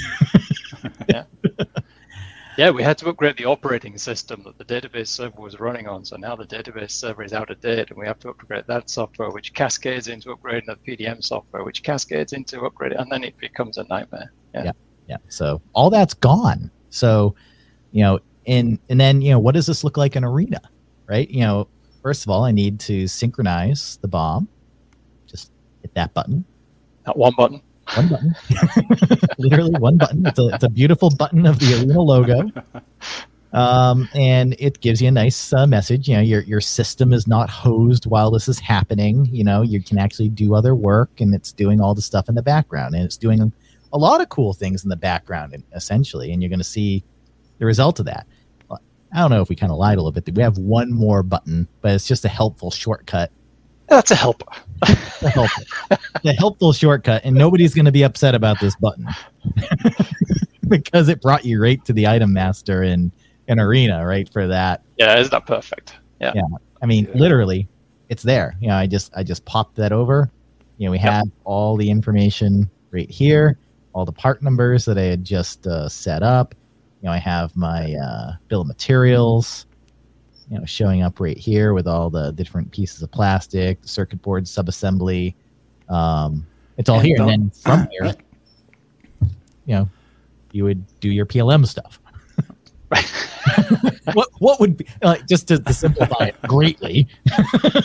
yeah. 1.09 1.23
Yeah, 2.57 2.71
we 2.71 2.81
had 2.81 2.97
to 2.99 3.09
upgrade 3.09 3.37
the 3.37 3.45
operating 3.45 3.99
system 3.99 4.41
that 4.43 4.57
the 4.57 4.65
database 4.65 5.09
server 5.09 5.39
was 5.39 5.59
running 5.59 5.87
on. 5.87 6.03
So 6.03 6.15
now 6.15 6.35
the 6.35 6.45
database 6.45 6.89
server 6.89 7.23
is 7.23 7.31
out 7.31 7.51
of 7.51 7.61
date, 7.61 7.91
and 7.91 7.99
we 7.99 8.07
have 8.07 8.17
to 8.19 8.29
upgrade 8.29 8.63
that 8.65 8.89
software, 8.89 9.29
which 9.29 9.53
cascades 9.53 10.07
into 10.07 10.35
upgrading 10.35 10.65
the 10.65 10.75
PDM 10.77 11.23
software, 11.23 11.63
which 11.63 11.83
cascades 11.83 12.33
into 12.33 12.61
upgrading, 12.61 12.99
and 12.99 13.11
then 13.11 13.23
it 13.23 13.37
becomes 13.37 13.77
a 13.77 13.83
nightmare. 13.83 14.33
Yeah. 14.55 14.71
Yeah. 15.07 15.17
So 15.29 15.61
all 15.73 15.89
that's 15.89 16.13
gone. 16.13 16.71
So, 16.89 17.35
you 17.91 18.03
know, 18.03 18.19
and 18.45 18.79
and 18.89 18.99
then 18.99 19.21
you 19.21 19.31
know, 19.31 19.39
what 19.39 19.55
does 19.55 19.65
this 19.65 19.83
look 19.83 19.97
like 19.97 20.15
in 20.15 20.23
Arena, 20.23 20.61
right? 21.07 21.29
You 21.29 21.41
know, 21.41 21.67
first 22.01 22.25
of 22.25 22.29
all, 22.29 22.43
I 22.43 22.51
need 22.51 22.79
to 22.81 23.07
synchronize 23.07 23.97
the 24.01 24.07
BOM. 24.07 24.47
Just 25.27 25.51
hit 25.81 25.93
that 25.95 26.13
button. 26.13 26.45
Not 27.05 27.17
one 27.17 27.33
button. 27.37 27.61
One 27.95 28.09
button. 28.09 28.35
Literally 29.37 29.79
one 29.79 29.97
button. 29.97 30.25
It's 30.25 30.39
a, 30.39 30.47
it's 30.47 30.63
a 30.63 30.69
beautiful 30.69 31.09
button 31.09 31.45
of 31.45 31.59
the 31.59 31.73
Arena 31.75 32.01
logo. 32.01 32.51
Um, 33.53 34.09
and 34.13 34.55
it 34.59 34.81
gives 34.81 35.01
you 35.01 35.07
a 35.07 35.11
nice 35.11 35.53
uh, 35.53 35.65
message. 35.65 36.07
You 36.09 36.15
know, 36.15 36.21
your 36.21 36.41
your 36.41 36.61
system 36.61 37.13
is 37.13 37.27
not 37.27 37.49
hosed 37.49 38.05
while 38.05 38.29
this 38.29 38.47
is 38.47 38.59
happening. 38.59 39.25
You 39.31 39.43
know, 39.43 39.61
you 39.61 39.81
can 39.81 39.97
actually 39.97 40.29
do 40.29 40.53
other 40.53 40.75
work, 40.75 41.21
and 41.21 41.33
it's 41.33 41.53
doing 41.53 41.79
all 41.79 41.95
the 41.95 42.01
stuff 42.01 42.27
in 42.27 42.35
the 42.35 42.43
background, 42.43 42.93
and 42.93 43.03
it's 43.03 43.17
doing 43.17 43.53
a 43.93 43.97
lot 43.97 44.21
of 44.21 44.29
cool 44.29 44.53
things 44.53 44.83
in 44.83 44.89
the 44.89 44.95
background, 44.95 45.63
essentially. 45.73 46.31
And 46.31 46.41
you're 46.41 46.49
going 46.49 46.59
to 46.59 46.65
see 46.65 47.03
the 47.59 47.65
result 47.65 47.99
of 47.99 48.05
that. 48.05 48.27
I 49.13 49.21
don't 49.21 49.31
know 49.31 49.41
if 49.41 49.47
we 49.47 49.55
kind 49.55 49.71
of 49.71 49.77
lied 49.77 49.97
a 49.97 50.01
little 50.01 50.11
bit. 50.11 50.35
We 50.35 50.43
have 50.43 50.57
one 50.57 50.91
more 50.91 51.23
button, 51.23 51.67
but 51.81 51.93
it's 51.93 52.05
just 52.05 52.25
a 52.25 52.29
helpful 52.29 52.71
shortcut 52.71 53.31
that's 53.87 54.11
a 54.11 54.15
helper. 54.15 54.45
a 55.21 55.29
helper. 55.29 55.61
a 56.25 56.33
helpful 56.33 56.73
shortcut, 56.73 57.21
and 57.23 57.35
nobody's 57.35 57.73
going 57.73 57.85
to 57.85 57.91
be 57.91 58.03
upset 58.03 58.35
about 58.35 58.59
this 58.59 58.75
button 58.75 59.07
because 60.67 61.09
it 61.09 61.21
brought 61.21 61.45
you 61.45 61.61
right 61.61 61.83
to 61.85 61.93
the 61.93 62.07
item 62.07 62.33
master 62.33 62.83
in 62.83 63.11
an 63.47 63.59
arena, 63.59 64.05
right? 64.05 64.31
For 64.31 64.47
that. 64.47 64.83
Yeah, 64.97 65.15
it's 65.15 65.31
not 65.31 65.47
perfect. 65.47 65.93
Yeah. 66.19 66.33
Yeah. 66.35 66.43
I 66.81 66.85
mean, 66.85 67.09
literally, 67.15 67.67
it's 68.09 68.23
there. 68.23 68.55
You 68.59 68.67
know, 68.67 68.75
I 68.75 68.87
just 68.87 69.11
I 69.15 69.23
just 69.23 69.45
popped 69.45 69.75
that 69.77 69.91
over. 69.91 70.29
You 70.77 70.87
know, 70.87 70.91
we 70.91 70.97
yep. 70.97 71.11
have 71.13 71.27
all 71.43 71.77
the 71.77 71.89
information 71.89 72.69
right 72.91 73.09
here, 73.09 73.57
all 73.97 74.05
the 74.05 74.11
part 74.11 74.43
numbers 74.43 74.85
that 74.85 74.95
I 74.97 75.03
had 75.03 75.23
just 75.23 75.65
uh, 75.65 75.89
set 75.89 76.21
up. 76.21 76.53
You 77.01 77.07
know, 77.07 77.13
I 77.13 77.17
have 77.17 77.55
my 77.55 77.95
uh, 77.95 78.33
bill 78.47 78.61
of 78.61 78.67
materials 78.67 79.65
you 80.49 80.57
know 80.57 80.65
showing 80.65 81.01
up 81.01 81.19
right 81.19 81.37
here 81.37 81.73
with 81.73 81.87
all 81.87 82.11
the 82.11 82.31
different 82.31 82.71
pieces 82.71 83.01
of 83.01 83.11
plastic, 83.11 83.81
the 83.81 83.87
circuit 83.87 84.21
board 84.21 84.45
subassembly. 84.45 85.33
Um, 85.89 86.45
it's 86.77 86.89
all 86.89 86.99
and 86.99 87.07
here, 87.07 87.17
and 87.21 87.29
then 87.29 87.49
from 87.49 87.87
here, 87.91 88.13
you 89.65 89.75
know, 89.75 89.89
you 90.51 90.63
would 90.63 90.85
do 90.99 91.09
your 91.09 91.25
PLM 91.25 91.65
stuff. 91.65 91.99
what 94.13 94.29
what 94.39 94.59
would 94.59 94.77
be 94.77 94.85
like 95.01 95.27
just 95.27 95.47
to, 95.47 95.57
to 95.59 95.73
simplify 95.73 96.25
it 96.25 96.41
greatly? 96.43 97.07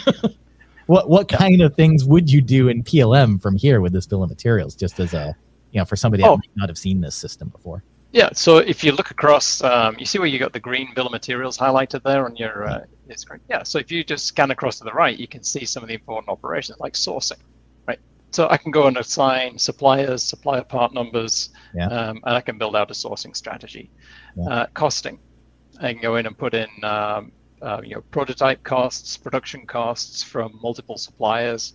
what 0.86 1.08
what 1.08 1.28
kind 1.28 1.62
of 1.62 1.74
things 1.74 2.04
would 2.04 2.30
you 2.30 2.42
do 2.42 2.68
in 2.68 2.84
PLM 2.84 3.40
from 3.40 3.56
here 3.56 3.80
with 3.80 3.94
this 3.94 4.06
bill 4.06 4.22
of 4.22 4.28
materials? 4.28 4.76
Just 4.76 5.00
as 5.00 5.14
a 5.14 5.34
you 5.72 5.80
know, 5.80 5.84
for 5.84 5.96
somebody 5.96 6.22
oh. 6.22 6.36
that 6.36 6.38
might 6.38 6.56
not 6.56 6.68
have 6.68 6.78
seen 6.78 7.00
this 7.00 7.16
system 7.16 7.48
before. 7.48 7.82
Yeah, 8.12 8.28
so 8.34 8.58
if 8.58 8.84
you 8.84 8.92
look 8.92 9.10
across, 9.10 9.62
um, 9.62 9.96
you 9.98 10.04
see 10.04 10.18
where 10.18 10.28
you 10.28 10.38
got 10.38 10.52
the 10.52 10.60
green 10.60 10.92
bill 10.94 11.06
of 11.06 11.12
materials 11.12 11.56
highlighted 11.56 12.02
there 12.02 12.26
on 12.26 12.36
your, 12.36 12.68
uh, 12.68 12.80
your 13.08 13.16
screen. 13.16 13.40
Yeah, 13.48 13.62
so 13.62 13.78
if 13.78 13.90
you 13.90 14.04
just 14.04 14.26
scan 14.26 14.50
across 14.50 14.78
to 14.78 14.84
the 14.84 14.92
right, 14.92 15.18
you 15.18 15.26
can 15.26 15.42
see 15.42 15.64
some 15.64 15.82
of 15.82 15.88
the 15.88 15.94
important 15.94 16.28
operations 16.28 16.78
like 16.78 16.92
sourcing, 16.92 17.38
right? 17.88 17.98
So 18.30 18.50
I 18.50 18.58
can 18.58 18.70
go 18.70 18.86
and 18.86 18.98
assign 18.98 19.58
suppliers, 19.58 20.22
supplier 20.22 20.62
part 20.62 20.92
numbers, 20.92 21.50
yeah. 21.74 21.86
um, 21.86 22.20
and 22.24 22.36
I 22.36 22.42
can 22.42 22.58
build 22.58 22.76
out 22.76 22.90
a 22.90 22.94
sourcing 22.94 23.34
strategy. 23.34 23.90
Yeah. 24.36 24.44
Uh, 24.44 24.66
costing, 24.74 25.18
I 25.80 25.94
can 25.94 26.02
go 26.02 26.16
in 26.16 26.26
and 26.26 26.36
put 26.36 26.52
in 26.52 26.68
um, 26.82 27.32
uh, 27.62 27.80
you 27.84 27.94
know 27.94 28.02
prototype 28.10 28.62
costs, 28.64 29.16
production 29.16 29.66
costs 29.66 30.22
from 30.22 30.58
multiple 30.62 30.98
suppliers, 30.98 31.74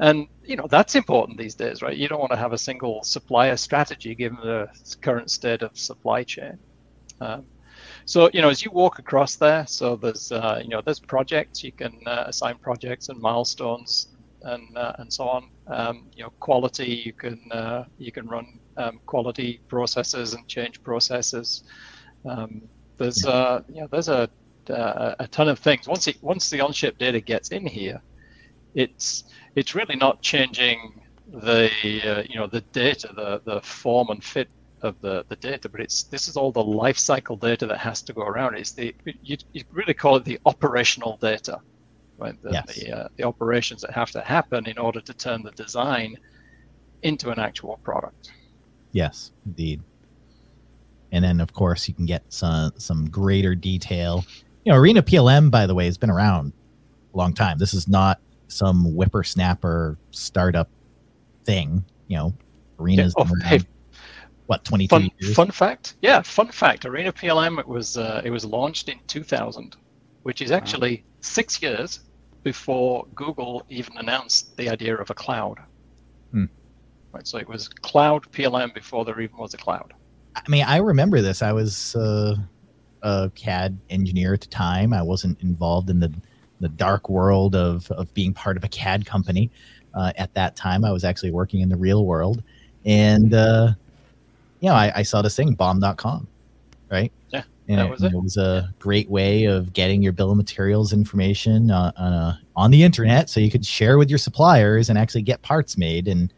and 0.00 0.26
you 0.44 0.56
know 0.56 0.66
that's 0.68 0.94
important 0.96 1.38
these 1.38 1.54
days, 1.54 1.82
right? 1.82 1.96
You 1.96 2.08
don't 2.08 2.20
want 2.20 2.32
to 2.32 2.38
have 2.38 2.52
a 2.52 2.58
single 2.58 3.02
supplier 3.04 3.56
strategy 3.56 4.14
given 4.14 4.38
the 4.42 4.68
current 5.00 5.30
state 5.30 5.62
of 5.62 5.78
supply 5.78 6.24
chain. 6.24 6.58
Um, 7.20 7.46
so 8.04 8.30
you 8.32 8.42
know 8.42 8.48
as 8.48 8.64
you 8.64 8.70
walk 8.72 8.98
across 8.98 9.36
there, 9.36 9.66
so 9.66 9.96
there's 9.96 10.32
uh, 10.32 10.60
you 10.62 10.68
know 10.70 10.82
there's 10.84 11.00
projects 11.00 11.62
you 11.62 11.72
can 11.72 11.96
uh, 12.06 12.24
assign 12.26 12.58
projects 12.58 13.08
and 13.08 13.20
milestones 13.20 14.08
and 14.42 14.76
uh, 14.76 14.92
and 14.98 15.12
so 15.12 15.28
on. 15.28 15.50
Um, 15.68 16.10
you 16.14 16.24
know 16.24 16.32
quality 16.40 17.02
you 17.04 17.12
can 17.12 17.40
uh, 17.52 17.84
you 17.98 18.12
can 18.12 18.26
run 18.26 18.58
um, 18.76 19.00
quality 19.06 19.60
processes 19.68 20.34
and 20.34 20.46
change 20.48 20.82
processes. 20.82 21.64
Um, 22.24 22.62
there's 22.96 23.24
uh, 23.24 23.62
you 23.68 23.82
know 23.82 23.88
there's 23.90 24.08
a 24.08 24.28
uh, 24.70 25.14
a 25.18 25.28
ton 25.28 25.48
of 25.48 25.58
things. 25.58 25.88
Once 25.88 26.06
it 26.06 26.22
once 26.22 26.50
the 26.50 26.58
Onshape 26.58 26.98
data 26.98 27.20
gets 27.20 27.50
in 27.50 27.66
here, 27.66 28.00
it's 28.74 29.24
it's 29.54 29.74
really 29.74 29.96
not 29.96 30.22
changing 30.22 31.00
the 31.32 31.70
uh, 32.04 32.22
you 32.28 32.36
know 32.38 32.46
the 32.46 32.60
data, 32.72 33.10
the 33.14 33.40
the 33.44 33.60
form 33.60 34.08
and 34.10 34.22
fit 34.22 34.48
of 34.82 35.00
the, 35.00 35.24
the 35.28 35.36
data, 35.36 35.68
but 35.68 35.80
it's 35.80 36.04
this 36.04 36.28
is 36.28 36.36
all 36.36 36.52
the 36.52 36.62
life 36.62 36.98
cycle 36.98 37.36
data 37.36 37.66
that 37.66 37.78
has 37.78 38.02
to 38.02 38.12
go 38.12 38.22
around. 38.22 38.56
It's 38.56 38.72
the 38.72 38.94
you, 39.22 39.36
you 39.52 39.64
really 39.70 39.94
call 39.94 40.16
it 40.16 40.24
the 40.24 40.38
operational 40.46 41.16
data, 41.16 41.60
right? 42.18 42.40
The 42.42 42.52
yes. 42.52 42.76
the, 42.76 42.96
uh, 42.96 43.08
the 43.16 43.24
operations 43.24 43.82
that 43.82 43.92
have 43.92 44.10
to 44.12 44.20
happen 44.20 44.66
in 44.66 44.78
order 44.78 45.00
to 45.00 45.14
turn 45.14 45.42
the 45.42 45.50
design 45.52 46.16
into 47.02 47.30
an 47.30 47.38
actual 47.38 47.78
product. 47.82 48.32
Yes, 48.92 49.32
indeed. 49.46 49.82
And 51.12 51.24
then, 51.24 51.40
of 51.40 51.52
course, 51.52 51.88
you 51.88 51.94
can 51.94 52.06
get 52.06 52.22
some 52.28 52.72
some 52.76 53.08
greater 53.08 53.54
detail 53.54 54.24
you 54.64 54.72
know, 54.72 54.78
Arena 54.78 55.02
PLM, 55.02 55.50
by 55.50 55.66
the 55.66 55.74
way, 55.74 55.86
has 55.86 55.98
been 55.98 56.10
around 56.10 56.52
a 57.14 57.16
long 57.16 57.32
time. 57.32 57.58
This 57.58 57.74
is 57.74 57.88
not 57.88 58.20
some 58.48 58.84
whippersnapper 58.84 59.98
startup 60.10 60.68
thing. 61.44 61.84
You 62.08 62.16
know, 62.16 62.34
Arena's 62.78 63.14
yeah. 63.16 63.24
oh, 63.24 63.34
hey, 63.44 63.60
what 64.46 64.64
twenty 64.64 64.88
two 64.88 65.08
years. 65.18 65.34
Fun 65.34 65.50
fact, 65.50 65.94
yeah, 66.02 66.22
fun 66.22 66.48
fact. 66.48 66.84
Arena 66.84 67.12
PLM 67.12 67.58
it 67.58 67.68
was 67.68 67.96
uh, 67.96 68.22
it 68.24 68.30
was 68.30 68.44
launched 68.44 68.88
in 68.88 68.98
two 69.06 69.22
thousand, 69.22 69.76
which 70.22 70.42
is 70.42 70.50
actually 70.50 70.96
wow. 70.96 71.02
six 71.20 71.62
years 71.62 72.00
before 72.42 73.06
Google 73.14 73.64
even 73.68 73.96
announced 73.98 74.56
the 74.56 74.68
idea 74.68 74.96
of 74.96 75.10
a 75.10 75.14
cloud. 75.14 75.58
Hmm. 76.32 76.44
Right, 77.12 77.26
so 77.26 77.38
it 77.38 77.48
was 77.48 77.68
cloud 77.68 78.30
PLM 78.32 78.74
before 78.74 79.04
there 79.04 79.20
even 79.20 79.36
was 79.36 79.54
a 79.54 79.56
cloud. 79.56 79.94
I 80.36 80.48
mean, 80.48 80.64
I 80.64 80.76
remember 80.76 81.20
this. 81.20 81.42
I 81.42 81.52
was 81.52 81.96
uh, 81.96 82.36
a 83.02 83.30
CAD 83.34 83.78
engineer 83.90 84.34
at 84.34 84.40
the 84.40 84.48
time. 84.48 84.92
I 84.92 85.02
wasn't 85.02 85.40
involved 85.42 85.90
in 85.90 86.00
the 86.00 86.12
the 86.60 86.68
dark 86.68 87.08
world 87.08 87.54
of 87.54 87.90
of 87.92 88.12
being 88.14 88.32
part 88.32 88.56
of 88.56 88.64
a 88.64 88.68
CAD 88.68 89.06
company 89.06 89.50
uh, 89.94 90.12
at 90.16 90.32
that 90.34 90.56
time. 90.56 90.84
I 90.84 90.92
was 90.92 91.04
actually 91.04 91.30
working 91.30 91.60
in 91.60 91.68
the 91.68 91.76
real 91.76 92.04
world, 92.04 92.42
and 92.84 93.34
uh, 93.34 93.72
you 94.60 94.68
know, 94.68 94.74
I, 94.74 94.92
I 94.96 95.02
saw 95.02 95.22
this 95.22 95.36
thing 95.36 95.54
bom.com, 95.54 96.26
right? 96.90 97.12
Yeah, 97.30 97.42
and 97.68 97.78
that 97.78 97.90
was 97.90 98.02
it. 98.02 98.12
it. 98.12 98.22
was 98.22 98.36
a 98.36 98.72
great 98.78 99.08
way 99.08 99.44
of 99.44 99.72
getting 99.72 100.02
your 100.02 100.12
bill 100.12 100.30
of 100.30 100.36
materials 100.36 100.92
information 100.92 101.70
uh, 101.70 101.92
on, 101.96 102.12
a, 102.12 102.40
on 102.56 102.70
the 102.70 102.82
internet, 102.82 103.30
so 103.30 103.40
you 103.40 103.50
could 103.50 103.64
share 103.64 103.98
with 103.98 104.08
your 104.08 104.18
suppliers 104.18 104.88
and 104.88 104.98
actually 104.98 105.22
get 105.22 105.42
parts 105.42 105.76
made. 105.76 106.08
And 106.08 106.32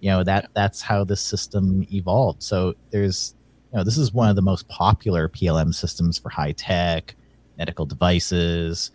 you 0.00 0.10
know 0.10 0.22
that 0.24 0.50
that's 0.54 0.80
how 0.80 1.04
the 1.04 1.16
system 1.16 1.86
evolved. 1.92 2.42
So 2.42 2.74
there's 2.90 3.34
you 3.72 3.78
know, 3.78 3.84
this 3.84 3.98
is 3.98 4.12
one 4.12 4.28
of 4.28 4.36
the 4.36 4.42
most 4.42 4.66
popular 4.68 5.28
PLM 5.28 5.74
systems 5.74 6.18
for 6.18 6.30
high 6.30 6.52
tech, 6.52 7.14
medical 7.58 7.84
devices. 7.84 8.92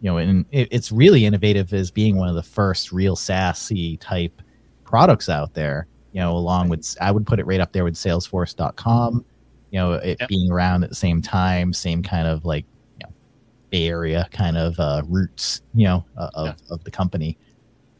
You 0.00 0.10
know, 0.10 0.16
and 0.18 0.44
it, 0.50 0.68
it's 0.70 0.90
really 0.90 1.24
innovative 1.24 1.72
as 1.72 1.90
being 1.90 2.16
one 2.16 2.28
of 2.28 2.34
the 2.34 2.42
first 2.42 2.92
real 2.92 3.16
SaaS 3.16 3.70
type 4.00 4.42
products 4.84 5.28
out 5.28 5.54
there. 5.54 5.86
You 6.12 6.20
know, 6.20 6.32
along 6.36 6.68
with 6.68 6.96
I 7.00 7.10
would 7.10 7.26
put 7.26 7.38
it 7.38 7.46
right 7.46 7.60
up 7.60 7.72
there 7.72 7.84
with 7.84 7.94
Salesforce.com. 7.94 9.24
You 9.70 9.78
know, 9.78 9.92
it 9.94 10.18
yep. 10.20 10.28
being 10.28 10.50
around 10.50 10.84
at 10.84 10.90
the 10.90 10.96
same 10.96 11.20
time, 11.20 11.72
same 11.72 12.02
kind 12.02 12.28
of 12.28 12.44
like 12.44 12.64
you 13.00 13.06
know, 13.06 13.12
Bay 13.70 13.88
Area 13.88 14.28
kind 14.30 14.56
of 14.56 14.78
uh, 14.78 15.02
roots. 15.06 15.62
You 15.74 15.86
know, 15.86 16.04
uh, 16.16 16.30
of 16.34 16.46
yeah. 16.46 16.74
of 16.74 16.84
the 16.84 16.90
company. 16.90 17.36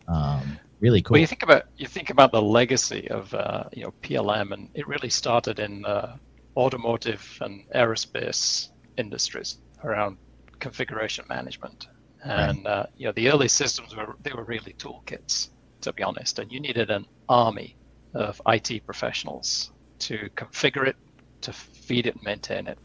Um, 0.08 0.58
really 0.84 1.00
cool. 1.00 1.14
Well, 1.14 1.20
you 1.20 1.26
think 1.26 1.42
about 1.42 1.62
you 1.76 1.86
think 1.86 2.10
about 2.10 2.30
the 2.30 2.42
legacy 2.42 3.08
of 3.10 3.32
uh, 3.32 3.64
you 3.72 3.84
know 3.84 3.94
PLM, 4.02 4.52
and 4.52 4.68
it 4.74 4.86
really 4.86 5.08
started 5.08 5.58
in 5.58 5.84
uh, 5.86 6.16
automotive 6.56 7.22
and 7.40 7.62
aerospace 7.74 8.66
industries 8.98 9.58
around 9.82 10.18
configuration 10.60 11.24
management. 11.28 11.86
And 12.22 12.64
right. 12.64 12.72
uh, 12.72 12.86
you 12.96 13.06
know 13.06 13.12
the 13.12 13.30
early 13.30 13.48
systems 13.48 13.96
were 13.96 14.14
they 14.20 14.34
were 14.34 14.44
really 14.44 14.74
toolkits, 14.78 15.48
to 15.80 15.92
be 15.94 16.02
honest, 16.02 16.38
and 16.38 16.52
you 16.52 16.60
needed 16.60 16.90
an 16.90 17.06
army 17.28 17.76
of 18.14 18.40
IT 18.46 18.84
professionals 18.84 19.72
to 20.00 20.28
configure 20.36 20.86
it, 20.86 20.96
to 21.40 21.52
feed 21.52 22.06
it, 22.06 22.14
and 22.14 22.24
maintain 22.24 22.66
it. 22.66 22.78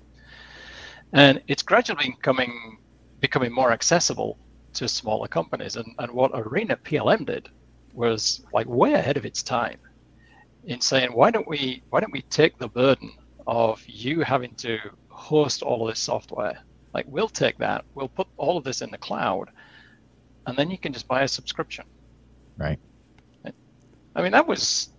And 1.13 1.41
it's 1.47 1.63
gradually 1.63 2.15
becoming 2.17 2.53
becoming 3.19 3.51
more 3.51 3.71
accessible 3.73 4.39
to 4.73 4.87
smaller 4.87 5.27
companies. 5.27 5.75
And, 5.75 5.87
and 5.97 6.11
what 6.13 6.31
Arena 6.33 6.77
PLM 6.85 7.25
did 7.25 7.49
was 7.93 8.43
like 8.53 8.67
way 8.67 8.93
ahead 8.93 9.17
of 9.17 9.25
its 9.25 9.43
time 9.43 9.79
in 10.65 10.81
saying 10.81 11.09
why 11.13 11.31
don't 11.31 11.47
we 11.47 11.81
why 11.89 11.99
don't 11.99 12.11
we 12.11 12.21
take 12.23 12.57
the 12.57 12.67
burden 12.67 13.11
of 13.47 13.83
you 13.87 14.21
having 14.21 14.53
to 14.55 14.77
host 15.09 15.63
all 15.63 15.87
of 15.87 15.91
this 15.91 15.99
software? 15.99 16.59
Like 16.93 17.05
we'll 17.07 17.29
take 17.29 17.57
that. 17.59 17.85
We'll 17.95 18.09
put 18.09 18.27
all 18.37 18.57
of 18.57 18.63
this 18.63 18.81
in 18.81 18.91
the 18.91 18.97
cloud 18.97 19.49
and 20.45 20.57
then 20.57 20.71
you 20.71 20.77
can 20.77 20.93
just 20.93 21.07
buy 21.07 21.23
a 21.23 21.27
subscription. 21.27 21.85
Right. 22.57 22.79
I 24.15 24.21
mean 24.21 24.31
that 24.31 24.47
was 24.47 24.89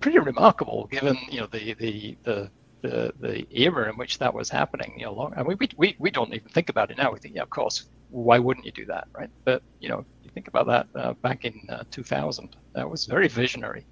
pretty 0.00 0.18
remarkable 0.18 0.88
given 0.90 1.16
you 1.30 1.40
know 1.40 1.46
the 1.46 1.74
the 1.74 2.16
the 2.24 2.50
the, 2.82 3.12
the 3.20 3.46
era 3.50 3.90
in 3.90 3.98
which 3.98 4.18
that 4.18 4.32
was 4.32 4.48
happening 4.48 4.94
you 4.96 5.04
know 5.04 5.12
long 5.12 5.34
I 5.36 5.42
mean, 5.42 5.58
we, 5.60 5.68
we 5.76 5.96
we 5.98 6.10
don't 6.10 6.32
even 6.32 6.48
think 6.48 6.68
about 6.70 6.90
it 6.90 6.96
now. 6.96 7.12
We 7.12 7.18
think 7.18 7.34
yeah 7.34 7.42
of 7.42 7.50
course 7.50 7.86
why 8.10 8.38
wouldn't 8.38 8.66
you 8.66 8.72
do 8.72 8.84
that 8.84 9.06
right 9.12 9.30
but 9.44 9.62
you 9.80 9.88
know 9.88 10.04
you 10.30 10.34
think 10.34 10.48
about 10.48 10.66
that 10.66 10.86
uh, 11.00 11.12
back 11.14 11.44
in 11.44 11.60
uh, 11.68 11.84
2000. 11.90 12.56
That 12.74 12.88
was 12.88 13.06
very 13.06 13.28
visionary. 13.28 13.84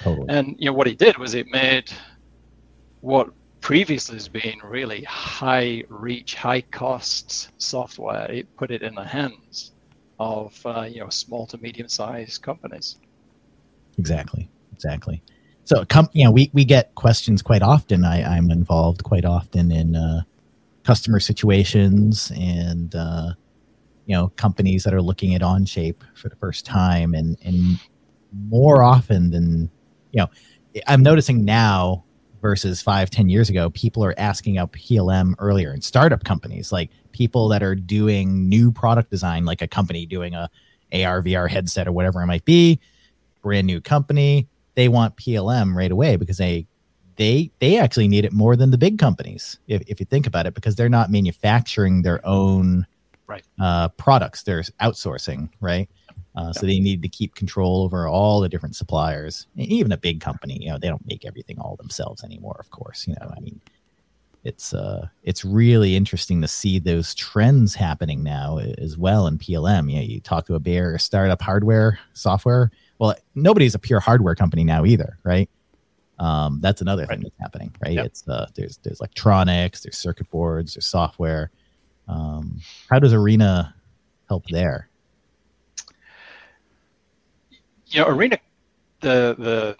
Totally. 0.00 0.26
And 0.28 0.56
you 0.58 0.66
know 0.66 0.72
what 0.72 0.86
he 0.86 0.94
did 0.94 1.18
was 1.18 1.34
it 1.34 1.46
made 1.50 1.90
what 3.00 3.30
previously 3.60 4.16
has 4.16 4.28
been 4.28 4.58
really 4.64 5.02
high 5.04 5.84
reach, 5.88 6.34
high 6.34 6.60
costs 6.60 7.50
software. 7.58 8.30
It 8.30 8.56
put 8.56 8.70
it 8.70 8.82
in 8.82 8.94
the 8.94 9.04
hands 9.04 9.72
of 10.18 10.58
uh, 10.64 10.82
you 10.82 11.00
know 11.00 11.08
small 11.08 11.46
to 11.48 11.58
medium 11.58 11.88
sized 11.88 12.42
companies. 12.42 12.98
Exactly. 13.98 14.48
Exactly. 14.72 15.22
So, 15.64 15.84
com- 15.84 16.08
you 16.12 16.24
know, 16.24 16.32
we, 16.32 16.50
we 16.52 16.64
get 16.64 16.94
questions 16.96 17.40
quite 17.40 17.62
often. 17.62 18.04
I, 18.04 18.36
I'm 18.36 18.50
involved 18.50 19.04
quite 19.04 19.24
often 19.24 19.70
in 19.70 19.94
uh, 19.94 20.22
customer 20.82 21.20
situations 21.20 22.32
and 22.34 22.92
uh, 22.96 23.34
you 24.06 24.14
know 24.14 24.28
companies 24.36 24.84
that 24.84 24.94
are 24.94 25.02
looking 25.02 25.34
at 25.34 25.42
onshape 25.42 26.00
for 26.14 26.28
the 26.28 26.36
first 26.36 26.64
time 26.64 27.14
and 27.14 27.36
and 27.44 27.78
more 28.48 28.82
often 28.82 29.30
than 29.30 29.70
you 30.12 30.20
know 30.20 30.28
i'm 30.86 31.02
noticing 31.02 31.44
now 31.44 32.04
versus 32.40 32.82
five 32.82 33.10
ten 33.10 33.28
years 33.28 33.48
ago 33.48 33.70
people 33.70 34.04
are 34.04 34.14
asking 34.18 34.58
out 34.58 34.72
plm 34.72 35.34
earlier 35.38 35.72
in 35.72 35.80
startup 35.80 36.24
companies 36.24 36.72
like 36.72 36.90
people 37.12 37.48
that 37.48 37.62
are 37.62 37.74
doing 37.74 38.48
new 38.48 38.72
product 38.72 39.10
design 39.10 39.44
like 39.44 39.62
a 39.62 39.68
company 39.68 40.06
doing 40.06 40.34
a 40.34 40.48
ar 41.04 41.22
vr 41.22 41.48
headset 41.48 41.86
or 41.86 41.92
whatever 41.92 42.20
it 42.20 42.26
might 42.26 42.44
be 42.44 42.80
brand 43.42 43.66
new 43.66 43.80
company 43.80 44.48
they 44.74 44.88
want 44.88 45.16
plm 45.16 45.74
right 45.74 45.92
away 45.92 46.16
because 46.16 46.38
they 46.38 46.66
they 47.16 47.50
they 47.60 47.78
actually 47.78 48.08
need 48.08 48.24
it 48.24 48.32
more 48.32 48.56
than 48.56 48.70
the 48.70 48.78
big 48.78 48.98
companies 48.98 49.58
if, 49.68 49.82
if 49.86 50.00
you 50.00 50.06
think 50.06 50.26
about 50.26 50.46
it 50.46 50.54
because 50.54 50.74
they're 50.74 50.88
not 50.88 51.10
manufacturing 51.10 52.02
their 52.02 52.24
own 52.26 52.86
right. 53.26 53.42
uh, 53.60 53.88
products 53.88 54.42
they're 54.42 54.62
outsourcing, 54.80 55.48
right? 55.60 55.88
Uh, 56.34 56.52
so 56.52 56.66
they 56.66 56.80
need 56.80 57.02
to 57.02 57.08
keep 57.08 57.34
control 57.34 57.82
over 57.82 58.08
all 58.08 58.40
the 58.40 58.48
different 58.48 58.74
suppliers. 58.74 59.46
Even 59.56 59.92
a 59.92 59.98
big 59.98 60.20
company, 60.20 60.58
you 60.60 60.70
know, 60.70 60.78
they 60.78 60.88
don't 60.88 61.06
make 61.06 61.26
everything 61.26 61.58
all 61.58 61.76
themselves 61.76 62.24
anymore. 62.24 62.56
Of 62.58 62.70
course, 62.70 63.06
you 63.06 63.14
know, 63.20 63.30
I 63.36 63.40
mean, 63.40 63.60
it's 64.44 64.72
uh, 64.72 65.08
it's 65.22 65.44
really 65.44 65.94
interesting 65.94 66.40
to 66.40 66.48
see 66.48 66.78
those 66.78 67.14
trends 67.14 67.74
happening 67.74 68.22
now 68.22 68.58
as 68.58 68.96
well 68.96 69.26
in 69.26 69.38
PLM. 69.38 69.90
You 69.90 69.96
know, 69.96 70.02
you 70.02 70.20
talk 70.20 70.46
to 70.46 70.54
a 70.54 70.60
bear 70.60 70.98
startup 70.98 71.42
hardware 71.42 71.98
software. 72.14 72.70
Well, 72.98 73.14
nobody's 73.34 73.74
a 73.74 73.78
pure 73.78 74.00
hardware 74.00 74.34
company 74.34 74.64
now 74.64 74.84
either, 74.84 75.18
right? 75.22 75.50
Um, 76.18 76.60
that's 76.60 76.80
another 76.80 77.02
right. 77.02 77.10
thing 77.10 77.22
that's 77.22 77.40
happening, 77.40 77.74
right? 77.84 77.94
Yep. 77.94 78.06
It's 78.06 78.28
uh, 78.28 78.46
there's 78.54 78.78
there's 78.78 79.00
electronics, 79.00 79.82
there's 79.82 79.98
circuit 79.98 80.30
boards, 80.30 80.74
there's 80.74 80.86
software 80.86 81.50
um, 82.08 82.60
how 82.90 82.98
does 82.98 83.12
Arena 83.12 83.74
help 84.28 84.46
there? 84.48 84.88
You 87.86 88.00
know, 88.00 88.08
Arena, 88.08 88.38
the 89.00 89.34
the 89.38 89.76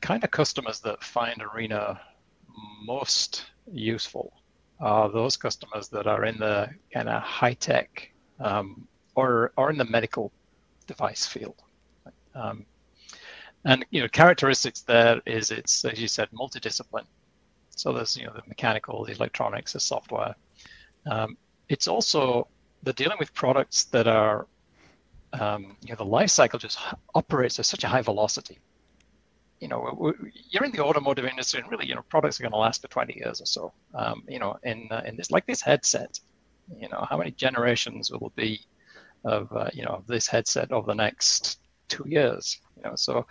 kind 0.00 0.22
of 0.24 0.30
customers 0.30 0.80
that 0.80 1.02
find 1.02 1.42
Arena 1.42 2.00
most 2.84 3.46
useful 3.72 4.32
are 4.80 5.08
those 5.10 5.36
customers 5.36 5.88
that 5.88 6.06
are 6.06 6.24
in 6.24 6.38
the 6.38 6.68
kind 6.92 7.08
of 7.08 7.22
high 7.22 7.54
tech 7.54 8.10
um, 8.40 8.86
or 9.14 9.52
or 9.56 9.70
in 9.70 9.78
the 9.78 9.84
medical 9.84 10.32
device 10.86 11.26
field. 11.26 11.62
Um, 12.34 12.64
and 13.64 13.84
you 13.90 14.00
know, 14.00 14.08
characteristics 14.08 14.82
there 14.82 15.20
is 15.26 15.50
it's 15.50 15.84
as 15.84 16.00
you 16.00 16.08
said, 16.08 16.28
multidiscipline. 16.32 17.06
So 17.70 17.92
there's 17.92 18.16
you 18.16 18.26
know 18.26 18.32
the 18.34 18.42
mechanical, 18.48 19.04
the 19.04 19.12
electronics, 19.12 19.72
the 19.72 19.80
software, 19.80 20.34
um, 21.08 21.36
it's 21.68 21.88
also 21.88 22.48
the 22.82 22.92
dealing 22.92 23.16
with 23.18 23.32
products 23.34 23.84
that 23.84 24.06
are, 24.06 24.46
um, 25.32 25.76
you 25.82 25.90
know, 25.90 25.96
the 25.96 26.04
life 26.04 26.30
cycle 26.30 26.58
just 26.58 26.78
operates 27.14 27.58
at 27.58 27.66
such 27.66 27.84
a 27.84 27.88
high 27.88 28.02
velocity. 28.02 28.58
You 29.60 29.68
know, 29.68 30.14
you're 30.50 30.64
in 30.64 30.70
the 30.70 30.84
automotive 30.84 31.24
industry, 31.24 31.60
and 31.60 31.70
really, 31.70 31.86
you 31.86 31.94
know, 31.96 32.02
products 32.08 32.38
are 32.38 32.44
going 32.44 32.52
to 32.52 32.58
last 32.58 32.80
for 32.80 32.88
20 32.88 33.14
years 33.16 33.40
or 33.40 33.46
so. 33.46 33.72
Um, 33.92 34.22
you 34.28 34.38
know, 34.38 34.56
in 34.62 34.86
uh, 34.90 35.02
in 35.04 35.16
this 35.16 35.32
like 35.32 35.46
this 35.46 35.60
headset, 35.60 36.20
you 36.80 36.88
know, 36.88 37.04
how 37.10 37.16
many 37.16 37.32
generations 37.32 38.10
will 38.12 38.32
be 38.36 38.60
of 39.24 39.52
uh, 39.52 39.68
you 39.72 39.84
know 39.84 39.90
of 39.90 40.06
this 40.06 40.28
headset 40.28 40.70
over 40.70 40.86
the 40.86 40.94
next 40.94 41.58
two 41.88 42.04
years? 42.06 42.60
You 42.76 42.84
know, 42.84 42.94
so 42.94 43.26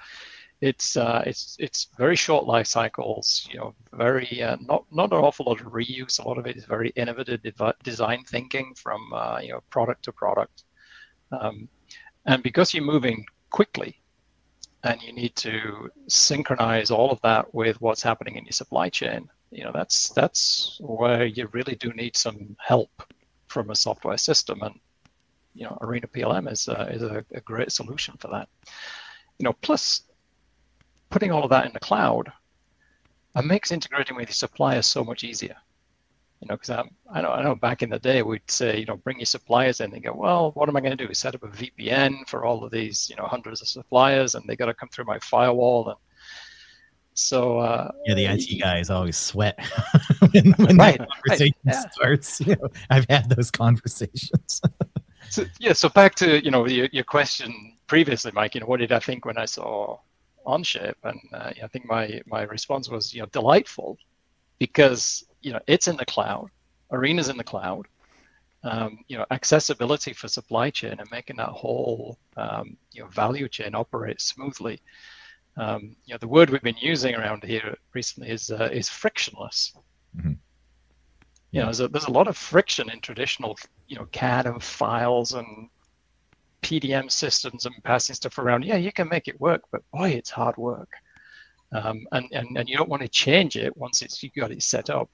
it's 0.61 0.97
uh, 0.97 1.23
it's 1.25 1.55
it's 1.59 1.87
very 1.97 2.15
short 2.15 2.45
life 2.45 2.67
cycles. 2.67 3.47
You 3.51 3.59
know, 3.59 3.75
very 3.93 4.41
uh, 4.41 4.57
not 4.61 4.85
not 4.91 5.11
an 5.11 5.19
awful 5.19 5.45
lot 5.45 5.61
of 5.61 5.67
reuse. 5.67 6.19
A 6.19 6.27
lot 6.27 6.37
of 6.37 6.47
it 6.47 6.57
is 6.57 6.65
very 6.65 6.89
innovative 6.95 7.41
design 7.83 8.23
thinking 8.23 8.73
from 8.75 9.13
uh, 9.13 9.39
you 9.41 9.51
know 9.51 9.61
product 9.69 10.03
to 10.05 10.11
product. 10.11 10.63
Um, 11.31 11.69
and 12.25 12.41
because 12.41 12.73
you're 12.73 12.83
moving 12.83 13.25
quickly, 13.51 14.01
and 14.83 15.01
you 15.01 15.13
need 15.13 15.35
to 15.35 15.89
synchronize 16.07 16.89
all 16.89 17.11
of 17.11 17.21
that 17.21 17.53
with 17.53 17.79
what's 17.79 18.01
happening 18.01 18.35
in 18.35 18.45
your 18.45 18.51
supply 18.51 18.89
chain, 18.89 19.29
you 19.51 19.63
know 19.63 19.71
that's 19.71 20.09
that's 20.09 20.79
where 20.81 21.25
you 21.25 21.47
really 21.51 21.75
do 21.75 21.93
need 21.93 22.17
some 22.17 22.55
help 22.59 23.03
from 23.47 23.69
a 23.69 23.75
software 23.75 24.17
system. 24.17 24.61
And 24.63 24.79
you 25.53 25.65
know, 25.65 25.77
Arena 25.81 26.07
PLM 26.07 26.51
is 26.51 26.67
uh, 26.67 26.87
is 26.89 27.03
a, 27.03 27.23
a 27.31 27.41
great 27.41 27.71
solution 27.71 28.15
for 28.17 28.29
that. 28.29 28.49
You 29.37 29.43
know, 29.43 29.53
plus 29.61 30.06
putting 31.09 31.31
all 31.31 31.43
of 31.43 31.49
that 31.49 31.65
in 31.65 31.73
the 31.73 31.79
cloud 31.79 32.31
and 33.35 33.47
makes 33.47 33.71
integrating 33.71 34.15
with 34.15 34.29
your 34.29 34.33
suppliers 34.33 34.87
so 34.87 35.03
much 35.03 35.23
easier. 35.23 35.55
You 36.41 36.47
know, 36.49 36.55
because 36.55 36.69
I 36.69 37.21
know 37.21 37.31
I 37.31 37.43
know 37.43 37.55
back 37.55 37.81
in 37.81 37.89
the 37.89 37.97
day 37.97 38.21
we'd 38.21 38.41
say, 38.47 38.79
you 38.79 38.85
know, 38.85 38.97
bring 38.97 39.17
your 39.17 39.25
suppliers 39.25 39.81
in. 39.81 39.89
They 39.89 39.99
go, 39.99 40.13
well, 40.13 40.51
what 40.51 40.69
am 40.69 40.75
I 40.75 40.81
going 40.81 40.95
to 40.95 41.07
do? 41.07 41.11
Set 41.13 41.33
up 41.33 41.43
a 41.43 41.47
VPN 41.47 42.29
for 42.29 42.45
all 42.45 42.63
of 42.63 42.71
these, 42.71 43.09
you 43.09 43.15
know, 43.15 43.25
hundreds 43.25 43.61
of 43.61 43.67
suppliers, 43.67 44.35
and 44.35 44.43
they 44.47 44.55
got 44.55 44.67
to 44.67 44.73
come 44.75 44.89
through 44.89 45.05
my 45.05 45.17
firewall. 45.19 45.89
And 45.89 45.97
so 47.15 47.57
uh, 47.57 47.91
yeah, 48.05 48.13
the 48.13 48.25
IT 48.25 48.59
guys 48.61 48.91
always 48.91 49.17
sweat 49.17 49.59
when, 50.31 50.51
when 50.53 50.77
right, 50.77 50.99
the 50.99 51.07
conversation 51.07 51.55
right, 51.65 51.73
yeah. 51.73 51.89
starts. 51.89 52.39
You 52.41 52.55
know, 52.55 52.69
I've 52.91 53.07
had 53.09 53.29
those 53.31 53.49
conversations. 53.49 54.61
so 55.31 55.45
yeah, 55.59 55.73
so 55.73 55.89
back 55.89 56.13
to 56.15 56.43
you 56.43 56.51
know 56.51 56.67
your, 56.67 56.87
your 56.91 57.03
question 57.03 57.73
previously, 57.87 58.31
Mike. 58.31 58.53
You 58.53 58.61
know, 58.61 58.67
what 58.67 58.79
did 58.79 58.91
I 58.91 58.99
think 58.99 59.25
when 59.25 59.39
I 59.39 59.45
saw 59.45 59.97
Onshape, 60.47 60.95
and 61.03 61.19
uh, 61.33 61.51
I 61.63 61.67
think 61.67 61.85
my 61.85 62.21
my 62.27 62.43
response 62.43 62.89
was 62.89 63.13
you 63.13 63.21
know 63.21 63.27
delightful 63.33 63.97
because 64.59 65.25
you 65.41 65.53
know 65.53 65.61
it's 65.67 65.87
in 65.89 65.97
the 65.97 66.05
cloud, 66.05 66.49
Arena's 66.91 67.29
in 67.29 67.37
the 67.37 67.43
cloud. 67.43 67.87
Um, 68.63 68.99
you 69.09 69.17
know 69.17 69.25
accessibility 69.31 70.13
for 70.13 70.27
supply 70.29 70.71
chain 70.71 70.95
and 70.99 71.11
making 71.11 71.37
that 71.37 71.49
whole 71.49 72.17
um, 72.37 72.77
you 72.93 73.03
know 73.03 73.09
value 73.09 73.49
chain 73.49 73.75
operate 73.75 74.21
smoothly 74.21 74.81
Um, 75.57 75.95
you 76.05 76.13
know, 76.13 76.19
the 76.19 76.27
word 76.27 76.49
we've 76.49 76.63
been 76.63 76.77
using 76.77 77.15
around 77.15 77.43
here 77.43 77.77
recently 77.93 78.29
is 78.31 78.51
uh, 78.51 78.69
is 78.73 78.89
frictionless. 78.89 79.73
Mm-hmm. 80.17 80.33
You 81.51 81.61
know, 81.61 81.65
there's 81.67 81.79
a, 81.81 81.87
there's 81.89 82.05
a 82.07 82.11
lot 82.11 82.27
of 82.27 82.37
friction 82.37 82.89
in 82.89 83.01
traditional, 83.01 83.57
you 83.87 83.97
know, 83.97 84.05
CAD 84.11 84.47
and 84.47 84.63
files 84.63 85.33
and 85.33 85.69
PDM 86.61 87.11
systems 87.11 87.65
and 87.65 87.75
passing 87.83 88.15
stuff 88.15 88.37
around. 88.37 88.65
Yeah, 88.65 88.77
you 88.77 88.91
can 88.91 89.07
make 89.09 89.27
it 89.27 89.39
work, 89.39 89.61
but 89.71 89.81
boy, 89.91 90.09
it's 90.09 90.29
hard 90.29 90.57
work. 90.57 90.89
Um, 91.71 92.07
and, 92.13 92.27
and 92.31 92.57
and 92.57 92.69
you 92.69 92.77
don't 92.77 92.89
want 92.89 93.01
to 93.01 93.09
change 93.09 93.57
it 93.57 93.75
once 93.75 94.01
it's 94.01 94.23
you 94.23 94.29
got 94.35 94.51
it 94.51 94.63
set 94.63 94.89
up. 94.89 95.09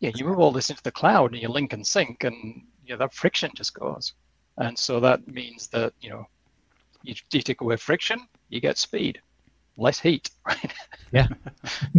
Yeah, 0.00 0.10
you 0.14 0.24
move 0.24 0.38
all 0.38 0.52
this 0.52 0.70
into 0.70 0.82
the 0.82 0.90
cloud 0.90 1.32
and 1.32 1.42
you 1.42 1.48
link 1.48 1.72
and 1.72 1.86
sync, 1.86 2.24
and 2.24 2.62
yeah, 2.86 2.96
that 2.96 3.14
friction 3.14 3.50
just 3.54 3.74
goes. 3.74 4.14
And 4.58 4.78
so 4.78 5.00
that 5.00 5.26
means 5.28 5.68
that 5.68 5.92
you 6.00 6.10
know, 6.10 6.26
you, 7.02 7.14
you 7.30 7.42
take 7.42 7.60
away 7.60 7.76
friction, 7.76 8.26
you 8.48 8.60
get 8.60 8.78
speed, 8.78 9.20
less 9.76 10.00
heat, 10.00 10.30
right? 10.46 10.72
Yeah. 11.12 11.28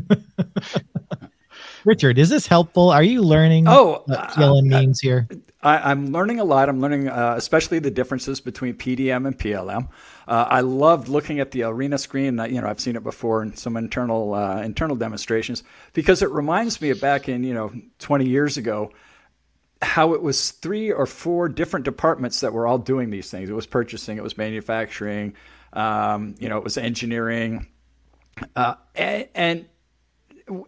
Richard, 1.88 2.18
is 2.20 2.28
this 2.28 2.48
helpful? 2.48 2.90
Are 2.90 3.02
you 3.02 3.22
learning? 3.22 3.66
Oh, 3.66 4.04
what 4.08 4.32
PLM 4.32 4.74
uh, 4.74 4.80
means 4.82 5.00
here. 5.00 5.26
I, 5.64 5.90
am 5.90 6.08
learning 6.12 6.42
a 6.42 6.44
lot. 6.44 6.68
I'm 6.68 6.82
learning, 6.82 7.08
uh, 7.08 7.36
especially 7.38 7.80
the 7.80 7.90
differences 7.90 8.42
between 8.42 8.74
PDM 8.74 9.26
and 9.26 9.40
PLM. 9.40 9.88
Uh, 10.28 10.46
I 10.50 10.60
loved 10.60 11.08
looking 11.08 11.40
at 11.40 11.52
the 11.52 11.64
Arena 11.64 11.98
screen. 11.98 12.38
You 12.50 12.60
know, 12.60 12.68
I've 12.68 12.82
seen 12.82 12.98
it 12.98 13.04
before 13.04 13.42
in 13.42 13.56
some 13.56 13.78
internal 13.78 14.34
uh, 14.34 14.62
internal 14.64 14.98
demonstrations 14.98 15.64
because 15.94 16.22
it 16.22 16.30
reminds 16.30 16.82
me 16.82 16.90
of 16.90 17.00
back 17.00 17.30
in 17.30 17.46
you 17.46 17.54
know 17.54 17.72
20 18.00 18.28
years 18.28 18.58
ago 18.58 18.92
how 19.82 20.14
it 20.14 20.22
was 20.22 20.52
three 20.52 20.92
or 20.92 21.06
four 21.06 21.48
different 21.48 21.86
departments 21.86 22.42
that 22.42 22.52
were 22.52 22.68
all 22.68 22.80
doing 22.80 23.12
these 23.12 23.32
things. 23.32 23.50
It 23.50 23.54
was 23.54 23.66
purchasing, 23.66 24.18
it 24.18 24.24
was 24.24 24.38
manufacturing, 24.38 25.36
um, 25.72 26.36
you 26.38 26.50
know, 26.50 26.58
it 26.58 26.66
was 26.66 26.78
engineering, 26.78 27.68
uh, 28.58 28.76
and, 28.94 29.28
and, 29.34 29.66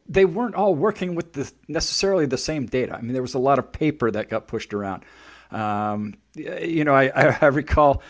they 0.07 0.25
weren't 0.25 0.55
all 0.55 0.75
working 0.75 1.15
with 1.15 1.33
the, 1.33 1.51
necessarily 1.67 2.25
the 2.25 2.37
same 2.37 2.65
data. 2.65 2.95
I 2.95 3.01
mean, 3.01 3.13
there 3.13 3.21
was 3.21 3.33
a 3.33 3.39
lot 3.39 3.59
of 3.59 3.71
paper 3.71 4.11
that 4.11 4.29
got 4.29 4.47
pushed 4.47 4.73
around. 4.73 5.03
Um, 5.51 6.15
you 6.35 6.83
know, 6.83 6.93
I, 6.93 7.37
I, 7.41 7.47
recall 7.47 8.03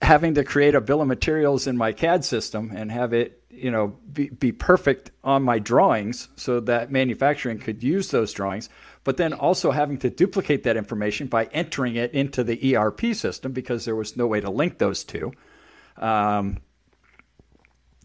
having 0.00 0.34
to 0.34 0.44
create 0.44 0.74
a 0.74 0.80
bill 0.80 1.02
of 1.02 1.08
materials 1.08 1.66
in 1.66 1.76
my 1.76 1.92
CAD 1.92 2.24
system 2.24 2.72
and 2.74 2.90
have 2.90 3.12
it, 3.12 3.42
you 3.50 3.70
know, 3.70 3.88
be, 4.10 4.30
be 4.30 4.52
perfect 4.52 5.10
on 5.22 5.42
my 5.42 5.58
drawings 5.58 6.28
so 6.36 6.60
that 6.60 6.90
manufacturing 6.90 7.58
could 7.58 7.82
use 7.82 8.10
those 8.10 8.32
drawings 8.32 8.70
but 9.08 9.16
then 9.16 9.32
also 9.32 9.70
having 9.70 9.96
to 9.96 10.10
duplicate 10.10 10.64
that 10.64 10.76
information 10.76 11.28
by 11.28 11.46
entering 11.46 11.96
it 11.96 12.12
into 12.12 12.44
the 12.44 12.76
ERP 12.76 13.14
system 13.14 13.52
because 13.52 13.86
there 13.86 13.96
was 13.96 14.18
no 14.18 14.26
way 14.26 14.38
to 14.38 14.50
link 14.50 14.76
those 14.76 15.02
two. 15.02 15.32
Um, 15.96 16.58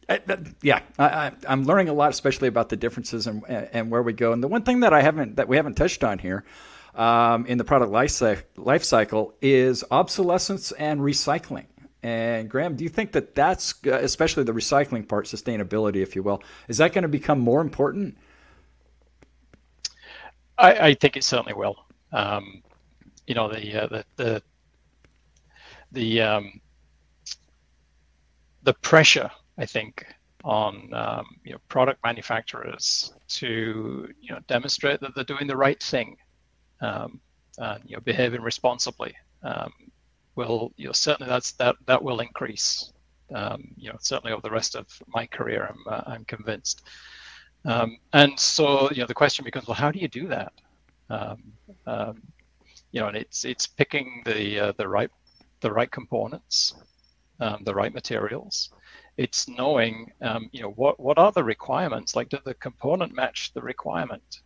I, 0.10 0.20
yeah, 0.62 0.82
I, 1.00 1.32
am 1.48 1.64
learning 1.64 1.90
a 1.90 1.94
lot, 1.94 2.10
especially 2.10 2.48
about 2.48 2.70
the 2.70 2.76
differences 2.76 3.28
and, 3.28 3.44
and 3.48 3.90
where 3.90 4.04
we 4.04 4.14
go. 4.14 4.34
And 4.34 4.44
the 4.44 4.48
one 4.48 4.64
thing 4.64 4.82
that 4.82 4.94
I 4.94 5.02
haven't 5.02 5.38
that 5.38 5.48
we 5.48 5.56
haven't 5.56 5.76
touched 5.76 6.04
on 6.04 6.20
here 6.20 6.44
um, 6.96 7.46
in 7.46 7.58
the 7.58 7.64
product 7.64 7.92
life, 7.92 8.22
life 8.58 8.84
cycle 8.84 9.34
is 9.42 9.84
obsolescence 9.92 10.72
and 10.74 11.00
recycling. 11.00 11.66
And 12.02 12.50
Graham, 12.50 12.76
do 12.76 12.84
you 12.84 12.90
think 12.90 13.14
that 13.14 13.34
that's 13.34 13.76
uh, 13.88 13.92
especially 13.94 14.44
the 14.44 14.52
recycling 14.52 15.08
part, 15.08 15.26
sustainability, 15.26 15.98
if 15.98 16.16
you 16.16 16.24
will, 16.24 16.44
is 16.68 16.78
that 16.78 16.92
going 16.92 17.04
to 17.04 17.08
become 17.08 17.40
more 17.40 17.62
important 17.62 18.18
I, 20.58 20.88
I 20.88 20.94
think 20.94 21.18
it 21.18 21.24
certainly 21.24 21.54
will. 21.54 21.78
Um, 22.12 22.64
you 23.28 23.36
know, 23.36 23.50
the 23.50 23.84
uh, 23.84 23.88
the 23.88 24.06
the 24.16 24.44
the, 25.92 26.22
um, 26.22 26.62
the 28.64 28.74
pressure 28.74 29.30
I 29.58 29.66
think 29.66 30.06
on 30.44 30.94
um, 30.94 31.26
you 31.46 31.54
know 31.54 31.60
product 31.70 32.04
manufacturers 32.04 33.14
to 33.28 34.10
you 34.22 34.32
know 34.34 34.40
demonstrate 34.48 35.00
that 35.02 35.16
they're 35.16 35.24
doing 35.24 35.48
the 35.48 35.56
right 35.58 35.82
thing 35.82 36.18
um, 36.82 37.20
and 37.60 37.82
you 37.86 37.96
know 37.96 38.02
behaving 38.02 38.42
responsibly 38.42 39.16
um, 39.44 39.72
will 40.36 40.74
you 40.78 40.88
know 40.88 40.92
certainly 40.92 41.30
that's 41.30 41.54
that 41.54 41.76
that 41.86 42.02
will 42.04 42.20
increase 42.20 42.92
um, 43.34 43.64
you 43.78 43.90
know 43.90 43.98
certainly 44.02 44.34
over 44.34 44.42
the 44.42 44.52
rest 44.52 44.76
of 44.76 44.88
my 45.08 45.26
career 45.28 45.70
I'm 45.70 45.94
uh, 45.94 46.02
I'm 46.08 46.26
convinced. 46.26 46.84
Um, 47.66 47.98
and 48.12 48.38
so, 48.38 48.90
you 48.92 48.98
know, 49.02 49.08
the 49.08 49.14
question 49.14 49.46
becomes, 49.46 49.68
well, 49.68 49.76
how 49.76 49.90
do 49.90 50.00
you 50.00 50.10
do 50.10 50.28
that? 50.28 50.52
Um, 51.10 51.54
you 52.92 53.00
know, 53.00 53.08
and 53.08 53.18
it's 53.18 53.46
it's 53.46 53.66
picking 53.68 54.22
the 54.26 54.60
uh, 54.60 54.74
the 54.78 54.88
right 54.88 55.10
the 55.62 55.72
right 55.72 55.90
components, 55.92 56.76
the 57.40 57.74
right 57.74 57.94
materials. 57.94 58.70
It's 59.18 59.48
knowing, 59.48 60.12
um, 60.22 60.50
you 60.52 60.62
know, 60.62 60.72
what 60.72 61.00
what 61.00 61.18
are 61.18 61.32
the 61.32 61.44
requirements? 61.44 62.16
Like, 62.16 62.30
do 62.30 62.40
the 62.44 62.56
component 62.56 63.14
match 63.14 63.54
the 63.54 63.62
requirement? 63.62 64.42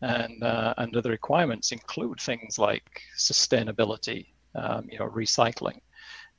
And 0.00 0.42
uh, 0.42 0.74
and 0.76 0.92
do 0.92 1.00
the 1.00 1.10
requirements 1.10 1.72
include 1.72 2.20
things 2.20 2.58
like 2.58 3.02
sustainability, 3.16 4.26
um, 4.54 4.88
you 4.90 4.98
know, 4.98 5.08
recycling? 5.08 5.80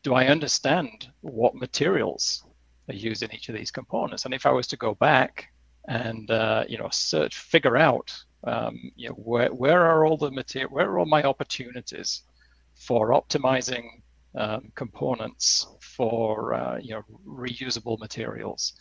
Do 0.03 0.13
I 0.13 0.27
understand 0.27 1.09
what 1.21 1.55
materials 1.55 2.43
are 2.87 2.95
used 2.95 3.23
in 3.23 3.33
each 3.33 3.49
of 3.49 3.55
these 3.55 3.71
components? 3.71 4.25
And 4.25 4.33
if 4.33 4.45
I 4.45 4.51
was 4.51 4.67
to 4.67 4.77
go 4.77 4.95
back 4.95 5.49
and 5.89 6.29
uh, 6.31 6.63
you 6.67 6.77
know 6.77 6.87
search 6.91 7.37
figure 7.37 7.77
out 7.77 8.13
um, 8.45 8.91
you 8.95 9.09
know 9.09 9.15
where, 9.15 9.53
where 9.53 9.85
are 9.85 10.05
all 10.05 10.17
the 10.17 10.31
material 10.31 10.71
where 10.71 10.89
are 10.89 10.99
all 10.99 11.05
my 11.05 11.23
opportunities 11.23 12.23
for 12.75 13.09
optimizing 13.09 14.01
um, 14.35 14.71
components 14.75 15.67
for 15.81 16.53
uh, 16.53 16.77
you 16.77 16.91
know 16.91 17.03
reusable 17.27 17.97
materials 17.99 18.73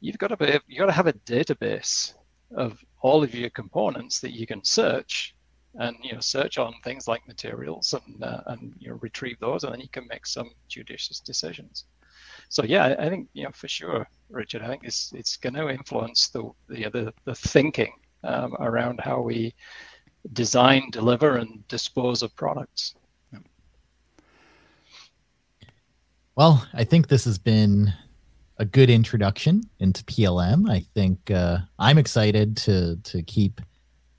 you've 0.00 0.18
got 0.18 0.28
to 0.28 0.36
be 0.36 0.58
you 0.66 0.78
got 0.78 0.86
to 0.86 0.92
have 0.92 1.06
a 1.06 1.12
database 1.12 2.14
of 2.56 2.82
all 3.02 3.22
of 3.22 3.34
your 3.34 3.50
components 3.50 4.20
that 4.20 4.32
you 4.32 4.46
can 4.46 4.62
search 4.64 5.34
and 5.74 5.96
you 6.02 6.12
know 6.12 6.20
search 6.20 6.58
on 6.58 6.74
things 6.82 7.06
like 7.06 7.26
materials 7.28 7.94
and 7.94 8.22
uh, 8.24 8.40
and 8.46 8.74
you 8.78 8.88
know 8.88 8.98
retrieve 9.02 9.38
those 9.40 9.64
and 9.64 9.72
then 9.72 9.80
you 9.80 9.88
can 9.88 10.06
make 10.08 10.26
some 10.26 10.50
judicious 10.68 11.20
decisions 11.20 11.84
so 12.48 12.64
yeah, 12.64 12.94
I 12.98 13.08
think 13.08 13.28
you 13.32 13.44
know 13.44 13.50
for 13.52 13.68
sure, 13.68 14.08
Richard. 14.30 14.62
I 14.62 14.68
think 14.68 14.84
it's 14.84 15.12
it's 15.12 15.36
going 15.36 15.54
to 15.54 15.68
influence 15.68 16.28
the 16.28 16.50
the 16.68 16.88
the, 16.90 17.14
the 17.24 17.34
thinking 17.34 17.92
um, 18.24 18.54
around 18.60 19.00
how 19.00 19.20
we 19.20 19.54
design, 20.32 20.90
deliver, 20.90 21.36
and 21.36 21.66
dispose 21.68 22.22
of 22.22 22.34
products. 22.36 22.94
Well, 26.36 26.66
I 26.74 26.84
think 26.84 27.08
this 27.08 27.24
has 27.24 27.38
been 27.38 27.92
a 28.58 28.64
good 28.66 28.90
introduction 28.90 29.62
into 29.80 30.04
PLM. 30.04 30.68
I 30.70 30.80
think 30.94 31.30
uh, 31.30 31.58
I'm 31.78 31.96
excited 31.96 32.56
to 32.58 32.96
to 33.04 33.22
keep 33.22 33.62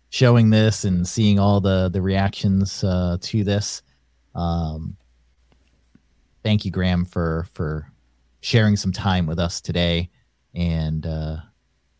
showing 0.09 0.49
this 0.49 0.83
and 0.83 1.07
seeing 1.07 1.37
all 1.37 1.61
the 1.61 1.89
the 1.89 2.01
reactions 2.01 2.83
uh, 2.83 3.17
to 3.21 3.43
this. 3.43 3.83
Um, 4.33 4.97
thank 6.43 6.65
you, 6.65 6.71
Graham, 6.71 7.05
for 7.05 7.45
for 7.53 7.91
sharing 8.41 8.75
some 8.75 8.91
time 8.91 9.27
with 9.27 9.37
us 9.37 9.61
today. 9.61 10.09
And 10.55 11.05
uh, 11.05 11.37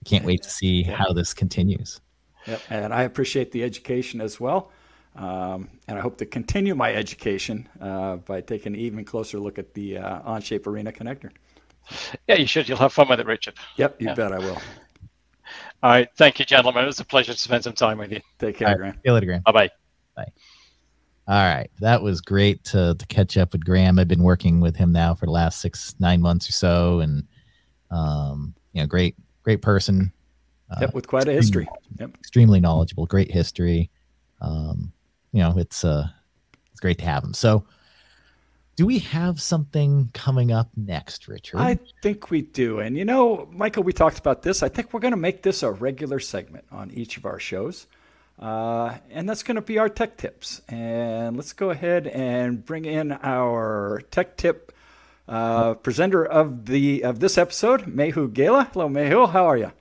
can't 0.03 0.25
wait 0.25 0.41
to 0.41 0.49
see 0.49 0.81
how 0.81 1.13
this 1.13 1.31
continues. 1.33 2.01
Yep. 2.47 2.61
And 2.71 2.93
I 2.93 3.03
appreciate 3.03 3.51
the 3.51 3.63
education 3.63 4.21
as 4.21 4.39
well. 4.39 4.71
Um, 5.17 5.69
and 5.87 5.97
I 5.97 6.01
hope 6.01 6.17
to 6.19 6.25
continue 6.25 6.75
my 6.75 6.93
education 6.93 7.67
uh, 7.81 8.17
by 8.17 8.41
taking 8.41 8.75
an 8.75 8.79
even 8.79 9.03
closer 9.03 9.39
look 9.39 9.57
at 9.57 9.73
the 9.73 9.97
uh, 9.97 10.21
Onshape 10.21 10.67
Arena 10.67 10.91
connector. 10.91 11.31
Yeah, 12.27 12.35
you 12.35 12.45
should. 12.45 12.69
You'll 12.69 12.77
have 12.77 12.93
fun 12.93 13.09
with 13.09 13.19
it, 13.19 13.25
Richard. 13.25 13.55
Yep, 13.77 14.01
you 14.01 14.07
yeah. 14.07 14.13
bet 14.13 14.31
I 14.31 14.39
will. 14.39 14.61
All 15.81 15.91
right. 15.91 16.09
Thank 16.17 16.39
you, 16.39 16.45
gentlemen. 16.45 16.83
It 16.83 16.87
was 16.87 16.99
a 16.99 17.05
pleasure 17.05 17.33
to 17.33 17.39
spend 17.39 17.63
some 17.63 17.73
time 17.73 17.97
with 17.97 18.11
you. 18.11 18.19
Take 18.39 18.57
care, 18.57 18.67
right. 18.67 18.77
Graham. 18.77 18.93
See 18.93 18.99
you 19.05 19.13
later, 19.13 19.25
Graham. 19.25 19.41
Bye-bye. 19.45 19.69
Bye. 20.15 20.31
All 21.27 21.35
right. 21.35 21.69
That 21.79 22.01
was 22.01 22.21
great 22.21 22.63
to, 22.65 22.95
to 22.95 23.05
catch 23.07 23.37
up 23.37 23.53
with 23.53 23.63
Graham. 23.63 23.97
I've 23.97 24.07
been 24.07 24.23
working 24.23 24.59
with 24.59 24.75
him 24.75 24.91
now 24.91 25.15
for 25.15 25.25
the 25.25 25.31
last 25.31 25.61
six, 25.61 25.95
nine 25.99 26.21
months 26.21 26.49
or 26.49 26.51
so. 26.51 26.99
And, 26.99 27.23
um, 27.91 28.53
you 28.73 28.81
know, 28.81 28.87
great, 28.87 29.15
great 29.43 29.61
person. 29.61 30.11
Uh, 30.69 30.79
yep. 30.81 30.93
With 30.93 31.07
quite 31.07 31.27
a 31.27 31.31
history. 31.31 31.67
Yep. 31.99 32.17
Extremely 32.19 32.59
knowledgeable, 32.59 33.05
great 33.05 33.31
history. 33.31 33.89
Um, 34.41 34.91
you 35.31 35.41
know, 35.41 35.53
it's, 35.57 35.83
uh, 35.83 36.07
it's 36.71 36.79
great 36.79 36.99
to 36.99 37.05
have 37.05 37.23
them. 37.23 37.33
So, 37.33 37.65
do 38.77 38.85
we 38.85 38.99
have 38.99 39.41
something 39.41 40.11
coming 40.13 40.51
up 40.51 40.69
next, 40.77 41.27
Richard? 41.27 41.57
I 41.57 41.79
think 42.03 42.29
we 42.29 42.43
do. 42.43 42.79
And 42.79 42.95
you 42.95 43.05
know, 43.05 43.49
Michael, 43.51 43.81
we 43.81 43.91
talked 43.91 44.19
about 44.19 44.43
this. 44.43 44.61
I 44.61 44.69
think 44.69 44.93
we're 44.93 44.99
going 44.99 45.13
to 45.13 45.17
make 45.17 45.41
this 45.41 45.63
a 45.63 45.71
regular 45.71 46.19
segment 46.19 46.65
on 46.71 46.91
each 46.91 47.17
of 47.17 47.25
our 47.25 47.39
shows. 47.39 47.87
Uh, 48.39 48.95
and 49.09 49.27
that's 49.27 49.41
going 49.41 49.55
to 49.55 49.63
be 49.63 49.79
our 49.79 49.89
tech 49.89 50.15
tips. 50.15 50.61
And 50.67 51.35
let's 51.35 51.53
go 51.53 51.71
ahead 51.71 52.05
and 52.05 52.63
bring 52.63 52.85
in 52.85 53.13
our 53.13 54.03
tech 54.11 54.37
tip 54.37 54.71
uh, 55.27 55.73
presenter 55.73 56.23
of 56.23 56.67
the 56.67 57.03
of 57.03 57.19
this 57.19 57.37
episode, 57.37 57.85
Mehul 57.85 58.31
Gala. 58.31 58.69
Hello, 58.71 58.87
Mehul. 58.87 59.31
How 59.31 59.45
are 59.45 59.57
you? 59.57 59.71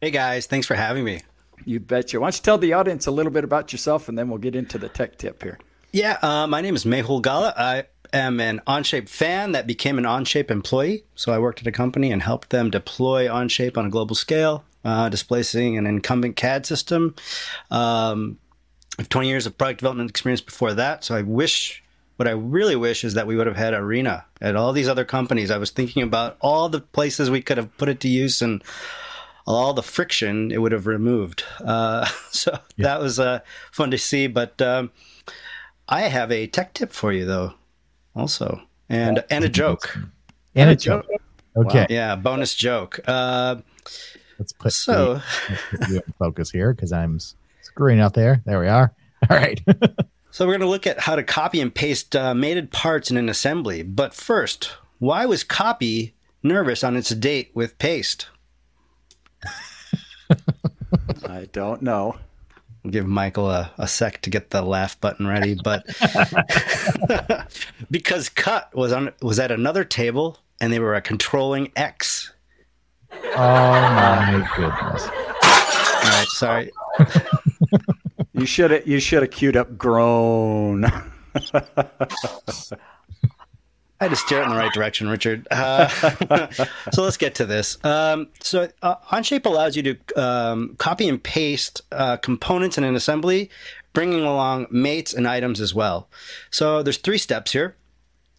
Hey 0.00 0.10
guys, 0.10 0.46
thanks 0.46 0.66
for 0.66 0.74
having 0.74 1.04
me. 1.04 1.22
You 1.64 1.80
betcha. 1.80 2.20
Why 2.20 2.26
don't 2.26 2.36
you 2.36 2.42
tell 2.42 2.58
the 2.58 2.72
audience 2.72 3.06
a 3.06 3.10
little 3.10 3.32
bit 3.32 3.44
about 3.44 3.72
yourself, 3.72 4.08
and 4.08 4.18
then 4.18 4.28
we'll 4.28 4.38
get 4.38 4.54
into 4.54 4.78
the 4.78 4.88
tech 4.88 5.16
tip 5.18 5.42
here. 5.42 5.58
Yeah, 5.92 6.18
uh, 6.22 6.46
my 6.46 6.60
name 6.60 6.74
is 6.74 6.84
Mehul 6.84 7.22
Gala. 7.22 7.54
I 7.56 7.84
am 8.12 8.40
an 8.40 8.60
Onshape 8.66 9.08
fan 9.08 9.52
that 9.52 9.66
became 9.66 9.98
an 9.98 10.04
Onshape 10.04 10.50
employee. 10.50 11.04
So 11.14 11.32
I 11.32 11.38
worked 11.38 11.60
at 11.60 11.66
a 11.66 11.72
company 11.72 12.12
and 12.12 12.22
helped 12.22 12.50
them 12.50 12.70
deploy 12.70 13.26
Onshape 13.26 13.76
on 13.76 13.86
a 13.86 13.90
global 13.90 14.14
scale, 14.14 14.64
uh, 14.84 15.08
displacing 15.08 15.78
an 15.78 15.86
incumbent 15.86 16.36
CAD 16.36 16.66
system. 16.66 17.14
Um, 17.70 18.38
I 18.98 19.02
have 19.02 19.08
20 19.08 19.28
years 19.28 19.46
of 19.46 19.58
product 19.58 19.80
development 19.80 20.10
experience 20.10 20.40
before 20.40 20.74
that. 20.74 21.04
So 21.04 21.16
I 21.16 21.22
wish, 21.22 21.82
what 22.16 22.28
I 22.28 22.32
really 22.32 22.76
wish 22.76 23.04
is 23.04 23.14
that 23.14 23.26
we 23.26 23.36
would 23.36 23.46
have 23.46 23.56
had 23.56 23.74
Arena 23.74 24.24
at 24.40 24.56
all 24.56 24.72
these 24.72 24.88
other 24.88 25.04
companies. 25.04 25.50
I 25.50 25.58
was 25.58 25.70
thinking 25.70 26.02
about 26.02 26.36
all 26.40 26.68
the 26.68 26.80
places 26.80 27.30
we 27.30 27.42
could 27.42 27.56
have 27.56 27.76
put 27.76 27.88
it 27.88 28.00
to 28.00 28.08
use 28.08 28.42
and 28.42 28.62
all 29.46 29.74
the 29.74 29.82
friction 29.82 30.50
it 30.50 30.60
would 30.60 30.72
have 30.72 30.86
removed. 30.86 31.44
Uh, 31.64 32.06
so 32.30 32.52
yeah. 32.76 32.84
that 32.84 33.00
was 33.00 33.18
uh, 33.18 33.40
fun 33.72 33.90
to 33.90 33.98
see. 33.98 34.26
But 34.26 34.60
um, 34.62 34.90
I 35.88 36.02
have 36.02 36.30
a 36.30 36.46
tech 36.46 36.74
tip 36.74 36.92
for 36.92 37.12
you, 37.12 37.24
though, 37.24 37.54
also, 38.14 38.60
and 38.88 39.24
and 39.30 39.44
a 39.44 39.48
joke. 39.48 39.96
And 40.56 40.70
a 40.70 40.76
joke. 40.76 41.06
Okay. 41.56 41.80
Wow. 41.80 41.86
Yeah, 41.90 42.14
bonus 42.14 42.54
joke. 42.54 43.00
Uh, 43.08 43.56
let's 44.38 44.52
put 44.52 44.72
so 44.72 45.20
let's 45.72 45.92
put 45.92 46.04
focus 46.16 46.48
here 46.52 46.72
because 46.72 46.92
I'm 46.92 47.18
screwing 47.62 47.98
out 47.98 48.14
there. 48.14 48.40
There 48.44 48.60
we 48.60 48.68
are. 48.68 48.94
All 49.30 49.36
right. 49.36 49.60
so 50.30 50.46
we're 50.46 50.52
going 50.52 50.60
to 50.60 50.68
look 50.68 50.86
at 50.86 51.00
how 51.00 51.16
to 51.16 51.24
copy 51.24 51.60
and 51.60 51.74
paste 51.74 52.14
uh, 52.14 52.34
mated 52.34 52.70
parts 52.70 53.10
in 53.10 53.16
an 53.16 53.28
assembly. 53.28 53.82
But 53.82 54.14
first, 54.14 54.70
why 55.00 55.26
was 55.26 55.42
copy 55.42 56.14
nervous 56.44 56.84
on 56.84 56.96
its 56.96 57.10
date 57.10 57.50
with 57.52 57.76
paste? 57.78 58.28
I 61.26 61.48
don't 61.52 61.82
know. 61.82 62.16
We'll 62.82 62.92
give 62.92 63.06
Michael 63.06 63.50
a, 63.50 63.70
a 63.78 63.88
sec 63.88 64.20
to 64.22 64.30
get 64.30 64.50
the 64.50 64.60
laugh 64.60 65.00
button 65.00 65.26
ready, 65.26 65.56
but 65.62 65.86
because 67.90 68.28
cut 68.28 68.74
was 68.74 68.92
on 68.92 69.12
was 69.22 69.38
at 69.38 69.50
another 69.50 69.84
table 69.84 70.38
and 70.60 70.72
they 70.72 70.78
were 70.78 70.94
a 70.94 71.00
controlling 71.00 71.72
X. 71.76 72.32
Oh 73.10 73.16
my 73.36 74.48
goodness! 74.56 75.04
All 75.04 76.10
right, 76.10 76.26
sorry. 76.28 76.70
you 78.34 78.44
should 78.44 78.70
have 78.70 78.86
you 78.86 79.00
should 79.00 79.22
have 79.22 79.30
queued 79.30 79.56
up 79.56 79.78
groan. 79.78 80.84
I 84.04 84.08
had 84.08 84.10
to 84.10 84.16
steer 84.16 84.40
it 84.40 84.44
in 84.44 84.50
the 84.50 84.56
right 84.56 84.70
direction, 84.70 85.08
Richard. 85.08 85.48
Uh, 85.50 85.88
so 86.92 87.02
let's 87.02 87.16
get 87.16 87.36
to 87.36 87.46
this. 87.46 87.82
Um, 87.82 88.28
so 88.38 88.68
uh, 88.82 88.96
Onshape 89.10 89.46
allows 89.46 89.76
you 89.76 89.82
to 89.82 90.22
um, 90.22 90.76
copy 90.76 91.08
and 91.08 91.22
paste 91.22 91.80
uh, 91.90 92.18
components 92.18 92.76
in 92.76 92.84
an 92.84 92.96
assembly, 92.96 93.48
bringing 93.94 94.20
along 94.20 94.66
mates 94.70 95.14
and 95.14 95.26
items 95.26 95.58
as 95.58 95.74
well. 95.74 96.10
So 96.50 96.82
there's 96.82 96.98
three 96.98 97.16
steps 97.16 97.52
here. 97.52 97.76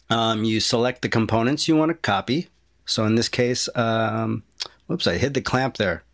Um, 0.08 0.44
you 0.44 0.60
select 0.60 1.02
the 1.02 1.08
components 1.08 1.66
you 1.66 1.74
want 1.74 1.88
to 1.88 1.94
copy. 1.94 2.48
So 2.84 3.04
in 3.04 3.16
this 3.16 3.28
case, 3.28 3.68
um, 3.74 4.44
whoops, 4.86 5.08
I 5.08 5.16
hid 5.16 5.34
the 5.34 5.40
clamp 5.40 5.78
there. 5.78 6.04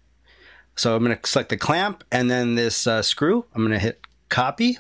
So 0.76 0.96
I'm 0.96 1.04
going 1.04 1.14
to 1.14 1.28
select 1.28 1.50
the 1.50 1.58
clamp 1.58 2.04
and 2.10 2.30
then 2.30 2.54
this 2.54 2.86
uh, 2.86 3.02
screw. 3.02 3.44
I'm 3.54 3.60
going 3.60 3.72
to 3.72 3.78
hit 3.78 4.00
copy. 4.30 4.78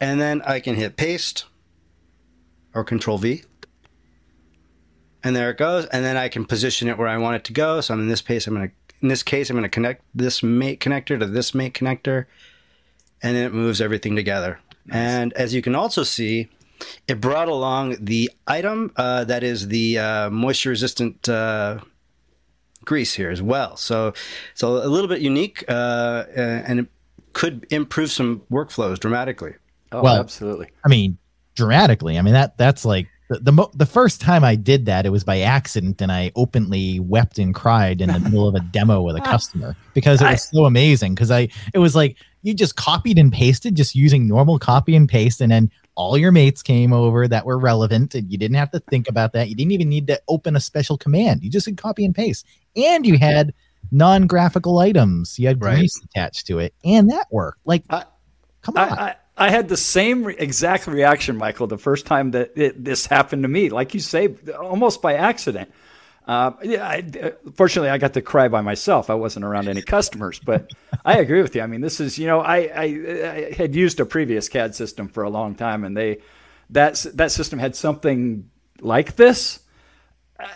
And 0.00 0.18
then 0.18 0.40
I 0.46 0.58
can 0.58 0.74
hit 0.74 0.96
paste 0.96 1.44
or 2.74 2.84
Control 2.84 3.18
V. 3.18 3.42
And 5.24 5.36
there 5.36 5.50
it 5.50 5.58
goes. 5.58 5.86
And 5.86 6.04
then 6.04 6.16
I 6.16 6.28
can 6.28 6.44
position 6.44 6.88
it 6.88 6.98
where 6.98 7.08
I 7.08 7.16
want 7.16 7.36
it 7.36 7.44
to 7.44 7.52
go. 7.52 7.80
So 7.80 7.94
I'm 7.94 8.00
in 8.00 8.08
this 8.08 8.20
case, 8.20 8.46
I'm 8.46 8.54
going 8.54 8.68
to, 8.68 8.74
in 9.00 9.08
this 9.08 9.22
case, 9.22 9.50
I'm 9.50 9.56
going 9.56 9.62
to 9.62 9.68
connect 9.68 10.04
this 10.14 10.42
mate 10.42 10.80
connector 10.80 11.18
to 11.18 11.26
this 11.26 11.54
mate 11.54 11.74
connector. 11.74 12.26
And 13.22 13.36
then 13.36 13.44
it 13.44 13.54
moves 13.54 13.80
everything 13.80 14.16
together. 14.16 14.58
Nice. 14.86 14.96
And 14.96 15.32
as 15.34 15.54
you 15.54 15.62
can 15.62 15.76
also 15.76 16.02
see, 16.02 16.48
it 17.06 17.20
brought 17.20 17.48
along 17.48 17.96
the 18.00 18.30
item 18.48 18.92
uh, 18.96 19.24
that 19.24 19.44
is 19.44 19.68
the 19.68 19.98
uh, 19.98 20.30
moisture 20.30 20.70
resistant 20.70 21.28
uh, 21.28 21.78
grease 22.84 23.14
here 23.14 23.30
as 23.30 23.40
well. 23.40 23.76
So 23.76 24.12
it's 24.52 24.62
a, 24.62 24.66
a 24.66 24.88
little 24.88 25.08
bit 25.08 25.20
unique 25.20 25.64
uh, 25.68 26.24
and 26.34 26.80
it 26.80 26.86
could 27.32 27.66
improve 27.70 28.10
some 28.10 28.42
workflows 28.50 28.98
dramatically. 28.98 29.54
Oh, 29.92 30.02
well, 30.02 30.16
absolutely. 30.16 30.70
I 30.84 30.88
mean, 30.88 31.18
dramatically. 31.54 32.18
I 32.18 32.22
mean 32.22 32.34
that 32.34 32.56
that's 32.56 32.84
like 32.84 33.08
the 33.32 33.38
the, 33.38 33.52
mo- 33.52 33.70
the 33.74 33.86
first 33.86 34.20
time 34.20 34.44
I 34.44 34.54
did 34.56 34.86
that, 34.86 35.06
it 35.06 35.10
was 35.10 35.24
by 35.24 35.40
accident, 35.40 36.00
and 36.00 36.12
I 36.12 36.32
openly 36.36 37.00
wept 37.00 37.38
and 37.38 37.54
cried 37.54 38.00
in 38.00 38.12
the 38.12 38.20
middle 38.20 38.48
of 38.48 38.54
a 38.54 38.60
demo 38.60 39.02
with 39.02 39.16
a 39.16 39.20
ah. 39.20 39.24
customer 39.24 39.76
because 39.94 40.20
it 40.20 40.26
was 40.26 40.48
so 40.48 40.64
amazing. 40.64 41.14
Because 41.14 41.30
I 41.30 41.48
it 41.72 41.78
was 41.78 41.94
like 41.94 42.16
you 42.42 42.54
just 42.54 42.76
copied 42.76 43.18
and 43.18 43.32
pasted, 43.32 43.74
just 43.74 43.94
using 43.94 44.26
normal 44.26 44.58
copy 44.58 44.94
and 44.94 45.08
paste, 45.08 45.40
and 45.40 45.50
then 45.50 45.70
all 45.94 46.16
your 46.16 46.32
mates 46.32 46.62
came 46.62 46.92
over 46.92 47.28
that 47.28 47.44
were 47.44 47.58
relevant, 47.58 48.14
and 48.14 48.30
you 48.30 48.38
didn't 48.38 48.56
have 48.56 48.70
to 48.72 48.80
think 48.80 49.08
about 49.08 49.32
that. 49.32 49.48
You 49.48 49.54
didn't 49.54 49.72
even 49.72 49.88
need 49.88 50.06
to 50.08 50.20
open 50.28 50.56
a 50.56 50.60
special 50.60 50.98
command. 50.98 51.42
You 51.42 51.50
just 51.50 51.66
did 51.66 51.76
copy 51.76 52.04
and 52.04 52.14
paste, 52.14 52.46
and 52.76 53.06
you 53.06 53.18
had 53.18 53.54
non-graphical 53.90 54.78
items. 54.78 55.38
You 55.38 55.48
had 55.48 55.62
right. 55.62 55.76
grease 55.76 56.00
attached 56.04 56.46
to 56.48 56.58
it, 56.58 56.74
and 56.84 57.10
that 57.10 57.26
worked. 57.30 57.60
Like, 57.64 57.84
I, 57.90 58.04
come 58.62 58.76
on. 58.76 58.90
I, 58.90 58.94
I 58.94 59.16
had 59.36 59.68
the 59.68 59.76
same 59.76 60.24
re- 60.24 60.36
exact 60.38 60.86
reaction, 60.86 61.36
Michael, 61.36 61.66
the 61.66 61.78
first 61.78 62.06
time 62.06 62.32
that 62.32 62.52
it, 62.56 62.84
this 62.84 63.06
happened 63.06 63.42
to 63.44 63.48
me. 63.48 63.70
Like 63.70 63.94
you 63.94 64.00
say, 64.00 64.34
almost 64.58 65.02
by 65.02 65.14
accident. 65.14 65.72
Uh, 66.26 66.52
yeah, 66.62 66.86
I, 66.86 67.32
fortunately, 67.54 67.90
I 67.90 67.98
got 67.98 68.12
to 68.14 68.22
cry 68.22 68.48
by 68.48 68.60
myself. 68.60 69.10
I 69.10 69.14
wasn't 69.14 69.44
around 69.44 69.68
any 69.68 69.82
customers, 69.82 70.38
but 70.38 70.70
I 71.04 71.18
agree 71.18 71.42
with 71.42 71.56
you. 71.56 71.62
I 71.62 71.66
mean, 71.66 71.80
this 71.80 71.98
is 71.98 72.18
you 72.18 72.26
know, 72.26 72.40
I, 72.40 72.58
I, 72.58 72.82
I 72.82 73.54
had 73.56 73.74
used 73.74 73.98
a 73.98 74.06
previous 74.06 74.48
CAD 74.48 74.74
system 74.74 75.08
for 75.08 75.24
a 75.24 75.30
long 75.30 75.54
time, 75.56 75.84
and 75.84 75.96
they 75.96 76.18
that 76.70 77.04
that 77.14 77.32
system 77.32 77.58
had 77.58 77.74
something 77.74 78.48
like 78.80 79.16
this 79.16 79.60
uh, 80.38 80.46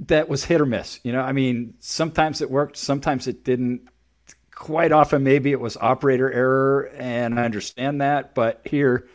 that 0.00 0.28
was 0.28 0.44
hit 0.44 0.60
or 0.60 0.66
miss. 0.66 0.98
You 1.04 1.12
know, 1.12 1.20
I 1.20 1.32
mean, 1.32 1.74
sometimes 1.78 2.40
it 2.40 2.50
worked, 2.50 2.76
sometimes 2.76 3.28
it 3.28 3.44
didn't 3.44 3.88
quite 4.62 4.92
often 4.92 5.24
maybe 5.24 5.50
it 5.50 5.58
was 5.58 5.76
operator 5.78 6.32
error 6.32 6.90
and 6.96 7.38
i 7.38 7.44
understand 7.44 8.00
that 8.00 8.32
but 8.34 8.60
here 8.64 9.08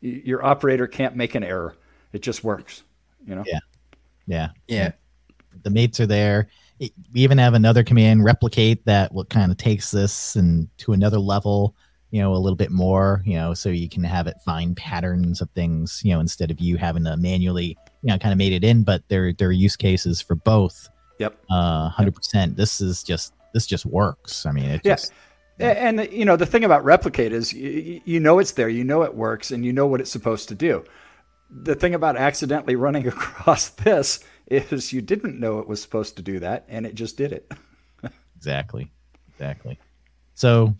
your 0.00 0.44
operator 0.44 0.86
can't 0.86 1.16
make 1.16 1.34
an 1.34 1.42
error. 1.42 1.74
It 2.12 2.22
just 2.22 2.44
works 2.44 2.84
you 3.26 3.34
know? 3.34 3.44
Yeah. 3.46 3.58
Yeah. 4.26 4.48
Yeah. 4.66 4.92
The 5.62 5.70
mates 5.70 6.00
are 6.00 6.06
there. 6.06 6.48
We 6.80 6.92
even 7.14 7.38
have 7.38 7.54
another 7.54 7.82
command 7.82 8.24
replicate 8.24 8.84
that 8.86 9.12
what 9.12 9.28
kind 9.28 9.50
of 9.50 9.58
takes 9.58 9.90
this 9.90 10.36
and 10.36 10.68
to 10.78 10.92
another 10.92 11.18
level 11.18 11.74
you 12.10 12.22
know 12.22 12.32
a 12.32 12.38
little 12.38 12.56
bit 12.56 12.70
more 12.70 13.22
you 13.26 13.34
know 13.34 13.52
so 13.52 13.68
you 13.68 13.88
can 13.88 14.02
have 14.02 14.26
it 14.26 14.36
find 14.42 14.76
patterns 14.78 15.42
of 15.42 15.50
things 15.50 16.00
you 16.04 16.14
know 16.14 16.20
instead 16.20 16.50
of 16.50 16.58
you 16.58 16.78
having 16.78 17.04
to 17.04 17.16
manually 17.18 17.76
you 18.00 18.08
know 18.08 18.16
kind 18.16 18.32
of 18.32 18.38
made 18.38 18.52
it 18.52 18.64
in 18.64 18.82
but 18.82 19.02
there 19.08 19.32
there 19.34 19.48
are 19.48 19.52
use 19.52 19.76
cases 19.76 20.20
for 20.20 20.36
both. 20.36 20.88
Yep. 21.18 21.36
Uh 21.50 21.90
100% 21.90 22.34
yep. 22.34 22.56
this 22.56 22.80
is 22.80 23.02
just 23.02 23.34
this 23.58 23.66
just 23.66 23.84
works. 23.84 24.46
I 24.46 24.52
mean, 24.52 24.66
it 24.66 24.82
yeah. 24.84 24.94
just. 24.94 25.12
And 25.58 26.08
you 26.12 26.24
know 26.24 26.36
the 26.36 26.46
thing 26.46 26.62
about 26.62 26.84
replicate 26.84 27.32
is 27.32 27.52
you, 27.52 28.00
you 28.04 28.20
know 28.20 28.38
it's 28.38 28.52
there, 28.52 28.68
you 28.68 28.84
know 28.84 29.02
it 29.02 29.16
works, 29.16 29.50
and 29.50 29.64
you 29.64 29.72
know 29.72 29.88
what 29.88 30.00
it's 30.00 30.12
supposed 30.12 30.48
to 30.50 30.54
do. 30.54 30.84
The 31.50 31.74
thing 31.74 31.94
about 31.94 32.16
accidentally 32.16 32.76
running 32.76 33.08
across 33.14 33.70
this 33.70 34.20
is 34.46 34.92
you 34.92 35.02
didn't 35.02 35.40
know 35.40 35.58
it 35.58 35.66
was 35.66 35.82
supposed 35.82 36.14
to 36.16 36.22
do 36.22 36.38
that, 36.38 36.64
and 36.68 36.86
it 36.86 36.94
just 36.94 37.16
did 37.16 37.32
it. 37.32 37.50
exactly, 38.36 38.92
exactly. 39.32 39.80
So 40.34 40.76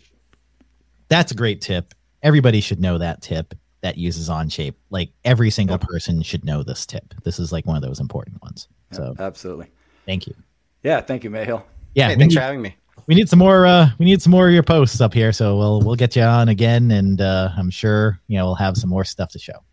that's 1.09 1.33
a 1.33 1.35
great 1.35 1.59
tip. 1.59 1.93
Everybody 2.23 2.61
should 2.61 2.79
know 2.79 2.97
that 2.99 3.21
tip 3.21 3.53
that 3.81 3.97
uses 3.97 4.29
Onshape. 4.29 4.75
Like 4.89 5.09
every 5.25 5.49
single 5.49 5.77
person 5.77 6.21
should 6.21 6.45
know 6.45 6.63
this 6.63 6.85
tip. 6.85 7.13
This 7.25 7.37
is 7.37 7.51
like 7.51 7.65
one 7.65 7.75
of 7.75 7.81
those 7.81 7.99
important 7.99 8.41
ones. 8.41 8.69
So 8.93 9.13
absolutely. 9.19 9.67
Thank 10.05 10.25
you. 10.25 10.35
Yeah, 10.83 11.01
thank 11.01 11.25
you, 11.25 11.29
Mehul 11.29 11.63
yeah, 11.95 12.09
hey, 12.09 12.15
thanks 12.15 12.33
need, 12.33 12.39
for 12.39 12.43
having 12.43 12.61
me. 12.61 12.75
We 13.07 13.15
need 13.15 13.29
some 13.29 13.39
more. 13.39 13.65
Uh, 13.65 13.89
we 13.97 14.05
need 14.05 14.21
some 14.21 14.31
more 14.31 14.47
of 14.47 14.53
your 14.53 14.63
posts 14.63 15.01
up 15.01 15.13
here, 15.13 15.31
so 15.31 15.57
we'll 15.57 15.81
we'll 15.81 15.95
get 15.95 16.15
you 16.15 16.21
on 16.21 16.49
again, 16.49 16.91
and 16.91 17.21
uh, 17.21 17.49
I'm 17.57 17.69
sure 17.69 18.19
you 18.27 18.37
know 18.37 18.45
we'll 18.45 18.55
have 18.55 18.77
some 18.77 18.89
more 18.89 19.03
stuff 19.03 19.31
to 19.31 19.39
show. 19.39 19.63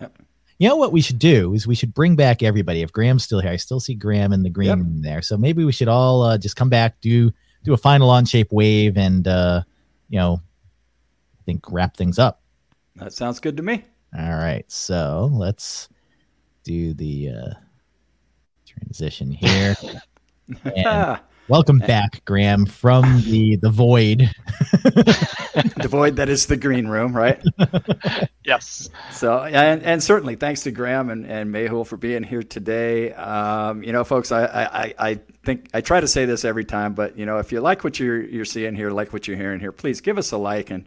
Yep. 0.00 0.18
You 0.58 0.68
know 0.68 0.76
what 0.76 0.92
we 0.92 1.02
should 1.02 1.18
do 1.18 1.52
is 1.52 1.66
we 1.66 1.74
should 1.74 1.92
bring 1.92 2.16
back 2.16 2.42
everybody. 2.42 2.80
If 2.82 2.92
Graham's 2.92 3.24
still 3.24 3.40
here, 3.40 3.50
I 3.50 3.56
still 3.56 3.80
see 3.80 3.94
Graham 3.94 4.32
in 4.32 4.42
the 4.42 4.50
green 4.50 4.68
yep. 4.68 4.78
room 4.78 5.02
there. 5.02 5.20
So 5.20 5.36
maybe 5.36 5.64
we 5.64 5.72
should 5.72 5.88
all 5.88 6.22
uh, 6.22 6.38
just 6.38 6.56
come 6.56 6.70
back, 6.70 7.00
do 7.00 7.30
do 7.64 7.74
a 7.74 7.76
final 7.76 8.08
Onshape 8.08 8.50
wave, 8.50 8.96
and 8.96 9.28
uh, 9.28 9.62
you 10.08 10.18
know, 10.18 10.40
I 11.38 11.42
think 11.44 11.70
wrap 11.70 11.96
things 11.96 12.18
up. 12.18 12.40
That 12.94 13.12
sounds 13.12 13.40
good 13.40 13.56
to 13.58 13.62
me. 13.62 13.84
All 14.18 14.36
right, 14.36 14.64
so 14.72 15.28
let's 15.32 15.90
do 16.64 16.94
the 16.94 17.28
uh, 17.30 17.54
transition 18.64 19.30
here. 19.30 19.76
and 20.64 21.20
Welcome 21.48 21.78
back, 21.78 22.24
Graham, 22.24 22.66
from 22.66 23.04
the 23.24 23.54
the 23.62 23.70
void. 23.70 24.28
the 24.72 25.86
void 25.88 26.16
that 26.16 26.28
is 26.28 26.46
the 26.46 26.56
green 26.56 26.88
room, 26.88 27.16
right? 27.16 27.40
yes. 28.44 28.90
So, 29.12 29.44
and, 29.44 29.80
and 29.84 30.02
certainly 30.02 30.34
thanks 30.34 30.64
to 30.64 30.72
Graham 30.72 31.08
and, 31.08 31.24
and 31.24 31.54
Mehul 31.54 31.86
for 31.86 31.96
being 31.96 32.24
here 32.24 32.42
today. 32.42 33.12
Um, 33.12 33.84
you 33.84 33.92
know, 33.92 34.02
folks, 34.02 34.32
I, 34.32 34.44
I, 34.44 34.94
I 34.98 35.20
think 35.44 35.68
I 35.72 35.82
try 35.82 36.00
to 36.00 36.08
say 36.08 36.24
this 36.24 36.44
every 36.44 36.64
time, 36.64 36.94
but 36.94 37.16
you 37.16 37.26
know, 37.26 37.38
if 37.38 37.52
you 37.52 37.60
like 37.60 37.84
what 37.84 38.00
you're 38.00 38.22
you're 38.24 38.44
seeing 38.44 38.74
here, 38.74 38.90
like 38.90 39.12
what 39.12 39.28
you're 39.28 39.36
hearing 39.36 39.60
here, 39.60 39.72
please 39.72 40.00
give 40.00 40.18
us 40.18 40.32
a 40.32 40.36
like 40.36 40.70
and 40.70 40.84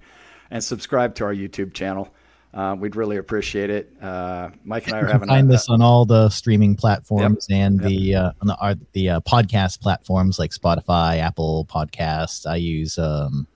and 0.51 0.61
subscribe 0.61 1.15
to 1.15 1.23
our 1.23 1.33
YouTube 1.33 1.73
channel. 1.73 2.13
Uh, 2.53 2.75
we'd 2.79 2.95
really 2.95 3.17
appreciate 3.17 3.69
it. 3.69 3.91
Uh, 4.01 4.49
Mike 4.63 4.87
and 4.87 4.95
I 4.95 4.97
are 4.97 5.01
You 5.01 5.05
can 5.07 5.11
having 5.13 5.27
find 5.29 5.47
a, 5.49 5.51
this 5.51 5.69
on 5.69 5.81
all 5.81 6.05
the 6.05 6.29
streaming 6.29 6.75
platforms 6.75 7.47
and 7.49 7.79
Yep. 7.81 7.89
the 7.89 8.15
uh, 8.15 8.31
on 8.41 8.47
the 8.47 8.57
uh, 8.59 8.75
the 8.93 9.09
uh, 9.09 9.19
podcast 9.21 9.81
platforms 9.81 10.39
like 10.39 10.51
Spotify, 10.51 11.19
Apple 11.19 11.65
Podcasts. 11.69 12.45
I 12.49 12.55
use 12.55 12.97
um, 12.97 13.47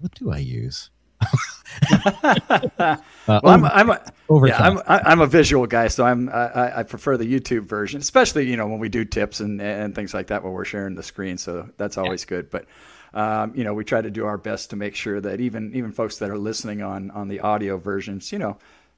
what 0.00 0.14
do 0.14 0.30
I 0.30 0.38
use? 0.38 0.90
uh, 1.90 2.96
well, 3.26 3.40
I'm, 3.46 3.64
Over- 3.64 3.72
I'm 3.74 3.90
a, 3.90 4.48
yeah, 4.48 4.58
I'm 4.62 4.80
I'm 4.86 5.20
a 5.22 5.26
visual 5.26 5.66
guy, 5.66 5.88
so 5.88 6.04
I'm 6.04 6.28
I, 6.28 6.80
I- 6.80 6.82
prefer 6.82 7.16
the 7.16 7.24
YouTube 7.24 7.62
version, 7.64 8.00
especially 8.00 8.48
you 8.50 8.56
know 8.56 8.66
when 8.66 8.78
we 8.78 8.88
do 8.90 9.04
tips 9.04 9.40
and 9.40 9.60
and 9.62 9.94
things 9.94 10.12
like 10.12 10.26
that 10.26 10.42
where 10.42 10.52
we're 10.52 10.64
sharing 10.66 10.94
the 10.94 11.02
screen. 11.02 11.38
So 11.38 11.68
that's 11.78 11.96
always 11.96 12.24
good. 12.26 12.50
But 12.50 12.66
um, 13.14 13.52
you 13.54 13.64
know 13.64 13.72
we 13.72 13.84
try 13.84 14.02
to 14.02 14.10
do 14.10 14.26
our 14.26 14.36
best 14.36 14.70
to 14.70 14.76
make 14.76 14.94
sure 14.94 15.20
that 15.20 15.40
even 15.40 15.74
even 15.74 15.92
folks 15.92 16.18
that 16.18 16.28
are 16.30 16.36
listening 16.38 16.82
on 16.82 17.10
on 17.12 17.28
the 17.28 17.40
audio 17.40 17.78
versions, 17.78 18.30
you 18.32 18.38
know. 18.38 18.56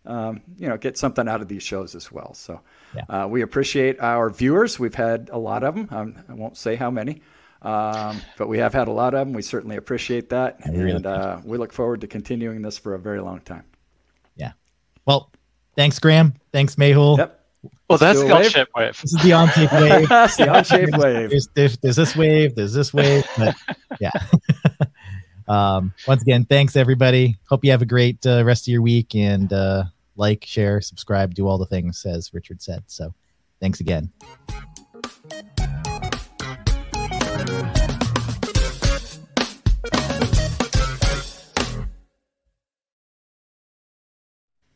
Um, 0.08 0.40
you 0.56 0.68
know, 0.68 0.76
get 0.76 0.96
something 0.96 1.26
out 1.26 1.40
of 1.42 1.48
these 1.48 1.64
shows 1.64 1.96
as 1.96 2.12
well. 2.12 2.32
So, 2.34 2.60
Yeah. 2.94 3.02
uh, 3.08 3.26
we 3.26 3.42
appreciate 3.42 3.98
our 3.98 4.30
viewers. 4.30 4.78
We've 4.78 4.94
had 4.94 5.30
a 5.32 5.36
lot 5.38 5.64
of 5.64 5.74
them. 5.74 5.88
Um, 5.90 6.14
I 6.28 6.32
won't 6.34 6.56
say 6.56 6.76
how 6.76 6.92
many, 6.92 7.22
um, 7.62 8.20
but 8.38 8.46
we 8.46 8.58
have 8.58 8.72
had 8.72 8.86
a 8.86 8.92
lot 8.92 9.14
of 9.14 9.26
them. 9.26 9.32
We 9.34 9.42
certainly 9.42 9.74
appreciate 9.74 10.28
that, 10.28 10.60
really 10.64 10.92
and 10.92 11.06
uh, 11.06 11.40
we 11.44 11.58
look 11.58 11.72
forward 11.72 12.02
to 12.02 12.06
continuing 12.06 12.62
this 12.62 12.78
for 12.78 12.94
a 12.94 13.00
very 13.00 13.20
long 13.20 13.40
time. 13.40 13.64
yeah. 14.36 14.52
Well, 15.06 15.32
thanks, 15.74 15.98
Graham. 15.98 16.34
Thanks, 16.52 16.76
Mehul. 16.76 17.18
Yep. 17.18 17.35
Well, 17.88 17.98
that's 17.98 18.18
the 18.18 18.26
wave? 18.26 18.34
on-ship 18.34 18.68
wave. 18.74 19.00
This 19.00 19.14
is 19.14 19.22
the 19.22 19.32
on-tape 19.32 19.72
wave. 19.72 20.08
That's 20.08 20.36
the 20.36 20.48
on-shape 20.48 20.96
wave. 20.96 21.30
There's, 21.30 21.48
there's, 21.54 21.76
there's 21.78 21.96
this 21.96 22.16
wave. 22.16 22.54
There's 22.54 22.72
this 22.72 22.92
wave. 22.92 23.24
But 23.38 23.54
yeah. 24.00 24.10
um, 25.48 25.94
once 26.08 26.22
again, 26.22 26.44
thanks 26.44 26.76
everybody. 26.76 27.36
Hope 27.48 27.64
you 27.64 27.70
have 27.70 27.82
a 27.82 27.86
great 27.86 28.24
uh, 28.26 28.44
rest 28.44 28.66
of 28.66 28.72
your 28.72 28.82
week 28.82 29.14
and 29.14 29.52
uh, 29.52 29.84
like, 30.16 30.44
share, 30.44 30.80
subscribe, 30.80 31.34
do 31.34 31.46
all 31.46 31.58
the 31.58 31.66
things 31.66 32.04
as 32.04 32.34
Richard 32.34 32.60
said. 32.60 32.82
So, 32.86 33.14
thanks 33.60 33.80
again. 33.80 34.10